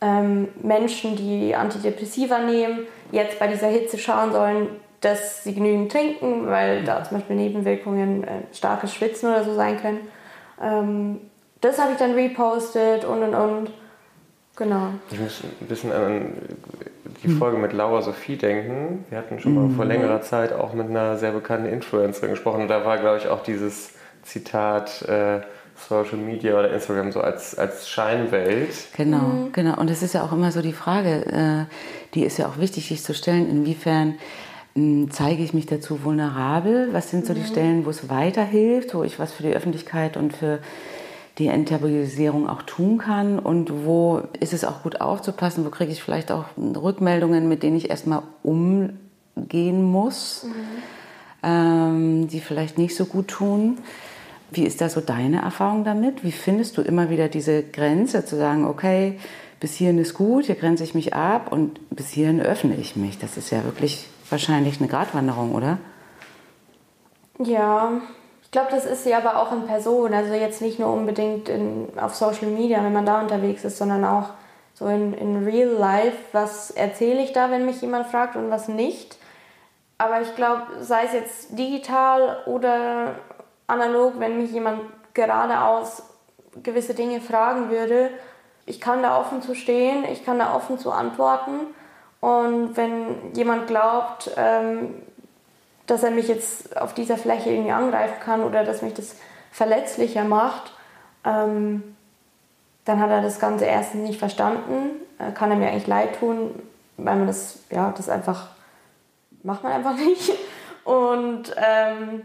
ähm, 0.00 0.50
Menschen, 0.62 1.16
die 1.16 1.56
Antidepressiva 1.56 2.38
nehmen, 2.38 2.86
jetzt 3.10 3.40
bei 3.40 3.48
dieser 3.48 3.66
Hitze 3.66 3.98
schauen 3.98 4.30
sollen, 4.30 4.68
dass 5.00 5.42
sie 5.42 5.52
genügend 5.52 5.90
trinken, 5.90 6.46
weil 6.46 6.84
da 6.84 7.02
zum 7.02 7.16
Beispiel 7.16 7.34
Nebenwirkungen, 7.34 8.22
äh, 8.22 8.42
starkes 8.52 8.94
Schwitzen 8.94 9.30
oder 9.30 9.42
so 9.42 9.52
sein 9.56 9.80
können. 9.80 9.98
Ähm, 10.62 11.20
das 11.64 11.78
habe 11.78 11.92
ich 11.92 11.98
dann 11.98 12.12
repostet 12.12 13.04
und 13.04 13.22
und 13.22 13.34
und. 13.34 13.70
Genau. 14.56 14.90
Ich 15.10 15.18
muss 15.18 15.42
ein 15.42 15.66
bisschen 15.66 15.92
an 15.92 16.32
die 17.22 17.28
Folge 17.28 17.56
mit 17.56 17.72
Laura 17.72 18.02
Sophie 18.02 18.36
denken. 18.36 19.04
Wir 19.08 19.18
hatten 19.18 19.40
schon 19.40 19.54
mal 19.54 19.64
mhm. 19.64 19.74
vor 19.74 19.84
längerer 19.84 20.20
Zeit 20.20 20.52
auch 20.52 20.74
mit 20.74 20.88
einer 20.88 21.16
sehr 21.16 21.32
bekannten 21.32 21.66
Influencerin 21.66 22.30
gesprochen 22.30 22.62
und 22.62 22.68
da 22.68 22.84
war, 22.84 22.98
glaube 22.98 23.18
ich, 23.18 23.28
auch 23.28 23.42
dieses 23.42 23.92
Zitat 24.22 25.02
äh, 25.02 25.40
Social 25.88 26.18
Media 26.18 26.56
oder 26.58 26.72
Instagram 26.72 27.10
so 27.10 27.20
als, 27.20 27.58
als 27.58 27.88
Scheinwelt. 27.88 28.74
Genau, 28.96 29.18
mhm. 29.18 29.52
genau. 29.52 29.78
Und 29.80 29.90
es 29.90 30.02
ist 30.02 30.14
ja 30.14 30.22
auch 30.22 30.32
immer 30.32 30.52
so 30.52 30.62
die 30.62 30.72
Frage, 30.72 31.26
äh, 31.26 31.74
die 32.14 32.24
ist 32.24 32.38
ja 32.38 32.46
auch 32.46 32.58
wichtig, 32.58 32.88
sich 32.88 33.02
zu 33.02 33.12
stellen, 33.12 33.50
inwiefern 33.50 34.14
hm, 34.74 35.10
zeige 35.10 35.42
ich 35.42 35.52
mich 35.54 35.66
dazu 35.66 36.04
vulnerabel? 36.04 36.90
Was 36.92 37.10
sind 37.10 37.26
so 37.26 37.34
die 37.34 37.40
mhm. 37.40 37.46
Stellen, 37.46 37.86
wo 37.86 37.90
es 37.90 38.08
weiterhilft, 38.08 38.94
wo 38.94 39.02
ich 39.02 39.18
was 39.18 39.32
für 39.32 39.42
die 39.42 39.52
Öffentlichkeit 39.52 40.16
und 40.16 40.36
für 40.36 40.60
die 41.38 41.48
Enttabuisierung 41.48 42.48
auch 42.48 42.62
tun 42.62 42.98
kann 42.98 43.38
und 43.38 43.84
wo 43.84 44.22
ist 44.38 44.52
es 44.52 44.64
auch 44.64 44.82
gut 44.82 45.00
aufzupassen, 45.00 45.64
wo 45.64 45.70
kriege 45.70 45.90
ich 45.90 46.02
vielleicht 46.02 46.30
auch 46.30 46.44
Rückmeldungen, 46.56 47.48
mit 47.48 47.62
denen 47.62 47.76
ich 47.76 47.90
erstmal 47.90 48.22
umgehen 48.44 49.82
muss, 49.82 50.44
mhm. 50.44 50.52
ähm, 51.42 52.28
die 52.28 52.40
vielleicht 52.40 52.78
nicht 52.78 52.94
so 52.94 53.06
gut 53.06 53.28
tun. 53.28 53.78
Wie 54.52 54.62
ist 54.62 54.80
da 54.80 54.88
so 54.88 55.00
deine 55.00 55.42
Erfahrung 55.42 55.82
damit? 55.82 56.22
Wie 56.22 56.30
findest 56.30 56.76
du 56.76 56.82
immer 56.82 57.10
wieder 57.10 57.28
diese 57.28 57.64
Grenze 57.64 58.24
zu 58.24 58.36
sagen, 58.36 58.64
okay, 58.64 59.18
bis 59.58 59.74
hierhin 59.74 59.98
ist 59.98 60.14
gut, 60.14 60.44
hier 60.44 60.54
grenze 60.54 60.84
ich 60.84 60.94
mich 60.94 61.14
ab 61.14 61.50
und 61.50 61.80
bis 61.90 62.10
hierhin 62.10 62.40
öffne 62.40 62.76
ich 62.76 62.94
mich? 62.94 63.18
Das 63.18 63.36
ist 63.36 63.50
ja 63.50 63.64
wirklich 63.64 64.06
wahrscheinlich 64.30 64.78
eine 64.78 64.88
Gratwanderung, 64.88 65.54
oder? 65.54 65.78
Ja, 67.38 68.00
glaube, 68.54 68.70
das 68.70 68.86
ist 68.86 69.02
sie 69.02 69.14
aber 69.14 69.36
auch 69.36 69.50
in 69.52 69.66
Person. 69.66 70.14
Also 70.14 70.32
jetzt 70.32 70.62
nicht 70.62 70.78
nur 70.78 70.92
unbedingt 70.92 71.48
in, 71.48 71.88
auf 72.00 72.14
Social 72.14 72.46
Media, 72.46 72.82
wenn 72.84 72.92
man 72.92 73.04
da 73.04 73.20
unterwegs 73.20 73.64
ist, 73.64 73.78
sondern 73.78 74.04
auch 74.04 74.30
so 74.74 74.86
in, 74.86 75.12
in 75.12 75.44
Real 75.44 75.70
Life. 75.70 76.16
Was 76.30 76.70
erzähle 76.70 77.20
ich 77.22 77.32
da, 77.32 77.50
wenn 77.50 77.66
mich 77.66 77.82
jemand 77.82 78.06
fragt 78.06 78.36
und 78.36 78.50
was 78.50 78.68
nicht? 78.68 79.18
Aber 79.98 80.20
ich 80.20 80.36
glaube, 80.36 80.62
sei 80.80 81.04
es 81.04 81.12
jetzt 81.12 81.58
digital 81.58 82.44
oder 82.46 83.16
analog, 83.66 84.14
wenn 84.18 84.38
mich 84.40 84.52
jemand 84.52 84.82
geradeaus 85.14 86.04
gewisse 86.62 86.94
Dinge 86.94 87.20
fragen 87.20 87.70
würde, 87.70 88.10
ich 88.66 88.80
kann 88.80 89.02
da 89.02 89.18
offen 89.18 89.42
zu 89.42 89.56
stehen, 89.56 90.04
ich 90.04 90.24
kann 90.24 90.38
da 90.38 90.54
offen 90.54 90.78
zu 90.78 90.92
antworten. 90.92 91.74
Und 92.20 92.76
wenn 92.76 93.34
jemand 93.34 93.66
glaubt, 93.66 94.30
ähm, 94.36 94.94
dass 95.86 96.02
er 96.02 96.10
mich 96.10 96.28
jetzt 96.28 96.76
auf 96.76 96.94
dieser 96.94 97.16
Fläche 97.16 97.50
irgendwie 97.50 97.72
angreifen 97.72 98.20
kann 98.24 98.42
oder 98.42 98.64
dass 98.64 98.82
mich 98.82 98.94
das 98.94 99.16
verletzlicher 99.52 100.24
macht, 100.24 100.72
ähm, 101.24 101.82
dann 102.84 103.00
hat 103.00 103.10
er 103.10 103.22
das 103.22 103.38
Ganze 103.38 103.64
erstens 103.64 104.06
nicht 104.06 104.18
verstanden, 104.18 104.90
äh, 105.18 105.32
kann 105.32 105.50
er 105.50 105.56
mir 105.56 105.68
eigentlich 105.68 105.86
leid 105.86 106.18
tun, 106.18 106.50
weil 106.96 107.16
man 107.16 107.26
das, 107.26 107.58
ja, 107.70 107.92
das 107.96 108.08
einfach, 108.08 108.48
macht 109.42 109.62
man 109.62 109.72
einfach 109.72 109.96
nicht. 109.96 110.32
Und 110.84 111.54
ähm, 111.56 112.22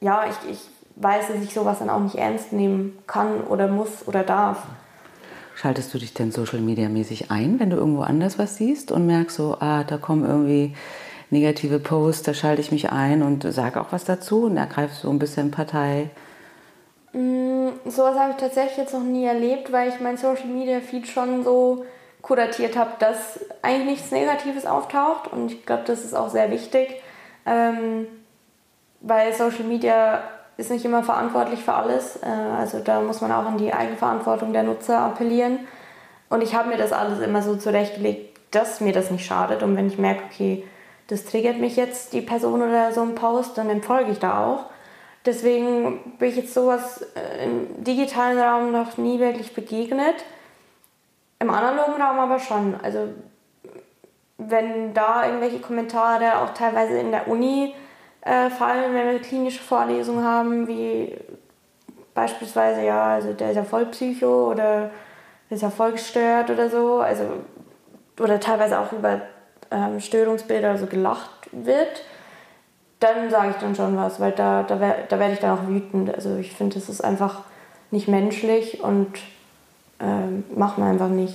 ja, 0.00 0.24
ich, 0.28 0.50
ich 0.50 0.60
weiß, 0.96 1.28
dass 1.28 1.42
ich 1.42 1.54
sowas 1.54 1.78
dann 1.78 1.90
auch 1.90 2.00
nicht 2.00 2.16
ernst 2.16 2.52
nehmen 2.52 2.98
kann 3.06 3.42
oder 3.42 3.68
muss 3.68 4.06
oder 4.06 4.22
darf. 4.22 4.62
Schaltest 5.54 5.92
du 5.92 5.98
dich 5.98 6.14
denn 6.14 6.32
Social 6.32 6.60
Media 6.60 6.88
mäßig 6.88 7.30
ein, 7.30 7.60
wenn 7.60 7.70
du 7.70 7.76
irgendwo 7.76 8.02
anders 8.02 8.38
was 8.38 8.56
siehst 8.56 8.92
und 8.92 9.06
merkst 9.06 9.36
so, 9.36 9.58
ah, 9.60 9.84
da 9.84 9.98
kommen 9.98 10.24
irgendwie 10.24 10.74
negative 11.30 11.78
Posts, 11.78 12.22
da 12.24 12.34
schalte 12.34 12.60
ich 12.60 12.72
mich 12.72 12.90
ein 12.90 13.22
und 13.22 13.42
sage 13.52 13.80
auch 13.80 13.92
was 13.92 14.04
dazu 14.04 14.44
und 14.44 14.56
ergreife 14.56 14.94
so 14.94 15.10
ein 15.10 15.18
bisschen 15.18 15.50
Partei? 15.50 16.10
Mm, 17.12 17.68
sowas 17.86 18.18
habe 18.18 18.32
ich 18.32 18.36
tatsächlich 18.36 18.78
jetzt 18.78 18.94
noch 18.94 19.02
nie 19.02 19.24
erlebt, 19.24 19.72
weil 19.72 19.88
ich 19.88 20.00
mein 20.00 20.16
Social 20.16 20.46
Media 20.46 20.80
Feed 20.80 21.06
schon 21.06 21.44
so 21.44 21.84
kuratiert 22.22 22.76
habe, 22.76 22.90
dass 22.98 23.40
eigentlich 23.62 23.86
nichts 23.86 24.10
Negatives 24.10 24.66
auftaucht 24.66 25.32
und 25.32 25.52
ich 25.52 25.66
glaube, 25.66 25.84
das 25.86 26.04
ist 26.04 26.14
auch 26.14 26.28
sehr 26.28 26.50
wichtig, 26.50 27.00
ähm, 27.46 28.06
weil 29.00 29.32
Social 29.32 29.64
Media 29.64 30.22
ist 30.60 30.70
nicht 30.70 30.84
immer 30.84 31.02
verantwortlich 31.02 31.60
für 31.60 31.72
alles. 31.72 32.16
Äh, 32.22 32.26
also 32.26 32.78
da 32.78 33.00
muss 33.00 33.20
man 33.20 33.32
auch 33.32 33.46
an 33.46 33.58
die 33.58 33.72
Eigenverantwortung 33.72 34.52
der 34.52 34.62
Nutzer 34.62 35.00
appellieren. 35.00 35.60
Und 36.28 36.42
ich 36.42 36.54
habe 36.54 36.68
mir 36.68 36.76
das 36.76 36.92
alles 36.92 37.18
immer 37.20 37.42
so 37.42 37.56
zurechtgelegt, 37.56 38.38
dass 38.52 38.80
mir 38.80 38.92
das 38.92 39.10
nicht 39.10 39.26
schadet. 39.26 39.62
Und 39.62 39.76
wenn 39.76 39.88
ich 39.88 39.98
merke, 39.98 40.22
okay, 40.30 40.64
das 41.10 41.24
triggert 41.24 41.58
mich 41.58 41.74
jetzt, 41.74 42.12
die 42.12 42.20
Person 42.20 42.62
oder 42.62 42.92
so 42.92 43.02
ein 43.02 43.16
Post, 43.16 43.58
dann 43.58 43.68
entfolge 43.68 44.12
ich 44.12 44.20
da 44.20 44.46
auch. 44.46 44.66
Deswegen 45.26 46.14
bin 46.18 46.28
ich 46.28 46.36
jetzt 46.36 46.54
sowas 46.54 47.04
äh, 47.16 47.44
im 47.44 47.82
digitalen 47.82 48.38
Raum 48.38 48.70
noch 48.70 48.96
nie 48.96 49.18
wirklich 49.18 49.52
begegnet. 49.52 50.14
Im 51.40 51.50
analogen 51.50 52.00
Raum 52.00 52.18
aber 52.20 52.38
schon. 52.38 52.76
Also 52.80 53.08
wenn 54.38 54.94
da 54.94 55.26
irgendwelche 55.26 55.58
Kommentare 55.58 56.38
auch 56.38 56.54
teilweise 56.54 56.98
in 56.98 57.10
der 57.10 57.26
Uni 57.26 57.74
äh, 58.20 58.48
fallen, 58.48 58.94
wenn 58.94 59.10
wir 59.10 59.18
klinische 59.18 59.62
Vorlesungen 59.62 60.24
haben, 60.24 60.68
wie 60.68 61.16
beispielsweise, 62.14 62.82
ja, 62.82 63.14
also 63.14 63.32
der 63.32 63.50
ist 63.50 63.56
ja 63.56 63.64
voll 63.64 63.86
Psycho 63.86 64.52
oder 64.52 64.90
der 65.50 65.56
ist 65.56 65.62
ja 65.62 65.70
voll 65.70 65.92
gestört 65.92 66.50
oder 66.50 66.70
so, 66.70 67.00
also 67.00 67.24
oder 68.20 68.38
teilweise 68.38 68.78
auch 68.78 68.92
über 68.92 69.22
ähm, 69.70 70.00
Störungsbilder 70.00 70.78
so 70.78 70.86
gelacht 70.86 71.30
wird, 71.52 72.02
dann 73.00 73.30
sage 73.30 73.50
ich 73.50 73.56
dann 73.56 73.74
schon 73.74 73.96
was, 73.96 74.20
weil 74.20 74.32
da, 74.32 74.62
da, 74.62 74.76
da 74.76 75.18
werde 75.18 75.32
ich 75.32 75.40
dann 75.40 75.58
auch 75.58 75.68
wütend. 75.68 76.14
Also 76.14 76.36
ich 76.36 76.52
finde, 76.52 76.74
das 76.74 76.88
ist 76.88 77.00
einfach 77.00 77.40
nicht 77.90 78.08
menschlich 78.08 78.82
und 78.82 79.18
ähm, 80.00 80.44
macht 80.54 80.78
man 80.78 80.90
einfach 80.90 81.08
nicht. 81.08 81.34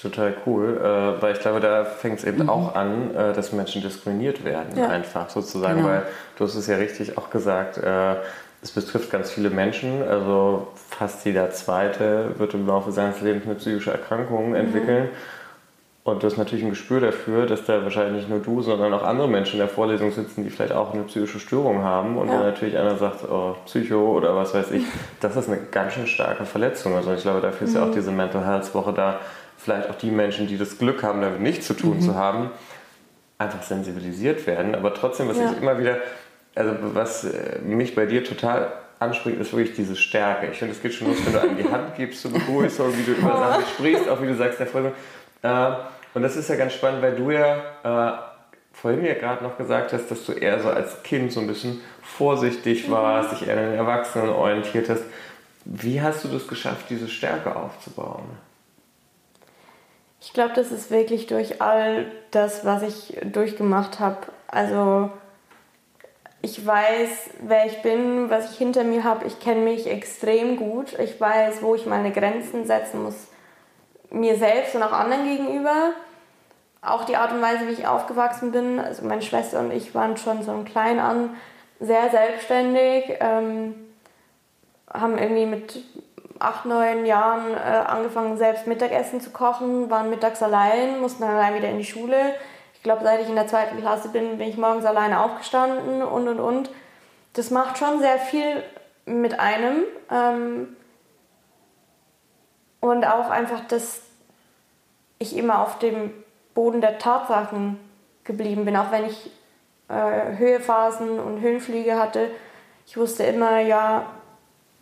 Total 0.00 0.34
cool, 0.46 0.78
äh, 0.78 1.22
weil 1.22 1.34
ich 1.34 1.40
glaube, 1.40 1.60
da 1.60 1.84
fängt 1.84 2.18
es 2.18 2.24
eben 2.24 2.44
mhm. 2.44 2.50
auch 2.50 2.74
an, 2.74 3.14
äh, 3.14 3.32
dass 3.32 3.52
Menschen 3.52 3.82
diskriminiert 3.82 4.44
werden, 4.44 4.78
ja. 4.78 4.88
einfach 4.88 5.28
sozusagen, 5.28 5.78
genau. 5.78 5.88
weil 5.88 6.02
du 6.36 6.44
hast 6.44 6.54
es 6.54 6.66
ja 6.66 6.76
richtig 6.76 7.18
auch 7.18 7.28
gesagt, 7.28 7.78
äh, 7.78 8.14
es 8.62 8.70
betrifft 8.70 9.10
ganz 9.10 9.30
viele 9.30 9.50
Menschen, 9.50 10.02
also 10.02 10.68
fast 10.90 11.24
jeder 11.24 11.50
Zweite 11.50 12.38
wird 12.38 12.54
im 12.54 12.66
Laufe 12.66 12.90
seines 12.92 13.20
Lebens 13.20 13.44
eine 13.44 13.54
psychische 13.56 13.90
Erkrankung 13.90 14.50
mhm. 14.50 14.54
entwickeln. 14.54 15.04
Mhm. 15.04 15.35
Und 16.06 16.22
du 16.22 16.28
hast 16.28 16.36
natürlich 16.36 16.64
ein 16.64 16.70
Gespür 16.70 17.00
dafür, 17.00 17.46
dass 17.46 17.64
da 17.64 17.82
wahrscheinlich 17.82 18.28
nicht 18.28 18.28
nur 18.28 18.38
du, 18.38 18.62
sondern 18.62 18.94
auch 18.94 19.02
andere 19.02 19.26
Menschen 19.26 19.54
in 19.54 19.58
der 19.58 19.68
Vorlesung 19.68 20.12
sitzen, 20.12 20.44
die 20.44 20.50
vielleicht 20.50 20.70
auch 20.70 20.94
eine 20.94 21.02
psychische 21.02 21.40
Störung 21.40 21.82
haben. 21.82 22.16
Und 22.16 22.28
ja. 22.28 22.34
wenn 22.34 22.42
natürlich 22.42 22.78
einer 22.78 22.96
sagt, 22.96 23.28
oh, 23.28 23.56
Psycho 23.64 24.16
oder 24.16 24.36
was 24.36 24.54
weiß 24.54 24.70
ich, 24.70 24.84
das 25.18 25.34
ist 25.34 25.48
eine 25.48 25.58
ganz 25.72 25.94
schön 25.94 26.06
starke 26.06 26.44
Verletzung. 26.44 26.94
Also 26.94 27.12
ich 27.12 27.22
glaube, 27.22 27.40
dafür 27.40 27.66
ist 27.66 27.72
mhm. 27.72 27.80
ja 27.80 27.82
auch 27.82 27.88
mhm. 27.88 27.94
diese 27.94 28.12
Mental 28.12 28.46
Health 28.46 28.72
Woche 28.72 28.92
da, 28.92 29.18
vielleicht 29.56 29.90
auch 29.90 29.96
die 29.96 30.12
Menschen, 30.12 30.46
die 30.46 30.56
das 30.56 30.78
Glück 30.78 31.02
haben, 31.02 31.22
damit 31.22 31.40
nichts 31.40 31.66
zu 31.66 31.74
tun 31.74 31.96
mhm. 31.96 32.02
zu 32.02 32.14
haben, 32.14 32.50
einfach 33.38 33.64
sensibilisiert 33.64 34.46
werden. 34.46 34.76
Aber 34.76 34.94
trotzdem, 34.94 35.28
was 35.28 35.38
ja. 35.38 35.50
ich 35.50 35.60
immer 35.60 35.80
wieder, 35.80 35.96
also 36.54 36.70
was 36.94 37.24
äh, 37.24 37.58
mich 37.64 37.96
bei 37.96 38.06
dir 38.06 38.22
total 38.22 38.68
anspringt, 39.00 39.40
ist 39.40 39.52
wirklich 39.52 39.74
diese 39.74 39.96
Stärke. 39.96 40.46
Ich 40.52 40.58
finde, 40.58 40.72
es 40.72 40.80
geht 40.80 40.94
schon 40.94 41.08
los, 41.08 41.16
wenn 41.26 41.32
du 41.32 41.40
einem 41.40 41.56
die 41.56 41.68
Hand 41.68 41.96
gibst 41.96 42.22
zur 42.22 42.32
Begrüßung, 42.32 42.96
wie 42.96 43.02
du 43.02 43.18
über 43.18 43.36
Sachen 43.36 43.64
sprichst, 43.74 44.08
auch 44.08 44.22
wie 44.22 44.28
du 44.28 44.36
sagst, 44.36 44.60
der 44.60 44.68
Folge. 44.68 44.92
Äh, 45.42 45.72
und 46.16 46.22
das 46.22 46.34
ist 46.34 46.48
ja 46.48 46.56
ganz 46.56 46.72
spannend, 46.72 47.02
weil 47.02 47.14
du 47.14 47.30
ja 47.30 47.58
äh, 47.84 48.18
vorhin 48.72 49.04
ja 49.04 49.12
gerade 49.12 49.44
noch 49.44 49.58
gesagt 49.58 49.92
hast, 49.92 50.10
dass 50.10 50.24
du 50.24 50.32
eher 50.32 50.62
so 50.62 50.70
als 50.70 51.02
Kind 51.02 51.30
so 51.30 51.40
ein 51.40 51.46
bisschen 51.46 51.82
vorsichtig 52.00 52.88
mhm. 52.88 52.92
warst, 52.92 53.32
dich 53.32 53.46
eher 53.46 53.58
an 53.58 53.64
den 53.64 53.74
Erwachsenen 53.74 54.30
orientiert 54.30 54.88
hast. 54.88 55.02
Wie 55.66 56.00
hast 56.00 56.24
du 56.24 56.28
das 56.28 56.48
geschafft, 56.48 56.86
diese 56.88 57.08
Stärke 57.08 57.54
aufzubauen? 57.54 58.24
Ich 60.22 60.32
glaube, 60.32 60.54
das 60.54 60.72
ist 60.72 60.90
wirklich 60.90 61.26
durch 61.26 61.60
all 61.60 62.06
das, 62.30 62.64
was 62.64 62.80
ich 62.82 63.18
durchgemacht 63.22 64.00
habe. 64.00 64.20
Also 64.48 65.10
ich 66.40 66.64
weiß, 66.64 67.28
wer 67.42 67.66
ich 67.66 67.82
bin, 67.82 68.30
was 68.30 68.52
ich 68.52 68.56
hinter 68.56 68.84
mir 68.84 69.04
habe. 69.04 69.26
Ich 69.26 69.38
kenne 69.38 69.60
mich 69.60 69.86
extrem 69.86 70.56
gut. 70.56 70.98
Ich 70.98 71.20
weiß, 71.20 71.60
wo 71.60 71.74
ich 71.74 71.84
meine 71.84 72.10
Grenzen 72.10 72.64
setzen 72.64 73.02
muss, 73.02 73.26
mir 74.08 74.38
selbst 74.38 74.74
und 74.74 74.82
auch 74.82 74.92
anderen 74.92 75.26
gegenüber 75.26 75.92
auch 76.86 77.04
die 77.04 77.16
Art 77.16 77.32
und 77.32 77.42
Weise, 77.42 77.66
wie 77.66 77.72
ich 77.72 77.86
aufgewachsen 77.86 78.52
bin. 78.52 78.78
Also 78.78 79.04
meine 79.04 79.22
Schwester 79.22 79.60
und 79.60 79.72
ich 79.72 79.94
waren 79.94 80.16
schon 80.16 80.42
so 80.42 80.52
klein 80.64 80.98
an 80.98 81.30
sehr 81.80 82.10
selbstständig, 82.10 83.16
ähm, 83.20 83.74
haben 84.92 85.18
irgendwie 85.18 85.46
mit 85.46 85.84
acht, 86.38 86.64
neun 86.64 87.06
Jahren 87.06 87.54
äh, 87.54 87.84
angefangen, 87.86 88.38
selbst 88.38 88.66
Mittagessen 88.66 89.20
zu 89.20 89.30
kochen, 89.30 89.90
waren 89.90 90.10
mittags 90.10 90.42
allein, 90.42 91.00
mussten 91.00 91.22
dann 91.22 91.36
allein 91.36 91.54
wieder 91.54 91.68
in 91.68 91.78
die 91.78 91.84
Schule. 91.84 92.34
Ich 92.74 92.82
glaube, 92.82 93.02
seit 93.02 93.20
ich 93.20 93.28
in 93.28 93.34
der 93.34 93.46
zweiten 93.46 93.78
Klasse 93.78 94.08
bin, 94.08 94.38
bin 94.38 94.48
ich 94.48 94.56
morgens 94.56 94.84
alleine 94.84 95.20
aufgestanden 95.20 96.02
und 96.02 96.28
und 96.28 96.40
und. 96.40 96.70
Das 97.32 97.50
macht 97.50 97.78
schon 97.78 98.00
sehr 98.00 98.18
viel 98.18 98.62
mit 99.04 99.38
einem. 99.40 99.84
Ähm, 100.10 100.76
und 102.80 103.04
auch 103.04 103.30
einfach, 103.30 103.60
dass 103.68 104.02
ich 105.18 105.36
immer 105.36 105.60
auf 105.60 105.78
dem 105.78 106.12
Boden 106.56 106.80
der 106.80 106.98
Tatsachen 106.98 107.78
geblieben 108.24 108.64
bin, 108.64 108.74
auch 108.74 108.90
wenn 108.90 109.04
ich 109.04 109.30
äh, 109.88 110.36
Höhephasen 110.36 111.20
und 111.20 111.40
Höhenflüge 111.40 111.96
hatte. 111.96 112.28
Ich 112.86 112.96
wusste 112.96 113.22
immer, 113.22 113.60
ja, 113.60 114.06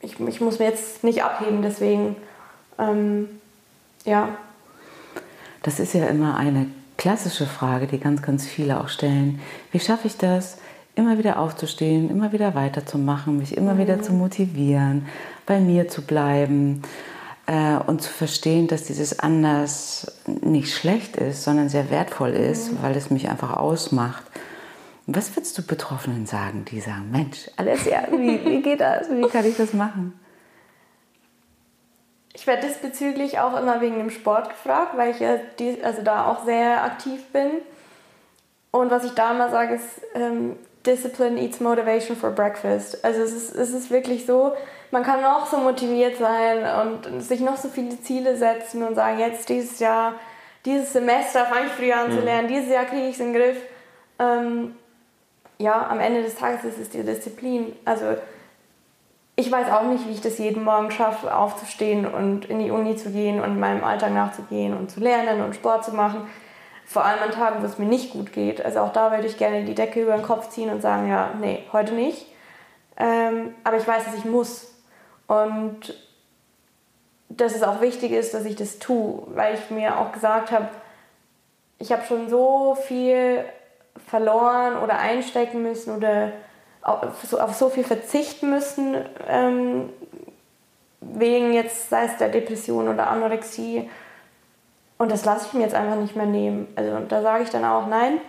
ich, 0.00 0.18
ich 0.20 0.40
muss 0.40 0.58
mir 0.58 0.66
jetzt 0.70 1.04
nicht 1.04 1.22
abheben, 1.22 1.60
deswegen, 1.60 2.16
ähm, 2.78 3.28
ja. 4.06 4.28
Das 5.62 5.80
ist 5.80 5.92
ja 5.92 6.06
immer 6.06 6.36
eine 6.36 6.66
klassische 6.96 7.46
Frage, 7.46 7.86
die 7.86 7.98
ganz, 7.98 8.22
ganz 8.22 8.46
viele 8.46 8.80
auch 8.80 8.88
stellen. 8.88 9.40
Wie 9.72 9.80
schaffe 9.80 10.06
ich 10.06 10.16
das, 10.16 10.58
immer 10.94 11.18
wieder 11.18 11.38
aufzustehen, 11.38 12.08
immer 12.08 12.32
wieder 12.32 12.54
weiterzumachen, 12.54 13.38
mich 13.38 13.56
immer 13.56 13.74
mhm. 13.74 13.78
wieder 13.78 14.02
zu 14.02 14.12
motivieren, 14.12 15.06
bei 15.44 15.58
mir 15.60 15.88
zu 15.88 16.02
bleiben? 16.02 16.82
Äh, 17.46 17.76
und 17.86 18.02
zu 18.02 18.10
verstehen, 18.10 18.66
dass 18.68 18.84
dieses 18.84 19.18
anders 19.18 20.20
nicht 20.26 20.74
schlecht 20.74 21.16
ist, 21.16 21.44
sondern 21.44 21.68
sehr 21.68 21.90
wertvoll 21.90 22.30
ist, 22.30 22.72
mhm. 22.72 22.78
weil 22.82 22.96
es 22.96 23.10
mich 23.10 23.28
einfach 23.28 23.56
ausmacht. 23.56 24.24
Was 25.06 25.36
würdest 25.36 25.58
du 25.58 25.62
Betroffenen 25.62 26.26
sagen, 26.26 26.64
die 26.64 26.80
sagen, 26.80 27.10
Mensch, 27.10 27.50
alles 27.56 27.84
ja, 27.84 28.04
wie, 28.10 28.42
wie 28.44 28.62
geht 28.62 28.80
das? 28.80 29.10
Wie 29.10 29.28
kann 29.28 29.44
ich 29.44 29.56
das 29.56 29.74
machen? 29.74 30.18
Ich 32.32 32.46
werde 32.46 32.66
diesbezüglich 32.66 33.38
auch 33.38 33.58
immer 33.60 33.80
wegen 33.80 33.98
dem 33.98 34.10
Sport 34.10 34.48
gefragt, 34.48 34.96
weil 34.96 35.10
ich 35.10 35.20
ja 35.20 35.36
die, 35.58 35.82
also 35.84 36.02
da 36.02 36.26
auch 36.26 36.44
sehr 36.44 36.82
aktiv 36.82 37.22
bin. 37.32 37.50
Und 38.70 38.90
was 38.90 39.04
ich 39.04 39.12
da 39.12 39.32
immer 39.32 39.50
sage, 39.50 39.74
ist, 39.74 39.84
ähm, 40.14 40.56
Discipline 40.84 41.40
eats 41.40 41.60
motivation 41.60 42.16
for 42.16 42.30
breakfast. 42.30 43.04
Also 43.04 43.22
es 43.22 43.32
ist, 43.32 43.54
es 43.54 43.70
ist 43.70 43.90
wirklich 43.90 44.26
so, 44.26 44.52
man 44.90 45.02
kann 45.02 45.22
noch 45.22 45.46
so 45.46 45.58
motiviert 45.58 46.16
sein 46.16 46.64
und 46.80 47.22
sich 47.22 47.40
noch 47.40 47.56
so 47.56 47.68
viele 47.68 48.00
Ziele 48.00 48.36
setzen 48.36 48.82
und 48.82 48.94
sagen, 48.94 49.18
jetzt 49.18 49.48
dieses 49.48 49.78
Jahr, 49.78 50.14
dieses 50.64 50.92
Semester 50.92 51.46
fange 51.46 51.66
ich 51.66 51.72
früher 51.72 51.96
an 51.96 52.10
mhm. 52.10 52.18
zu 52.18 52.24
lernen, 52.24 52.48
dieses 52.48 52.70
Jahr 52.70 52.84
kriege 52.84 53.08
ich 53.08 53.14
es 53.14 53.20
in 53.20 53.32
den 53.32 53.42
Griff. 53.42 53.56
Ähm, 54.18 54.76
ja, 55.58 55.88
am 55.88 56.00
Ende 56.00 56.22
des 56.22 56.34
Tages 56.34 56.64
ist 56.64 56.78
es 56.78 56.90
die 56.90 57.02
Disziplin. 57.02 57.74
Also 57.84 58.16
ich 59.36 59.50
weiß 59.50 59.70
auch 59.70 59.82
nicht, 59.82 60.06
wie 60.06 60.12
ich 60.12 60.20
das 60.20 60.38
jeden 60.38 60.62
Morgen 60.62 60.90
schaffe, 60.90 61.34
aufzustehen 61.34 62.06
und 62.06 62.44
in 62.46 62.60
die 62.60 62.70
Uni 62.70 62.96
zu 62.96 63.10
gehen 63.10 63.40
und 63.40 63.58
meinem 63.58 63.82
Alltag 63.82 64.12
nachzugehen 64.12 64.76
und 64.76 64.90
zu 64.90 65.00
lernen 65.00 65.42
und 65.42 65.54
Sport 65.54 65.84
zu 65.84 65.92
machen. 65.92 66.28
Vor 66.86 67.04
allem 67.04 67.22
an 67.22 67.30
Tagen, 67.30 67.62
wo 67.62 67.66
es 67.66 67.78
mir 67.78 67.86
nicht 67.86 68.12
gut 68.12 68.32
geht. 68.32 68.64
Also 68.64 68.80
auch 68.80 68.92
da 68.92 69.10
würde 69.10 69.26
ich 69.26 69.38
gerne 69.38 69.64
die 69.64 69.74
Decke 69.74 70.02
über 70.02 70.12
den 70.12 70.22
Kopf 70.22 70.50
ziehen 70.50 70.70
und 70.70 70.82
sagen, 70.82 71.08
ja, 71.08 71.30
nee, 71.40 71.64
heute 71.72 71.94
nicht. 71.94 72.26
Ähm, 72.96 73.54
aber 73.64 73.78
ich 73.78 73.86
weiß, 73.86 74.04
dass 74.04 74.14
ich 74.14 74.24
muss. 74.24 74.73
Und 75.26 75.94
dass 77.28 77.54
es 77.54 77.62
auch 77.62 77.80
wichtig 77.80 78.12
ist, 78.12 78.34
dass 78.34 78.44
ich 78.44 78.56
das 78.56 78.78
tue, 78.78 79.22
weil 79.28 79.54
ich 79.54 79.70
mir 79.70 79.98
auch 79.98 80.12
gesagt 80.12 80.52
habe, 80.52 80.68
ich 81.78 81.92
habe 81.92 82.04
schon 82.04 82.28
so 82.28 82.76
viel 82.86 83.44
verloren 84.06 84.78
oder 84.82 84.98
einstecken 84.98 85.62
müssen 85.62 85.96
oder 85.96 86.32
auf 86.82 87.54
so 87.54 87.70
viel 87.70 87.84
verzichten 87.84 88.50
müssen, 88.50 88.96
ähm, 89.26 89.88
wegen 91.00 91.52
jetzt, 91.52 91.90
sei 91.90 92.04
es 92.04 92.16
der 92.18 92.28
Depression 92.28 92.88
oder 92.88 93.08
Anorexie. 93.08 93.90
Und 94.98 95.10
das 95.10 95.24
lasse 95.24 95.46
ich 95.46 95.52
mir 95.54 95.62
jetzt 95.62 95.74
einfach 95.74 95.96
nicht 95.96 96.16
mehr 96.16 96.26
nehmen. 96.26 96.68
Also 96.76 96.98
da 97.08 97.22
sage 97.22 97.44
ich 97.44 97.50
dann 97.50 97.64
auch, 97.64 97.86
nein, 97.86 98.20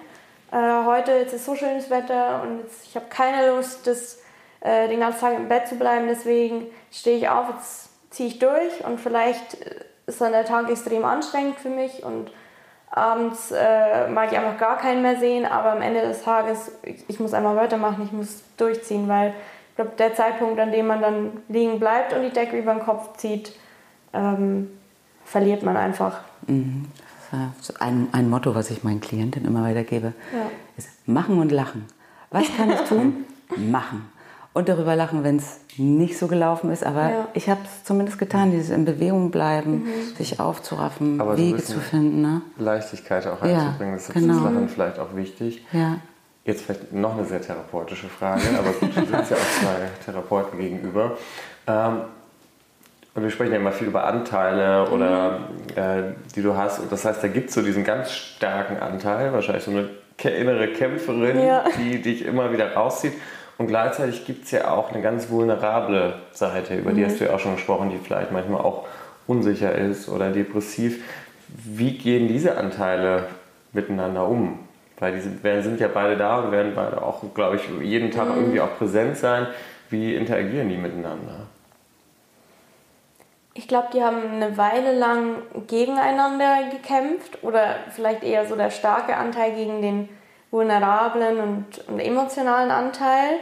äh, 0.51 0.85
heute 0.85 1.11
jetzt 1.11 1.33
ist 1.33 1.45
so 1.45 1.55
schönes 1.55 1.89
Wetter 1.89 2.41
und 2.43 2.59
jetzt, 2.59 2.85
ich 2.85 2.95
habe 2.95 3.05
keine 3.09 3.51
Lust, 3.51 3.85
das 3.87 4.19
äh, 4.65 4.87
den 4.87 4.99
ganzen 4.99 5.19
Tag 5.19 5.35
im 5.35 5.47
Bett 5.47 5.67
zu 5.67 5.75
bleiben. 5.75 6.07
Deswegen 6.07 6.65
stehe 6.91 7.17
ich 7.17 7.29
auf, 7.29 7.49
jetzt 7.49 7.89
ziehe 8.09 8.29
ich 8.29 8.39
durch 8.39 8.83
und 8.83 8.99
vielleicht 8.99 9.57
ist 10.07 10.21
dann 10.21 10.31
der 10.31 10.45
Tag 10.45 10.69
extrem 10.69 11.05
anstrengend 11.05 11.59
für 11.59 11.69
mich 11.69 12.03
und 12.03 12.31
abends 12.89 13.51
äh, 13.51 14.07
mag 14.07 14.31
ich 14.31 14.37
einfach 14.37 14.57
gar 14.57 14.77
keinen 14.77 15.01
mehr 15.01 15.17
sehen, 15.19 15.45
aber 15.45 15.71
am 15.71 15.81
Ende 15.81 16.01
des 16.01 16.23
Tages, 16.23 16.71
ich, 16.83 17.03
ich 17.07 17.19
muss 17.19 17.33
einmal 17.33 17.55
weitermachen, 17.55 18.03
ich 18.05 18.11
muss 18.11 18.41
durchziehen, 18.57 19.07
weil 19.07 19.33
ich 19.69 19.75
glaube, 19.75 19.91
der 19.99 20.15
Zeitpunkt, 20.15 20.59
an 20.59 20.71
dem 20.71 20.87
man 20.87 21.01
dann 21.01 21.31
liegen 21.49 21.79
bleibt 21.79 22.13
und 22.13 22.23
die 22.23 22.29
Decke 22.29 22.57
über 22.57 22.73
den 22.73 22.83
Kopf 22.83 23.17
zieht, 23.17 23.53
ähm, 24.13 24.71
verliert 25.25 25.61
man 25.63 25.77
einfach. 25.77 26.21
Mhm. 26.47 26.85
Ein, 27.79 28.07
ein 28.13 28.29
Motto, 28.29 28.55
was 28.55 28.71
ich 28.71 28.83
meinen 28.83 29.01
Klienten 29.01 29.45
immer 29.45 29.63
weitergebe, 29.63 30.13
ja. 30.31 30.49
ist 30.77 30.89
machen 31.07 31.37
und 31.39 31.51
lachen. 31.51 31.85
Was 32.31 32.45
kann 32.55 32.71
ich 32.71 32.79
tun? 32.81 33.25
machen 33.57 34.14
und 34.55 34.69
darüber 34.69 34.95
lachen, 34.95 35.25
wenn 35.25 35.35
es 35.35 35.59
nicht 35.77 36.17
so 36.17 36.27
gelaufen 36.27 36.71
ist. 36.71 36.85
Aber 36.85 37.09
ja. 37.09 37.27
ich 37.33 37.49
habe 37.49 37.59
es 37.65 37.83
zumindest 37.83 38.17
getan, 38.17 38.51
dieses 38.51 38.69
in 38.69 38.85
Bewegung 38.85 39.29
bleiben, 39.29 39.83
mhm. 39.83 40.15
sich 40.15 40.39
aufzuraffen, 40.39 41.19
aber 41.19 41.37
Wege 41.37 41.61
zu 41.61 41.79
finden. 41.79 42.21
Ne? 42.21 42.41
Leichtigkeit 42.57 43.27
auch 43.27 43.41
einzubringen, 43.41 43.93
ja, 43.93 43.95
das 43.95 44.07
ist 44.07 44.13
genau. 44.13 44.33
das 44.35 44.43
Lachen 44.43 44.69
vielleicht 44.69 44.99
auch 44.99 45.13
wichtig. 45.13 45.65
Ja. 45.73 45.97
Jetzt 46.45 46.61
vielleicht 46.61 46.93
noch 46.93 47.17
eine 47.17 47.25
sehr 47.25 47.41
therapeutische 47.41 48.07
Frage, 48.07 48.43
aber 48.57 48.71
gut, 48.71 48.95
du 48.95 49.01
sitzt 49.01 49.31
ja 49.31 49.37
auch 49.37 49.61
zwei 49.61 49.89
Therapeuten 50.05 50.57
gegenüber. 50.57 51.17
Ähm, 51.67 52.01
und 53.13 53.23
wir 53.23 53.29
sprechen 53.29 53.51
ja 53.51 53.59
immer 53.59 53.73
viel 53.73 53.87
über 53.87 54.05
Anteile 54.05 54.89
oder 54.89 55.39
mhm. 55.39 55.45
äh, 55.75 56.13
die 56.33 56.41
du 56.41 56.55
hast. 56.55 56.79
Und 56.79 56.89
das 56.93 57.03
heißt, 57.03 57.21
da 57.21 57.27
gibt 57.27 57.49
es 57.49 57.55
so 57.55 57.61
diesen 57.61 57.83
ganz 57.83 58.11
starken 58.11 58.77
Anteil, 58.77 59.33
wahrscheinlich 59.33 59.65
so 59.65 59.71
eine 59.71 59.89
innere 60.23 60.69
Kämpferin, 60.69 61.45
ja. 61.45 61.65
die 61.77 62.01
dich 62.01 62.23
immer 62.23 62.53
wieder 62.53 62.73
rauszieht. 62.73 63.13
Und 63.57 63.67
gleichzeitig 63.67 64.25
gibt 64.25 64.45
es 64.45 64.51
ja 64.51 64.71
auch 64.71 64.91
eine 64.91 65.01
ganz 65.01 65.29
vulnerable 65.29 66.15
Seite, 66.31 66.75
über 66.75 66.91
mhm. 66.91 66.95
die 66.95 67.05
hast 67.05 67.19
du 67.19 67.25
ja 67.25 67.33
auch 67.33 67.39
schon 67.39 67.55
gesprochen, 67.55 67.89
die 67.89 67.97
vielleicht 67.97 68.31
manchmal 68.31 68.61
auch 68.61 68.85
unsicher 69.27 69.73
ist 69.73 70.09
oder 70.09 70.31
depressiv. 70.31 71.03
Wie 71.47 71.97
gehen 71.97 72.27
diese 72.27 72.57
Anteile 72.57 73.27
miteinander 73.71 74.27
um? 74.27 74.59
Weil 74.99 75.13
die 75.13 75.21
sind, 75.21 75.41
sind 75.41 75.79
ja 75.79 75.87
beide 75.87 76.17
da 76.17 76.39
und 76.39 76.51
werden 76.51 76.73
beide 76.75 77.01
auch, 77.01 77.21
glaube 77.33 77.57
ich, 77.57 77.63
jeden 77.81 78.11
Tag 78.11 78.29
mhm. 78.29 78.35
irgendwie 78.35 78.61
auch 78.61 78.77
präsent 78.77 79.17
sein. 79.17 79.47
Wie 79.89 80.15
interagieren 80.15 80.69
die 80.69 80.77
miteinander? 80.77 81.47
Ich 83.53 83.69
glaube, 83.69 83.87
die 83.93 84.01
haben 84.01 84.33
eine 84.33 84.57
Weile 84.57 84.97
lang 84.97 85.37
gegeneinander 85.67 86.69
gekämpft 86.71 87.41
oder 87.41 87.75
vielleicht 87.89 88.23
eher 88.23 88.45
so 88.45 88.57
der 88.57 88.69
starke 88.69 89.15
Anteil 89.15 89.53
gegen 89.53 89.81
den 89.81 90.09
vulnerablen 90.55 91.39
und, 91.39 91.87
und 91.89 91.99
emotionalen 91.99 92.71
Anteil, 92.71 93.39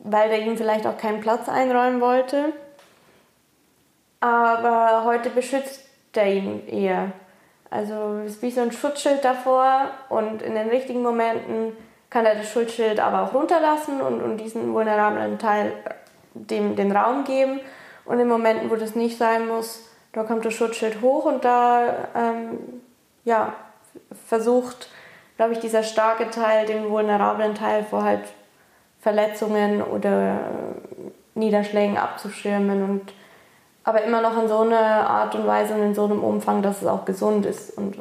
weil 0.00 0.28
der 0.28 0.40
ihm 0.40 0.56
vielleicht 0.56 0.86
auch 0.86 0.98
keinen 0.98 1.20
Platz 1.20 1.48
einräumen 1.48 2.00
wollte. 2.00 2.52
Aber 4.20 5.04
heute 5.04 5.30
beschützt 5.30 5.88
er 6.14 6.26
ihn 6.26 6.66
eher. 6.66 7.12
Also 7.70 8.20
es 8.24 8.32
ist 8.32 8.42
wie 8.42 8.50
so 8.50 8.62
ein 8.62 8.72
Schutzschild 8.72 9.24
davor 9.24 9.90
und 10.08 10.42
in 10.42 10.54
den 10.54 10.68
richtigen 10.68 11.02
Momenten 11.02 11.76
kann 12.10 12.26
er 12.26 12.34
das 12.34 12.50
Schutzschild 12.50 13.00
aber 13.00 13.22
auch 13.22 13.34
runterlassen 13.34 14.00
und, 14.00 14.22
und 14.22 14.36
diesen 14.38 14.72
vulnerablen 14.72 15.38
Teil 15.38 15.72
dem 16.34 16.76
den 16.76 16.92
Raum 16.92 17.24
geben. 17.24 17.60
Und 18.04 18.18
in 18.18 18.28
Momenten, 18.28 18.70
wo 18.70 18.76
das 18.76 18.94
nicht 18.94 19.18
sein 19.18 19.48
muss, 19.48 19.88
da 20.12 20.24
kommt 20.24 20.44
das 20.44 20.54
Schutzschild 20.54 21.00
hoch 21.00 21.24
und 21.24 21.44
da 21.44 22.08
ähm, 22.14 22.58
ja, 23.24 23.54
versucht, 24.26 24.88
glaube 25.36 25.52
ich, 25.52 25.58
dieser 25.58 25.82
starke 25.82 26.30
Teil 26.30 26.66
den 26.66 26.88
vulnerablen 26.88 27.54
Teil 27.54 27.84
vor 27.84 28.04
halt 28.04 28.22
Verletzungen 29.00 29.82
oder 29.82 30.38
Niederschlägen 31.34 31.96
abzuschirmen 31.96 32.82
und 32.82 33.12
aber 33.86 34.02
immer 34.02 34.22
noch 34.22 34.42
in 34.42 34.48
so 34.48 34.60
einer 34.60 35.08
Art 35.08 35.34
und 35.34 35.46
Weise 35.46 35.74
und 35.74 35.82
in 35.82 35.94
so 35.94 36.04
einem 36.04 36.24
Umfang, 36.24 36.62
dass 36.62 36.80
es 36.80 36.88
auch 36.88 37.04
gesund 37.04 37.44
ist 37.44 37.76
und 37.76 37.96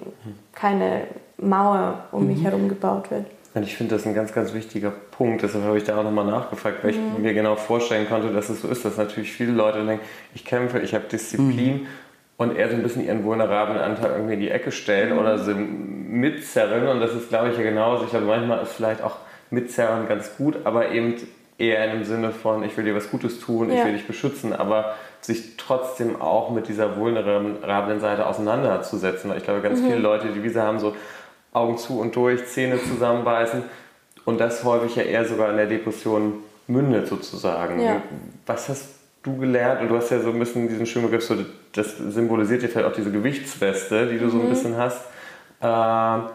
keine 0.54 1.08
Mauer 1.38 2.06
um 2.14 2.26
mich 2.26 2.40
mhm. 2.40 2.44
herum 2.44 2.70
gebaut 2.70 3.12
wird. 3.12 3.26
Und 3.54 3.64
ich 3.64 3.76
finde 3.76 3.96
das 3.96 4.06
ein 4.08 4.16
ganz, 4.16 4.34
ganz 4.34 4.54
wichtiger 4.54 4.92
Punkt. 4.92 5.44
Deshalb 5.44 5.66
habe 5.66 5.78
ich 5.78 5.84
da 5.84 6.00
auch 6.00 6.04
nochmal 6.04 6.26
nachgefragt, 6.26 6.84
weil 6.84 6.94
mhm. 6.94 7.14
ich 7.18 7.20
mir 7.22 7.34
genau 7.34 7.56
vorstellen 7.56 8.08
konnte, 8.08 8.32
dass 8.32 8.50
es 8.50 8.62
so 8.62 8.68
ist, 8.68 8.86
dass 8.86 8.98
natürlich 8.98 9.32
viele 9.32 9.52
Leute 9.52 9.86
denken, 9.86 10.04
ich 10.34 10.46
kämpfe, 10.46 10.80
ich 10.80 10.96
habe 10.96 11.04
Disziplin 11.06 11.82
mhm. 11.82 11.88
Und 12.38 12.56
eher 12.56 12.70
so 12.70 12.76
ein 12.76 12.84
bisschen 12.84 13.06
ihren 13.06 13.24
vulnerablen 13.24 13.78
Anteil 13.78 14.12
irgendwie 14.12 14.34
in 14.34 14.40
die 14.40 14.50
Ecke 14.50 14.72
stellen 14.72 15.14
mhm. 15.14 15.20
oder 15.20 15.38
sie 15.38 15.54
mitzerren. 15.54 16.88
Und 16.88 17.00
das 17.00 17.14
ist, 17.14 17.30
glaube 17.30 17.50
ich, 17.50 17.58
ja 17.58 17.64
genauso. 17.64 18.06
Ich 18.06 18.10
glaube, 18.10 18.26
manchmal 18.26 18.62
ist 18.64 18.74
vielleicht 18.74 19.04
auch 19.04 19.18
mitzerren 19.50 20.08
ganz 20.08 20.36
gut, 20.38 20.58
aber 20.64 20.92
eben 20.92 21.16
eher 21.58 21.86
in 21.86 22.00
dem 22.00 22.04
Sinne 22.04 22.32
von, 22.32 22.64
ich 22.64 22.76
will 22.76 22.86
dir 22.86 22.96
was 22.96 23.12
Gutes 23.12 23.40
tun, 23.40 23.70
ja. 23.70 23.80
ich 23.80 23.86
will 23.86 23.94
dich 23.94 24.08
beschützen, 24.08 24.54
aber 24.54 24.96
sich 25.22 25.58
trotzdem 25.58 26.22
auch 26.22 26.50
mit 26.50 26.68
dieser 26.68 26.98
vulnerablen 26.98 28.00
Seite 28.00 28.26
auseinanderzusetzen. 28.26 29.30
Weil 29.30 29.38
ich 29.38 29.44
glaube, 29.44 29.62
ganz 29.62 29.80
mhm. 29.80 29.86
viele 29.86 30.00
Leute, 30.00 30.28
die 30.28 30.44
Visa 30.44 30.64
haben 30.64 30.80
so 30.80 30.96
Augen 31.54 31.78
zu 31.78 32.00
und 32.00 32.16
durch, 32.16 32.48
Zähne 32.48 32.82
zusammenbeißen 32.82 33.64
und 34.26 34.40
das 34.40 34.64
häufig 34.64 34.96
ja 34.96 35.04
eher 35.04 35.26
sogar 35.26 35.52
in 35.52 35.58
der 35.58 35.68
Depression 35.68 36.36
mündet 36.68 37.08
sozusagen. 37.08 37.80
Ja. 37.80 38.02
Was 38.46 38.70
hast 38.70 39.03
du 39.24 39.38
gelernt? 39.38 39.82
Und 39.82 39.88
du 39.88 39.98
hast 39.98 40.12
ja 40.12 40.20
so 40.20 40.30
ein 40.30 40.40
bisschen 40.40 40.68
diesen 40.68 40.86
schönen 40.86 41.06
Begriff, 41.06 41.26
so, 41.26 41.36
das 41.74 41.98
symbolisiert 41.98 42.62
ja 42.62 42.68
vielleicht 42.68 42.88
auch 42.88 42.94
diese 42.94 43.12
Gewichtsweste, 43.12 44.08
die 44.08 44.20
du 44.20 44.26
mhm. 44.26 44.30
so 44.30 44.38
ein 44.38 44.46
mhm. 44.46 44.50
bisschen 44.50 44.78
hast. 44.78 45.02
Äh, 45.62 46.30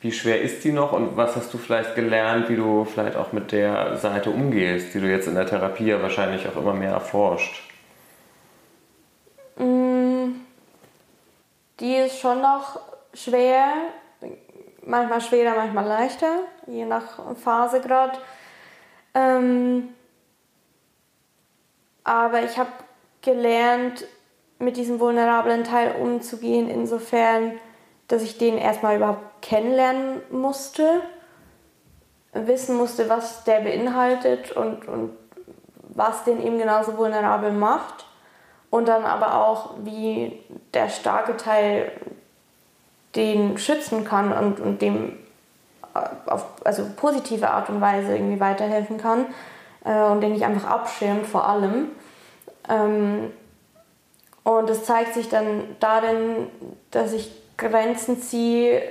wie 0.00 0.12
schwer 0.12 0.42
ist 0.42 0.62
die 0.64 0.72
noch 0.72 0.92
und 0.92 1.16
was 1.16 1.34
hast 1.34 1.54
du 1.54 1.58
vielleicht 1.58 1.94
gelernt, 1.94 2.50
wie 2.50 2.56
du 2.56 2.84
vielleicht 2.84 3.16
auch 3.16 3.32
mit 3.32 3.52
der 3.52 3.96
Seite 3.96 4.30
umgehst, 4.30 4.92
die 4.92 5.00
du 5.00 5.08
jetzt 5.08 5.28
in 5.28 5.34
der 5.34 5.46
Therapie 5.46 5.86
ja 5.86 6.02
wahrscheinlich 6.02 6.46
auch 6.46 6.56
immer 6.56 6.74
mehr 6.74 6.90
erforscht? 6.90 7.62
Mm, 9.56 10.32
die 11.80 11.94
ist 11.94 12.18
schon 12.20 12.42
noch 12.42 12.80
schwer, 13.14 13.72
manchmal 14.84 15.22
schwerer, 15.22 15.56
manchmal 15.56 15.86
leichter, 15.86 16.40
je 16.66 16.84
nach 16.84 17.34
Phase 17.42 17.80
gerade. 17.80 18.18
Ähm, 19.14 19.88
aber 22.04 22.42
ich 22.42 22.58
habe 22.58 22.70
gelernt, 23.22 24.04
mit 24.58 24.76
diesem 24.76 25.00
vulnerablen 25.00 25.64
Teil 25.64 25.96
umzugehen, 26.00 26.68
insofern, 26.70 27.52
dass 28.08 28.22
ich 28.22 28.38
den 28.38 28.56
erstmal 28.56 28.96
überhaupt 28.96 29.42
kennenlernen 29.42 30.20
musste, 30.30 31.00
wissen 32.32 32.76
musste, 32.76 33.08
was 33.08 33.44
der 33.44 33.60
beinhaltet 33.60 34.52
und, 34.52 34.86
und 34.86 35.10
was 35.80 36.24
den 36.24 36.44
eben 36.44 36.58
genauso 36.58 36.96
vulnerabel 36.96 37.52
macht. 37.52 38.06
Und 38.70 38.88
dann 38.88 39.04
aber 39.04 39.46
auch, 39.46 39.74
wie 39.84 40.40
der 40.72 40.88
starke 40.88 41.36
Teil 41.36 41.92
den 43.14 43.56
schützen 43.58 44.04
kann 44.04 44.32
und, 44.32 44.58
und 44.58 44.82
dem 44.82 45.16
auf 46.26 46.44
also 46.64 46.84
positive 46.96 47.50
Art 47.50 47.68
und 47.68 47.80
Weise 47.80 48.16
irgendwie 48.16 48.40
weiterhelfen 48.40 48.98
kann 48.98 49.26
äh, 49.84 50.02
und 50.04 50.20
den 50.20 50.34
ich 50.34 50.44
einfach 50.44 50.68
abschirmt 50.68 51.26
vor 51.26 51.46
allem. 51.46 51.90
Ähm, 52.68 53.32
und 54.42 54.68
es 54.68 54.84
zeigt 54.84 55.14
sich 55.14 55.28
dann 55.28 55.76
darin, 55.80 56.48
dass 56.90 57.12
ich 57.12 57.30
Grenzen 57.56 58.20
ziehe 58.20 58.82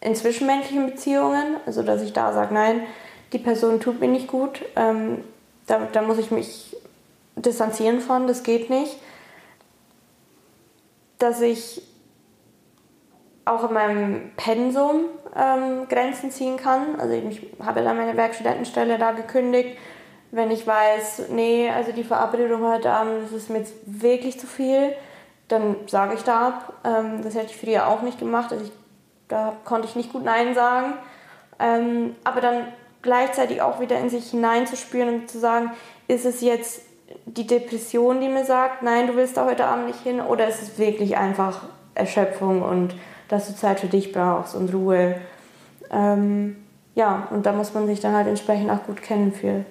in 0.00 0.14
zwischenmenschlichen 0.14 0.86
Beziehungen, 0.86 1.56
also 1.66 1.82
dass 1.82 2.02
ich 2.02 2.12
da 2.12 2.32
sage, 2.32 2.54
nein, 2.54 2.82
die 3.32 3.38
Person 3.38 3.80
tut 3.80 4.00
mir 4.00 4.08
nicht 4.08 4.28
gut, 4.28 4.62
ähm, 4.76 5.24
da, 5.66 5.88
da 5.92 6.02
muss 6.02 6.18
ich 6.18 6.30
mich 6.30 6.76
distanzieren 7.36 8.00
von, 8.00 8.26
das 8.26 8.42
geht 8.42 8.68
nicht. 8.70 8.96
Dass 11.18 11.40
ich 11.40 11.82
auch 13.44 13.68
in 13.68 13.74
meinem 13.74 14.30
Pensum 14.36 15.06
ähm, 15.36 15.88
Grenzen 15.88 16.30
ziehen 16.30 16.56
kann. 16.56 17.00
Also 17.00 17.14
ich 17.14 17.42
habe 17.60 17.82
dann 17.82 17.96
meine 17.96 18.16
Werkstudentenstelle 18.16 18.98
da 18.98 19.12
gekündigt, 19.12 19.78
wenn 20.32 20.50
ich 20.50 20.66
weiß, 20.66 21.26
nee, 21.28 21.70
also 21.70 21.92
die 21.92 22.04
Verabredung 22.04 22.66
heute 22.66 22.90
Abend, 22.90 23.24
das 23.24 23.32
ist 23.32 23.50
mir 23.50 23.58
jetzt 23.58 23.74
wirklich 23.84 24.40
zu 24.40 24.46
viel, 24.46 24.94
dann 25.48 25.76
sage 25.86 26.14
ich 26.14 26.22
da 26.22 26.48
ab. 26.48 26.72
Ähm, 26.84 27.22
das 27.22 27.34
hätte 27.34 27.50
ich 27.50 27.56
früher 27.56 27.86
auch 27.86 28.00
nicht 28.00 28.18
gemacht. 28.18 28.50
Also 28.50 28.64
ich, 28.64 28.72
da 29.28 29.52
konnte 29.64 29.86
ich 29.86 29.94
nicht 29.94 30.10
gut 30.10 30.24
Nein 30.24 30.54
sagen. 30.54 30.94
Ähm, 31.58 32.16
aber 32.24 32.40
dann 32.40 32.64
gleichzeitig 33.02 33.60
auch 33.60 33.78
wieder 33.78 33.98
in 33.98 34.08
sich 34.08 34.30
hineinzuspüren 34.30 35.08
und 35.10 35.30
zu 35.30 35.38
sagen, 35.38 35.70
ist 36.08 36.24
es 36.24 36.40
jetzt 36.40 36.80
die 37.26 37.46
Depression, 37.46 38.20
die 38.22 38.28
mir 38.28 38.46
sagt, 38.46 38.82
nein, 38.82 39.08
du 39.08 39.16
willst 39.16 39.36
da 39.36 39.44
heute 39.44 39.66
Abend 39.66 39.86
nicht 39.86 40.00
hin, 40.00 40.20
oder 40.22 40.48
ist 40.48 40.62
es 40.62 40.78
wirklich 40.78 41.18
einfach 41.18 41.62
Erschöpfung 41.94 42.62
und 42.62 42.94
dass 43.28 43.48
du 43.48 43.54
Zeit 43.54 43.80
für 43.80 43.86
dich 43.86 44.12
brauchst 44.12 44.54
und 44.54 44.72
Ruhe. 44.72 45.16
Ähm, 45.90 46.56
ja, 46.94 47.28
und 47.30 47.44
da 47.44 47.52
muss 47.52 47.74
man 47.74 47.86
sich 47.86 48.00
dann 48.00 48.14
halt 48.14 48.28
entsprechend 48.28 48.70
auch 48.70 48.84
gut 48.84 49.02
kennen 49.02 49.32
für. 49.32 49.66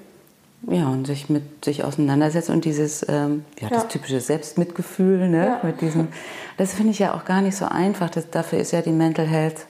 Ja, 0.70 0.90
und 0.90 1.08
sich 1.08 1.30
mit 1.30 1.66
sich 1.66 1.84
auseinandersetzen 1.84 2.52
und 2.52 2.66
dieses, 2.66 3.06
ähm, 3.10 3.46
ja, 3.60 3.70
das 3.70 3.84
ja. 3.84 3.90
typische 3.90 4.20
Selbstmitgefühl, 4.20 5.28
ne? 5.28 5.46
Ja. 5.46 5.60
Mit 5.64 5.82
diesem, 5.82 6.10
das 6.58 6.74
finde 6.74 6.92
ich 6.92 7.00
ja 7.00 7.16
auch 7.16 7.26
gar 7.26 7.42
nicht 7.42 7.58
so 7.58 7.66
einfach. 7.66 8.10
Das, 8.10 8.30
dafür 8.30 8.60
ist 8.60 8.72
ja 8.72 8.82
die 8.82 8.92
Mental 8.92 9.26
Health 9.26 9.66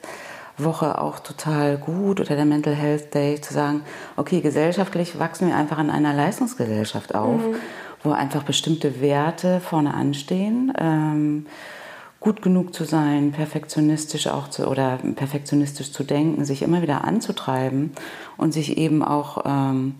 Woche 0.58 1.00
auch 1.00 1.18
total 1.20 1.78
gut 1.78 2.20
oder 2.20 2.36
der 2.36 2.44
Mental 2.44 2.74
Health 2.74 3.14
Day 3.14 3.40
zu 3.40 3.54
sagen, 3.54 3.82
okay, 4.16 4.40
gesellschaftlich 4.40 5.18
wachsen 5.18 5.48
wir 5.48 5.56
einfach 5.56 5.78
in 5.78 5.88
einer 5.88 6.12
Leistungsgesellschaft 6.12 7.14
auf, 7.14 7.40
mhm. 7.40 7.56
wo 8.02 8.10
einfach 8.10 8.42
bestimmte 8.42 9.00
Werte 9.00 9.60
vorne 9.60 9.94
anstehen. 9.94 10.72
Ähm, 10.78 11.46
gut 12.20 12.42
genug 12.42 12.74
zu 12.74 12.84
sein, 12.84 13.32
perfektionistisch 13.32 14.28
auch 14.28 14.48
zu 14.48 14.68
oder 14.68 14.98
perfektionistisch 15.16 15.90
zu 15.90 16.04
denken, 16.04 16.44
sich 16.44 16.62
immer 16.62 16.82
wieder 16.82 17.04
anzutreiben 17.04 17.92
und 18.36 18.52
sich 18.52 18.76
eben 18.76 19.02
auch 19.02 19.42
ähm, 19.44 19.96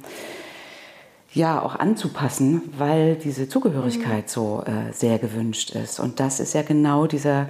ja 1.32 1.62
auch 1.62 1.74
anzupassen, 1.76 2.62
weil 2.76 3.16
diese 3.16 3.48
Zugehörigkeit 3.48 4.24
mhm. 4.24 4.28
so 4.28 4.64
äh, 4.66 4.92
sehr 4.92 5.18
gewünscht 5.18 5.70
ist. 5.70 6.00
Und 6.00 6.20
das 6.20 6.40
ist 6.40 6.54
ja 6.54 6.62
genau 6.62 7.06
dieser 7.06 7.48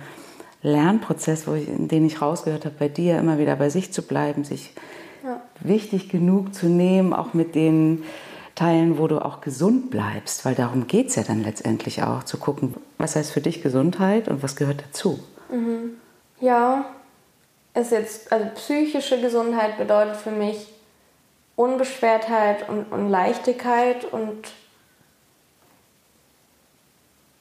Lernprozess, 0.62 1.46
wo 1.46 1.54
ich, 1.54 1.68
in 1.68 1.88
den 1.88 2.06
ich 2.06 2.22
rausgehört 2.22 2.64
habe, 2.64 2.76
bei 2.78 2.88
dir 2.88 3.18
immer 3.18 3.38
wieder 3.38 3.56
bei 3.56 3.68
sich 3.68 3.92
zu 3.92 4.02
bleiben, 4.02 4.44
sich 4.44 4.72
ja. 5.24 5.40
wichtig 5.60 6.08
genug 6.08 6.54
zu 6.54 6.66
nehmen, 6.66 7.12
auch 7.12 7.34
mit 7.34 7.54
den 7.54 8.04
Teilen, 8.54 8.98
wo 8.98 9.08
du 9.08 9.24
auch 9.24 9.40
gesund 9.40 9.90
bleibst, 9.90 10.44
weil 10.44 10.54
darum 10.54 10.86
geht 10.86 11.08
es 11.08 11.16
ja 11.16 11.22
dann 11.22 11.42
letztendlich 11.42 12.02
auch, 12.02 12.22
zu 12.22 12.36
gucken, 12.36 12.74
was 12.98 13.16
heißt 13.16 13.32
für 13.32 13.40
dich 13.40 13.62
Gesundheit 13.62 14.28
und 14.28 14.42
was 14.42 14.56
gehört 14.56 14.84
dazu. 14.86 15.18
Mhm. 15.50 15.94
Ja, 16.40 16.84
ist 17.74 17.92
jetzt, 17.92 18.30
also 18.30 18.46
psychische 18.54 19.20
Gesundheit 19.20 19.78
bedeutet 19.78 20.16
für 20.16 20.30
mich 20.30 20.71
Unbeschwertheit 21.56 22.68
und, 22.68 22.84
und 22.92 23.10
Leichtigkeit 23.10 24.04
und 24.04 24.52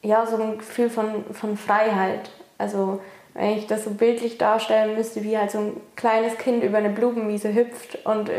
ja, 0.03 0.25
so 0.25 0.37
ein 0.37 0.57
Gefühl 0.57 0.89
von, 0.89 1.25
von 1.33 1.57
Freiheit. 1.57 2.31
Also 2.57 3.01
wenn 3.33 3.57
ich 3.57 3.67
das 3.67 3.85
so 3.85 3.91
bildlich 3.91 4.37
darstellen 4.37 4.95
müsste, 4.95 5.23
wie 5.23 5.37
halt 5.37 5.51
so 5.51 5.59
ein 5.59 5.81
kleines 5.95 6.37
Kind 6.37 6.63
über 6.63 6.79
eine 6.79 6.89
Blumenwiese 6.89 7.53
hüpft 7.53 8.05
und 8.05 8.29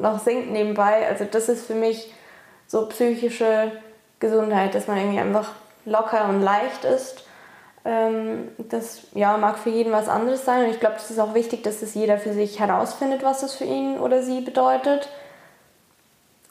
noch 0.00 0.20
singt 0.20 0.52
nebenbei. 0.52 1.08
Also 1.08 1.24
das 1.24 1.48
ist 1.48 1.66
für 1.66 1.74
mich 1.74 2.12
so 2.66 2.86
psychische 2.88 3.72
Gesundheit, 4.20 4.74
dass 4.74 4.86
man 4.86 4.98
irgendwie 4.98 5.20
einfach 5.20 5.52
locker 5.84 6.28
und 6.28 6.42
leicht 6.42 6.84
ist. 6.84 7.24
Ähm, 7.86 8.48
das 8.68 9.02
ja, 9.14 9.36
mag 9.36 9.58
für 9.58 9.70
jeden 9.70 9.92
was 9.92 10.08
anderes 10.08 10.44
sein 10.44 10.64
und 10.64 10.70
ich 10.70 10.80
glaube, 10.80 10.96
es 10.96 11.08
ist 11.08 11.20
auch 11.20 11.34
wichtig, 11.34 11.62
dass 11.62 11.78
das 11.78 11.94
jeder 11.94 12.18
für 12.18 12.32
sich 12.32 12.58
herausfindet, 12.58 13.22
was 13.22 13.42
das 13.42 13.54
für 13.54 13.64
ihn 13.64 13.98
oder 13.98 14.24
sie 14.24 14.40
bedeutet, 14.40 15.08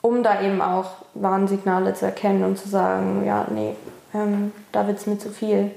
um 0.01 0.23
da 0.23 0.41
eben 0.41 0.61
auch 0.61 0.91
Warnsignale 1.13 1.93
zu 1.93 2.05
erkennen 2.05 2.45
und 2.45 2.57
zu 2.57 2.69
sagen, 2.69 3.25
ja, 3.25 3.47
nee, 3.49 3.75
ähm, 4.13 4.53
da 4.71 4.87
wird 4.87 4.97
es 4.97 5.07
mir 5.07 5.19
zu 5.19 5.29
viel. 5.29 5.71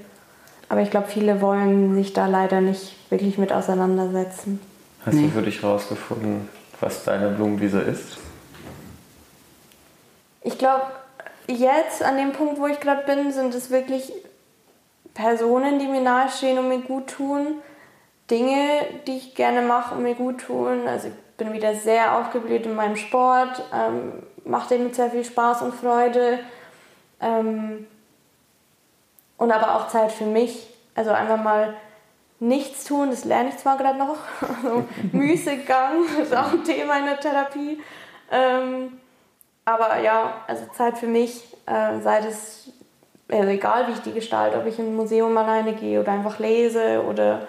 Aber 0.68 0.80
ich 0.80 0.92
glaube, 0.92 1.08
viele 1.08 1.40
wollen 1.40 1.92
sich 1.96 2.12
da 2.12 2.28
leider 2.28 2.60
nicht 2.60 2.94
wirklich 3.10 3.36
mit 3.36 3.52
auseinandersetzen. 3.52 4.60
Hast 5.04 5.14
nee. 5.14 5.22
du 5.22 5.30
für 5.30 5.42
dich 5.42 5.62
herausgefunden, 5.62 6.48
was 6.78 7.02
deine 7.02 7.30
Blumenwiese 7.30 7.80
ist? 7.80 8.18
Ich 10.42 10.56
glaube, 10.56 10.84
jetzt 11.48 12.04
an 12.04 12.16
dem 12.16 12.32
Punkt, 12.32 12.60
wo 12.60 12.68
ich 12.68 12.78
gerade 12.78 13.02
bin, 13.04 13.32
sind 13.32 13.54
es 13.56 13.70
wirklich 13.70 14.12
Personen, 15.14 15.78
die 15.78 15.86
mir 15.86 16.00
nahestehen 16.00 16.58
und 16.58 16.68
mir 16.68 16.80
gut 16.80 17.08
tun. 17.08 17.60
Dinge, 18.30 18.82
die 19.06 19.16
ich 19.16 19.34
gerne 19.34 19.62
mache 19.62 19.94
und 19.94 20.02
mir 20.02 20.14
gut 20.14 20.42
tun. 20.42 20.86
Also 20.86 21.08
ich 21.08 21.14
bin 21.36 21.52
wieder 21.52 21.74
sehr 21.74 22.16
aufgeblüht 22.16 22.66
in 22.66 22.74
meinem 22.74 22.96
Sport, 22.96 23.62
ähm, 23.72 24.12
macht 24.44 24.70
mit 24.70 24.94
sehr 24.94 25.10
viel 25.10 25.24
Spaß 25.24 25.62
und 25.62 25.74
Freude. 25.74 26.40
Ähm, 27.20 27.86
und 29.38 29.52
aber 29.52 29.76
auch 29.76 29.88
Zeit 29.88 30.12
für 30.12 30.26
mich. 30.26 30.68
Also 30.94 31.10
einfach 31.10 31.42
mal 31.42 31.74
nichts 32.40 32.84
tun, 32.84 33.10
das 33.10 33.24
lerne 33.24 33.50
ich 33.50 33.56
zwar 33.56 33.76
gerade 33.78 33.98
noch. 33.98 34.16
Also 34.62 34.84
Müßiggang 35.12 36.04
ist 36.22 36.34
auch 36.34 36.52
ein 36.52 36.64
Thema 36.64 36.98
in 36.98 37.06
der 37.06 37.20
Therapie. 37.20 37.80
Ähm, 38.30 39.00
aber 39.64 39.98
ja, 40.00 40.42
also 40.46 40.66
Zeit 40.76 40.98
für 40.98 41.06
mich, 41.06 41.56
äh, 41.66 42.00
sei 42.00 42.20
das 42.20 42.70
also 43.30 43.48
egal 43.48 43.88
wie 43.88 43.92
ich 43.92 44.00
die 44.00 44.12
gestalte, 44.12 44.58
ob 44.58 44.66
ich 44.66 44.78
in 44.78 44.86
ein 44.86 44.96
Museum 44.96 45.36
alleine 45.36 45.74
gehe 45.74 46.00
oder 46.00 46.12
einfach 46.12 46.38
lese 46.38 47.02
oder 47.02 47.46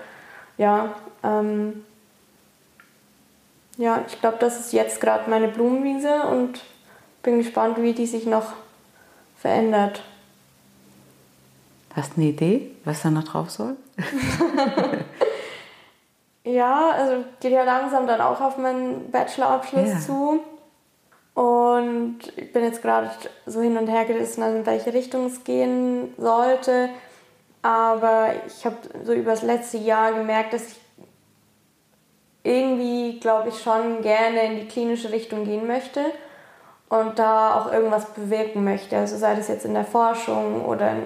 ja, 0.58 0.94
ähm, 1.24 1.86
ja, 3.78 4.04
ich 4.06 4.20
glaube, 4.20 4.38
das 4.40 4.60
ist 4.60 4.74
jetzt 4.74 5.00
gerade 5.00 5.30
meine 5.30 5.48
Blumenwiese 5.48 6.24
und 6.24 6.60
bin 7.24 7.38
gespannt, 7.38 7.82
wie 7.82 7.94
die 7.94 8.08
sich 8.08 8.26
noch 8.26 8.54
verändert. 9.38 10.04
Hast 11.96 12.16
du 12.16 12.22
eine 12.22 12.30
Idee, 12.32 12.72
was 12.84 13.02
da 13.02 13.10
noch 13.10 13.24
drauf 13.24 13.50
soll? 13.50 13.78
ja, 16.44 16.92
also 16.92 17.24
geht 17.40 17.54
ja 17.54 17.64
langsam 17.64 18.06
dann 18.06 18.20
auch 18.20 18.42
auf 18.42 18.58
meinen 18.58 19.10
Bachelorabschluss 19.12 19.90
ja. 19.90 20.00
zu. 20.00 20.42
Und 21.40 22.18
ich 22.36 22.52
bin 22.52 22.66
jetzt 22.66 22.82
gerade 22.82 23.10
so 23.46 23.62
hin 23.62 23.78
und 23.78 23.88
her 23.88 24.04
gerissen, 24.04 24.44
also 24.44 24.58
in 24.58 24.66
welche 24.66 24.94
Richtung 24.94 25.28
es 25.28 25.46
gehen 25.46 26.14
sollte. 26.18 26.90
Aber 27.62 28.32
ich 28.46 28.66
habe 28.66 28.76
so 29.06 29.14
über 29.14 29.32
das 29.32 29.42
letzte 29.44 29.78
Jahr 29.78 30.12
gemerkt, 30.12 30.52
dass 30.52 30.68
ich 30.68 30.82
irgendwie, 32.44 33.22
glaube 33.22 33.50
ich, 33.50 33.64
schon 33.64 34.02
gerne 34.02 34.48
in 34.48 34.60
die 34.60 34.68
klinische 34.68 35.14
Richtung 35.14 35.46
gehen 35.46 35.66
möchte 35.66 36.02
und 36.90 37.18
da 37.20 37.56
auch 37.56 37.72
irgendwas 37.72 38.08
bewirken 38.08 38.66
möchte. 38.66 38.98
Also 38.98 39.16
sei 39.16 39.36
das 39.36 39.48
jetzt 39.48 39.64
in 39.64 39.74
der 39.74 39.86
Forschung 39.86 40.66
oder 40.66 40.92
in 40.92 41.04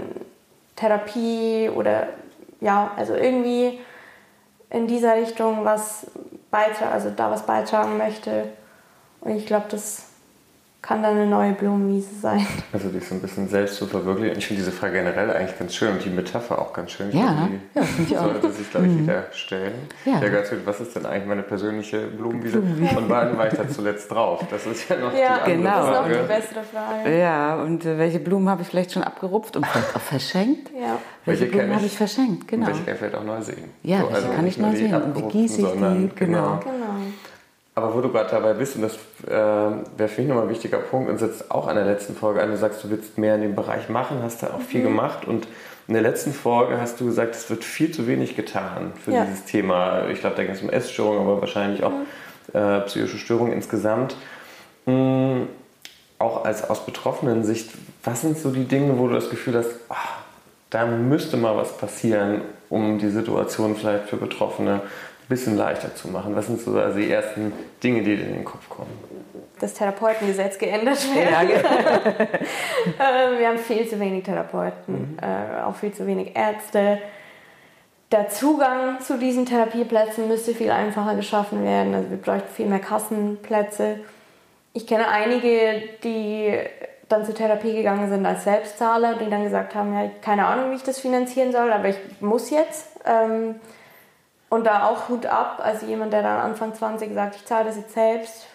Therapie 0.75 1.69
oder 1.69 2.07
ja, 2.59 2.89
also 2.97 3.13
irgendwie 3.13 3.79
in 4.71 4.87
dieser 4.87 5.15
Richtung 5.15 5.63
was 5.63 6.07
beitragen, 6.49 6.91
also 6.91 7.11
da 7.11 7.29
was 7.29 7.45
beitragen 7.45 7.99
möchte. 7.99 8.49
Und 9.21 9.35
ich 9.35 9.45
glaube, 9.45 9.67
das 9.69 10.07
kann 10.83 11.01
dann 11.01 11.15
eine 11.15 11.25
neue 11.25 11.53
Blumenwiese 11.53 12.13
sein. 12.21 12.45
Also 12.73 12.89
dich 12.89 13.07
so 13.07 13.15
ein 13.15 13.21
bisschen 13.21 13.47
selbst 13.47 13.77
zu 13.77 13.85
verwirklichen. 13.85 14.37
Ich 14.37 14.47
finde 14.47 14.63
diese 14.63 14.71
Frage 14.71 14.93
generell 14.93 15.31
eigentlich 15.31 15.57
ganz 15.57 15.75
schön 15.75 15.93
und 15.93 16.03
die 16.03 16.09
Metapher 16.09 16.59
auch 16.59 16.73
ganz 16.73 16.91
schön. 16.91 17.09
Ich 17.09 17.15
ja, 17.15 17.47
die 17.47 17.79
ja 17.79 17.85
finde 17.85 18.11
ich 18.11 18.17
auch. 18.17 18.23
sollte 18.23 18.51
sich, 18.51 18.69
glaube 18.69 18.87
ich, 18.87 18.93
mhm. 18.93 19.03
wieder 19.03 19.23
stellen. 19.31 19.73
Ja. 20.05 20.19
Der 20.19 20.29
Gertrud, 20.29 20.59
was 20.65 20.81
ist 20.81 20.95
denn 20.95 21.05
eigentlich 21.05 21.27
meine 21.27 21.43
persönliche 21.43 22.07
Blumenwiese? 22.07 22.59
Blumenwiese. 22.59 22.97
Und 22.97 23.09
wann 23.09 23.37
war 23.37 23.47
ich 23.47 23.53
da 23.53 23.69
zuletzt 23.69 24.11
drauf? 24.11 24.43
Das 24.49 24.65
ist 24.65 24.89
ja 24.89 24.97
noch 24.97 25.13
ja, 25.13 25.45
die 25.45 25.53
andere 25.53 25.55
genau. 25.55 25.85
Frage. 25.85 25.93
Das 25.93 26.09
ist 26.09 26.15
noch 26.17 26.21
die 26.21 26.41
bessere 26.41 26.63
Frage. 26.63 27.19
Ja, 27.19 27.55
und 27.61 27.85
äh, 27.85 27.97
welche 27.97 28.19
Blumen 28.19 28.49
habe 28.49 28.63
ich 28.63 28.67
vielleicht 28.67 28.91
schon 28.91 29.03
abgerupft 29.03 29.55
und 29.55 29.65
vielleicht 29.65 29.95
auch 29.95 30.01
verschenkt? 30.01 30.71
Ja. 30.71 30.97
Welche, 31.25 31.41
welche 31.41 31.55
Blumen 31.55 31.75
habe 31.75 31.85
ich 31.85 31.95
verschenkt, 31.95 32.47
genau. 32.47 32.65
Und 32.65 32.71
welche 32.71 32.83
kann 32.83 32.93
ich 32.93 32.99
vielleicht 32.99 33.15
auch 33.15 33.23
neu 33.23 33.41
sehen. 33.41 33.69
Ja, 33.83 34.01
so, 34.01 34.07
also 34.07 34.27
kann 34.29 34.47
ich 34.47 34.57
neu 34.57 34.75
sehen. 34.75 34.93
Und 34.95 35.15
wie 35.15 35.27
gieße 35.29 35.61
ich 35.61 35.67
die? 35.67 36.09
Genau. 36.15 36.59
genau. 36.59 36.59
Aber 37.75 37.95
wo 37.95 38.01
du 38.01 38.09
gerade 38.09 38.29
dabei 38.29 38.53
bist, 38.53 38.75
und 38.75 38.83
das 38.83 38.93
äh, 39.25 39.31
wäre 39.31 40.07
für 40.07 40.21
mich 40.21 40.29
nochmal 40.29 40.45
ein 40.45 40.49
wichtiger 40.49 40.77
Punkt 40.77 41.09
und 41.09 41.17
setzt 41.17 41.49
auch 41.49 41.67
an 41.67 41.75
der 41.75 41.85
letzten 41.85 42.15
Folge 42.15 42.41
an, 42.41 42.51
du 42.51 42.57
sagst, 42.57 42.83
du 42.83 42.89
willst 42.91 43.17
mehr 43.17 43.35
in 43.35 43.41
dem 43.41 43.55
Bereich 43.55 43.89
machen, 43.89 44.19
hast 44.21 44.43
da 44.43 44.47
auch 44.47 44.59
mhm. 44.59 44.63
viel 44.63 44.83
gemacht 44.83 45.27
und 45.27 45.47
in 45.87 45.95
der 45.95 46.03
letzten 46.03 46.33
Folge 46.33 46.79
hast 46.79 46.99
du 46.99 47.05
gesagt, 47.05 47.35
es 47.35 47.49
wird 47.49 47.63
viel 47.63 47.91
zu 47.91 48.07
wenig 48.07 48.35
getan 48.35 48.93
für 49.03 49.11
ja. 49.11 49.25
dieses 49.25 49.45
Thema. 49.45 50.07
Ich 50.09 50.21
glaube, 50.21 50.35
da 50.35 50.43
ging 50.43 50.53
es 50.53 50.61
um 50.61 50.69
Essstörungen, 50.69 51.21
aber 51.21 51.41
wahrscheinlich 51.41 51.83
auch 51.83 51.91
mhm. 51.91 52.59
äh, 52.59 52.81
psychische 52.81 53.17
Störungen 53.17 53.53
insgesamt. 53.53 54.15
Mhm. 54.85 55.47
Auch 56.19 56.45
als 56.45 56.69
aus 56.69 56.85
betroffenen 56.85 57.43
Sicht, 57.43 57.71
was 58.03 58.21
sind 58.21 58.37
so 58.37 58.51
die 58.51 58.65
Dinge, 58.65 58.97
wo 58.97 59.07
du 59.07 59.15
das 59.15 59.29
Gefühl 59.29 59.57
hast, 59.57 59.71
oh, 59.89 59.95
da 60.69 60.85
müsste 60.85 61.37
mal 61.37 61.57
was 61.57 61.77
passieren, 61.77 62.41
um 62.69 62.97
die 62.97 63.09
Situation 63.09 63.75
vielleicht 63.75 64.09
für 64.09 64.17
Betroffene 64.17 64.81
ein 65.23 65.29
bisschen 65.29 65.57
leichter 65.57 65.95
zu 65.95 66.09
machen? 66.09 66.35
Was 66.35 66.47
sind 66.47 66.59
so 66.59 66.77
also 66.77 66.97
die 66.99 67.09
ersten 67.09 67.53
Dinge, 67.81 68.03
die 68.03 68.17
dir 68.17 68.25
in 68.25 68.33
den 68.33 68.45
Kopf 68.45 68.67
kommen? 68.69 68.91
Das 69.59 69.73
Therapeutengesetz 69.73 70.57
geändert 70.57 70.99
wird. 71.13 71.29
Ja, 71.31 71.43
genau. 71.43 71.69
Ähm, 72.85 73.39
wir 73.39 73.47
haben 73.47 73.57
viel 73.57 73.87
zu 73.87 73.97
wenig 73.99 74.23
Therapeuten, 74.25 74.93
mhm. 74.93 75.17
Äh, 75.21 75.63
auch 75.63 75.75
viel 75.75 75.93
zu 75.93 76.05
wenig 76.05 76.35
Ärzte. 76.35 76.99
Der 78.11 78.27
Zugang 78.27 78.99
zu 78.99 79.17
diesen 79.17 79.45
Therapieplätzen 79.45 80.27
müsste 80.27 80.53
viel 80.53 80.69
einfacher 80.69 81.15
geschaffen 81.15 81.63
werden. 81.63 81.95
Also 81.95 82.09
wir 82.09 82.17
bräuchten 82.17 82.49
viel 82.53 82.65
mehr 82.65 82.79
Kassenplätze. 82.79 83.99
Ich 84.73 84.85
kenne 84.85 85.07
einige, 85.07 85.81
die 86.03 86.53
dann 87.07 87.25
zur 87.25 87.33
Therapie 87.33 87.73
gegangen 87.73 88.09
sind 88.09 88.25
als 88.25 88.43
Selbstzahler, 88.43 89.15
die 89.15 89.29
dann 89.29 89.43
gesagt 89.43 89.75
haben, 89.75 89.93
ja, 89.93 90.09
keine 90.21 90.45
Ahnung, 90.45 90.71
wie 90.71 90.75
ich 90.75 90.83
das 90.83 90.99
finanzieren 90.99 91.51
soll, 91.51 91.71
aber 91.71 91.89
ich 91.89 91.97
muss 92.19 92.49
jetzt. 92.49 92.87
Ähm, 93.05 93.55
und 94.53 94.67
da 94.67 94.85
auch 94.87 95.09
Hut 95.09 95.25
ab, 95.25 95.61
also 95.63 95.87
jemand, 95.87 96.13
der 96.13 96.21
dann 96.21 96.39
Anfang 96.39 96.75
20 96.75 97.11
sagt, 97.15 97.37
ich 97.37 97.45
zahle 97.45 97.65
das 97.65 97.75
jetzt 97.75 97.95
selbst, 97.95 98.45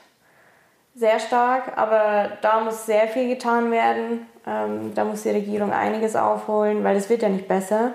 sehr 0.95 1.19
stark, 1.19 1.73
aber 1.77 2.29
da 2.41 2.61
muss 2.61 2.87
sehr 2.87 3.09
viel 3.09 3.27
getan 3.27 3.73
werden. 3.73 4.29
Ähm, 4.47 4.95
da 4.95 5.03
muss 5.03 5.25
die 5.25 5.31
Regierung 5.31 5.73
einiges 5.73 6.15
aufholen, 6.15 6.85
weil 6.85 6.97
es 6.97 7.11
wird 7.11 7.23
ja 7.23 7.29
nicht 7.29 7.49
besser. 7.49 7.95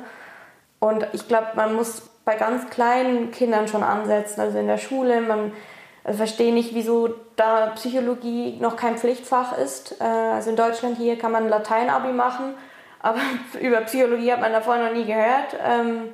Und 0.80 1.08
ich 1.14 1.30
glaube, 1.30 1.48
man 1.56 1.76
muss 1.76 2.02
bei 2.26 2.36
ganz 2.36 2.70
kleinen 2.70 3.32
Kindern 3.32 3.70
schon 3.70 3.84
ansetzen, 3.84 4.42
also 4.42 4.58
in 4.58 4.68
der 4.68 4.80
Schule. 4.80 5.22
Man 5.22 5.54
also 6.04 6.18
verstehe 6.18 6.54
nicht, 6.54 6.76
wieso 6.76 7.08
da 7.38 7.68
Psychologie 7.76 8.58
noch 8.60 8.76
kein 8.76 8.98
Pflichtfach 8.98 9.58
ist. 9.58 10.02
Äh, 10.02 10.04
also 10.04 10.50
in 10.50 10.58
Deutschland 10.58 10.98
hier 10.98 11.18
kann 11.18 11.32
man 11.32 11.48
Latein-Abi 11.48 12.12
machen, 12.12 12.54
aber 13.00 13.22
über 13.62 13.80
Psychologie 13.80 14.34
hat 14.34 14.42
man 14.42 14.52
davor 14.52 14.76
noch 14.76 14.92
nie 14.92 15.06
gehört. 15.06 15.56
Ähm, 15.66 16.10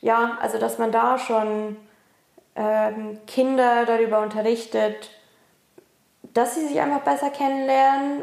ja, 0.00 0.38
also 0.40 0.58
dass 0.58 0.78
man 0.78 0.92
da 0.92 1.18
schon 1.18 1.76
ähm, 2.54 3.18
Kinder 3.26 3.84
darüber 3.86 4.20
unterrichtet, 4.20 5.10
dass 6.34 6.54
sie 6.54 6.66
sich 6.66 6.80
einfach 6.80 7.00
besser 7.00 7.30
kennenlernen, 7.30 8.22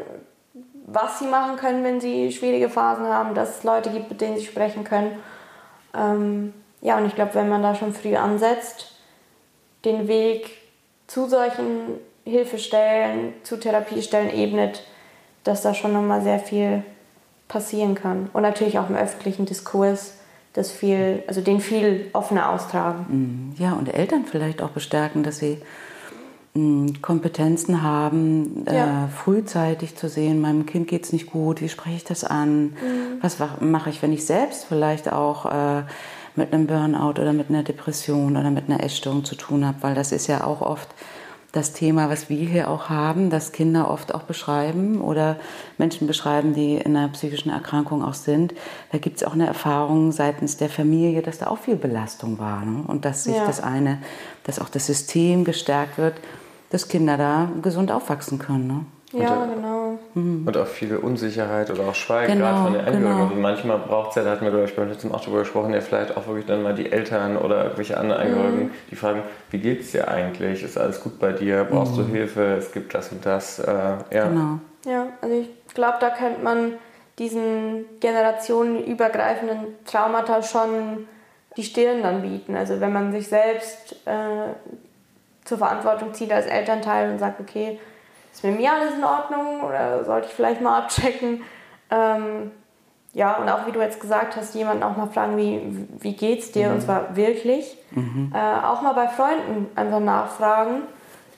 was 0.86 1.18
sie 1.18 1.26
machen 1.26 1.56
können, 1.56 1.82
wenn 1.82 2.00
sie 2.00 2.30
schwierige 2.32 2.68
Phasen 2.68 3.06
haben, 3.06 3.34
dass 3.34 3.58
es 3.58 3.64
Leute 3.64 3.90
gibt, 3.90 4.10
mit 4.10 4.20
denen 4.20 4.36
sie 4.36 4.44
sprechen 4.44 4.84
können. 4.84 5.18
Ähm, 5.94 6.52
ja, 6.80 6.98
und 6.98 7.06
ich 7.06 7.14
glaube, 7.14 7.34
wenn 7.34 7.48
man 7.48 7.62
da 7.62 7.74
schon 7.74 7.94
früh 7.94 8.14
ansetzt, 8.14 8.92
den 9.84 10.06
Weg 10.06 10.50
zu 11.06 11.26
solchen 11.26 11.98
Hilfestellen, 12.24 13.34
zu 13.42 13.58
Therapiestellen 13.58 14.32
ebnet, 14.32 14.86
dass 15.44 15.62
da 15.62 15.74
schon 15.74 15.92
nochmal 15.92 16.22
sehr 16.22 16.38
viel 16.38 16.84
passieren 17.48 17.94
kann. 17.94 18.30
Und 18.32 18.42
natürlich 18.42 18.78
auch 18.78 18.88
im 18.88 18.96
öffentlichen 18.96 19.46
Diskurs 19.46 20.18
das 20.54 20.70
viel, 20.70 21.22
also 21.26 21.40
den 21.40 21.60
viel 21.60 22.08
offener 22.12 22.50
austragen. 22.50 23.06
Mhm. 23.08 23.62
Ja, 23.62 23.74
und 23.74 23.92
Eltern 23.92 24.24
vielleicht 24.24 24.62
auch 24.62 24.70
bestärken, 24.70 25.24
dass 25.24 25.38
sie 25.38 25.58
mm, 26.54 27.02
Kompetenzen 27.02 27.82
haben, 27.82 28.64
äh, 28.66 28.76
ja. 28.76 29.04
äh, 29.04 29.08
frühzeitig 29.08 29.96
zu 29.96 30.08
sehen, 30.08 30.40
meinem 30.40 30.64
Kind 30.64 30.88
geht 30.88 31.04
es 31.04 31.12
nicht 31.12 31.30
gut, 31.30 31.60
wie 31.60 31.68
spreche 31.68 31.96
ich 31.96 32.04
das 32.04 32.24
an, 32.24 32.66
mhm. 32.66 33.18
was 33.20 33.38
mache 33.60 33.90
ich, 33.90 34.00
wenn 34.00 34.12
ich 34.12 34.24
selbst 34.24 34.66
vielleicht 34.66 35.12
auch 35.12 35.46
äh, 35.46 35.82
mit 36.36 36.52
einem 36.52 36.66
Burnout 36.68 37.20
oder 37.20 37.32
mit 37.32 37.50
einer 37.50 37.64
Depression 37.64 38.36
oder 38.36 38.50
mit 38.50 38.70
einer 38.70 38.82
Essstörung 38.82 39.24
zu 39.24 39.34
tun 39.34 39.66
habe, 39.66 39.78
weil 39.82 39.94
das 39.94 40.12
ist 40.12 40.28
ja 40.28 40.44
auch 40.44 40.60
oft 40.60 40.88
das 41.54 41.72
Thema, 41.72 42.10
was 42.10 42.28
wir 42.28 42.48
hier 42.48 42.68
auch 42.68 42.88
haben, 42.88 43.30
dass 43.30 43.52
Kinder 43.52 43.88
oft 43.88 44.12
auch 44.12 44.24
beschreiben 44.24 45.00
oder 45.00 45.36
Menschen 45.78 46.08
beschreiben, 46.08 46.52
die 46.52 46.74
in 46.74 46.96
einer 46.96 47.08
psychischen 47.10 47.50
Erkrankung 47.50 48.02
auch 48.02 48.14
sind. 48.14 48.54
Da 48.90 48.98
gibt 48.98 49.18
es 49.18 49.24
auch 49.24 49.34
eine 49.34 49.46
Erfahrung 49.46 50.10
seitens 50.10 50.56
der 50.56 50.68
Familie, 50.68 51.22
dass 51.22 51.38
da 51.38 51.46
auch 51.46 51.58
viel 51.58 51.76
Belastung 51.76 52.40
war. 52.40 52.64
Ne? 52.64 52.82
Und 52.88 53.04
dass 53.04 53.22
sich 53.22 53.36
ja. 53.36 53.46
das 53.46 53.60
eine, 53.60 53.98
dass 54.42 54.58
auch 54.58 54.68
das 54.68 54.86
System 54.86 55.44
gestärkt 55.44 55.96
wird, 55.96 56.14
dass 56.70 56.88
Kinder 56.88 57.16
da 57.16 57.48
gesund 57.62 57.92
aufwachsen 57.92 58.40
können. 58.40 58.66
Ne? 58.66 58.86
Ja, 59.14 59.42
und, 59.42 59.54
genau. 59.54 59.98
Mhm. 60.14 60.46
Und 60.46 60.56
auch 60.56 60.66
viel 60.66 60.96
Unsicherheit 60.96 61.70
oder 61.70 61.88
auch 61.88 61.94
Schweigen, 61.94 62.34
genau, 62.34 62.46
gerade 62.46 62.62
von 62.62 62.72
den 62.72 62.84
Angehörigen. 62.84 63.18
Genau. 63.18 63.34
Und 63.34 63.40
manchmal 63.40 63.78
braucht 63.78 64.10
es 64.10 64.16
ja, 64.16 64.24
da 64.24 64.30
hatten 64.32 64.44
wir, 64.44 64.50
glaube 64.50 64.66
ich, 64.66 64.74
beim 64.74 64.88
letzten 64.88 65.08
Mal 65.08 65.16
auch 65.16 65.20
darüber 65.20 65.40
gesprochen, 65.40 65.72
ja 65.72 65.80
vielleicht 65.80 66.16
auch 66.16 66.26
wirklich 66.26 66.46
dann 66.46 66.62
mal 66.62 66.74
die 66.74 66.90
Eltern 66.90 67.36
oder 67.36 67.64
irgendwelche 67.64 67.96
anderen 67.96 68.22
Angehörigen, 68.22 68.64
mhm. 68.64 68.70
die 68.90 68.96
fragen, 68.96 69.22
wie 69.50 69.58
geht 69.58 69.82
es 69.82 69.92
dir 69.92 70.08
eigentlich? 70.08 70.62
Ist 70.62 70.76
alles 70.78 71.00
gut 71.02 71.18
bei 71.18 71.32
dir? 71.32 71.64
Brauchst 71.64 71.96
mhm. 71.96 72.08
du 72.08 72.12
Hilfe? 72.12 72.56
Es 72.56 72.72
gibt 72.72 72.94
das 72.94 73.12
und 73.12 73.24
das. 73.24 73.58
Äh, 73.58 73.72
ja. 74.10 74.28
Genau. 74.28 74.58
Ja, 74.86 75.06
also 75.20 75.34
ich 75.34 75.74
glaube, 75.74 75.96
da 76.00 76.10
könnte 76.10 76.42
man 76.42 76.72
diesen 77.18 77.84
generationenübergreifenden 78.00 79.58
Traumata 79.86 80.42
schon 80.42 81.06
die 81.56 81.62
Stirn 81.62 82.02
dann 82.02 82.22
bieten. 82.22 82.56
Also 82.56 82.80
wenn 82.80 82.92
man 82.92 83.12
sich 83.12 83.28
selbst 83.28 83.96
äh, 84.06 84.52
zur 85.44 85.58
Verantwortung 85.58 86.12
zieht 86.14 86.32
als 86.32 86.46
Elternteil 86.46 87.10
und 87.10 87.18
sagt, 87.18 87.40
okay, 87.40 87.78
ist 88.34 88.44
mit 88.44 88.58
mir 88.58 88.72
alles 88.72 88.94
in 88.94 89.04
Ordnung 89.04 89.62
oder 89.62 90.04
sollte 90.04 90.26
ich 90.26 90.34
vielleicht 90.34 90.60
mal 90.60 90.78
abchecken? 90.78 91.42
Ähm, 91.90 92.50
ja, 93.12 93.36
und 93.36 93.48
auch 93.48 93.66
wie 93.66 93.72
du 93.72 93.80
jetzt 93.80 94.00
gesagt 94.00 94.36
hast, 94.36 94.56
jemanden 94.56 94.82
auch 94.82 94.96
mal 94.96 95.06
fragen, 95.06 95.36
wie, 95.36 95.86
wie 96.00 96.14
geht's 96.14 96.50
dir? 96.50 96.68
Mhm. 96.68 96.74
Und 96.74 96.80
zwar 96.82 97.16
wirklich. 97.16 97.78
Mhm. 97.92 98.32
Äh, 98.34 98.66
auch 98.66 98.82
mal 98.82 98.92
bei 98.92 99.06
Freunden 99.06 99.68
einfach 99.76 100.00
nachfragen. 100.00 100.82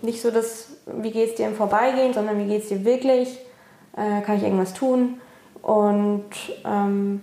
Nicht 0.00 0.22
so 0.22 0.30
das, 0.30 0.70
wie 0.86 1.10
geht's 1.10 1.34
dir 1.34 1.46
im 1.46 1.54
Vorbeigehen, 1.54 2.14
sondern 2.14 2.38
wie 2.38 2.46
geht's 2.46 2.68
dir 2.68 2.84
wirklich? 2.84 3.38
Äh, 3.94 4.22
kann 4.22 4.38
ich 4.38 4.42
irgendwas 4.42 4.72
tun? 4.72 5.20
Und 5.60 6.30
ähm, 6.64 7.22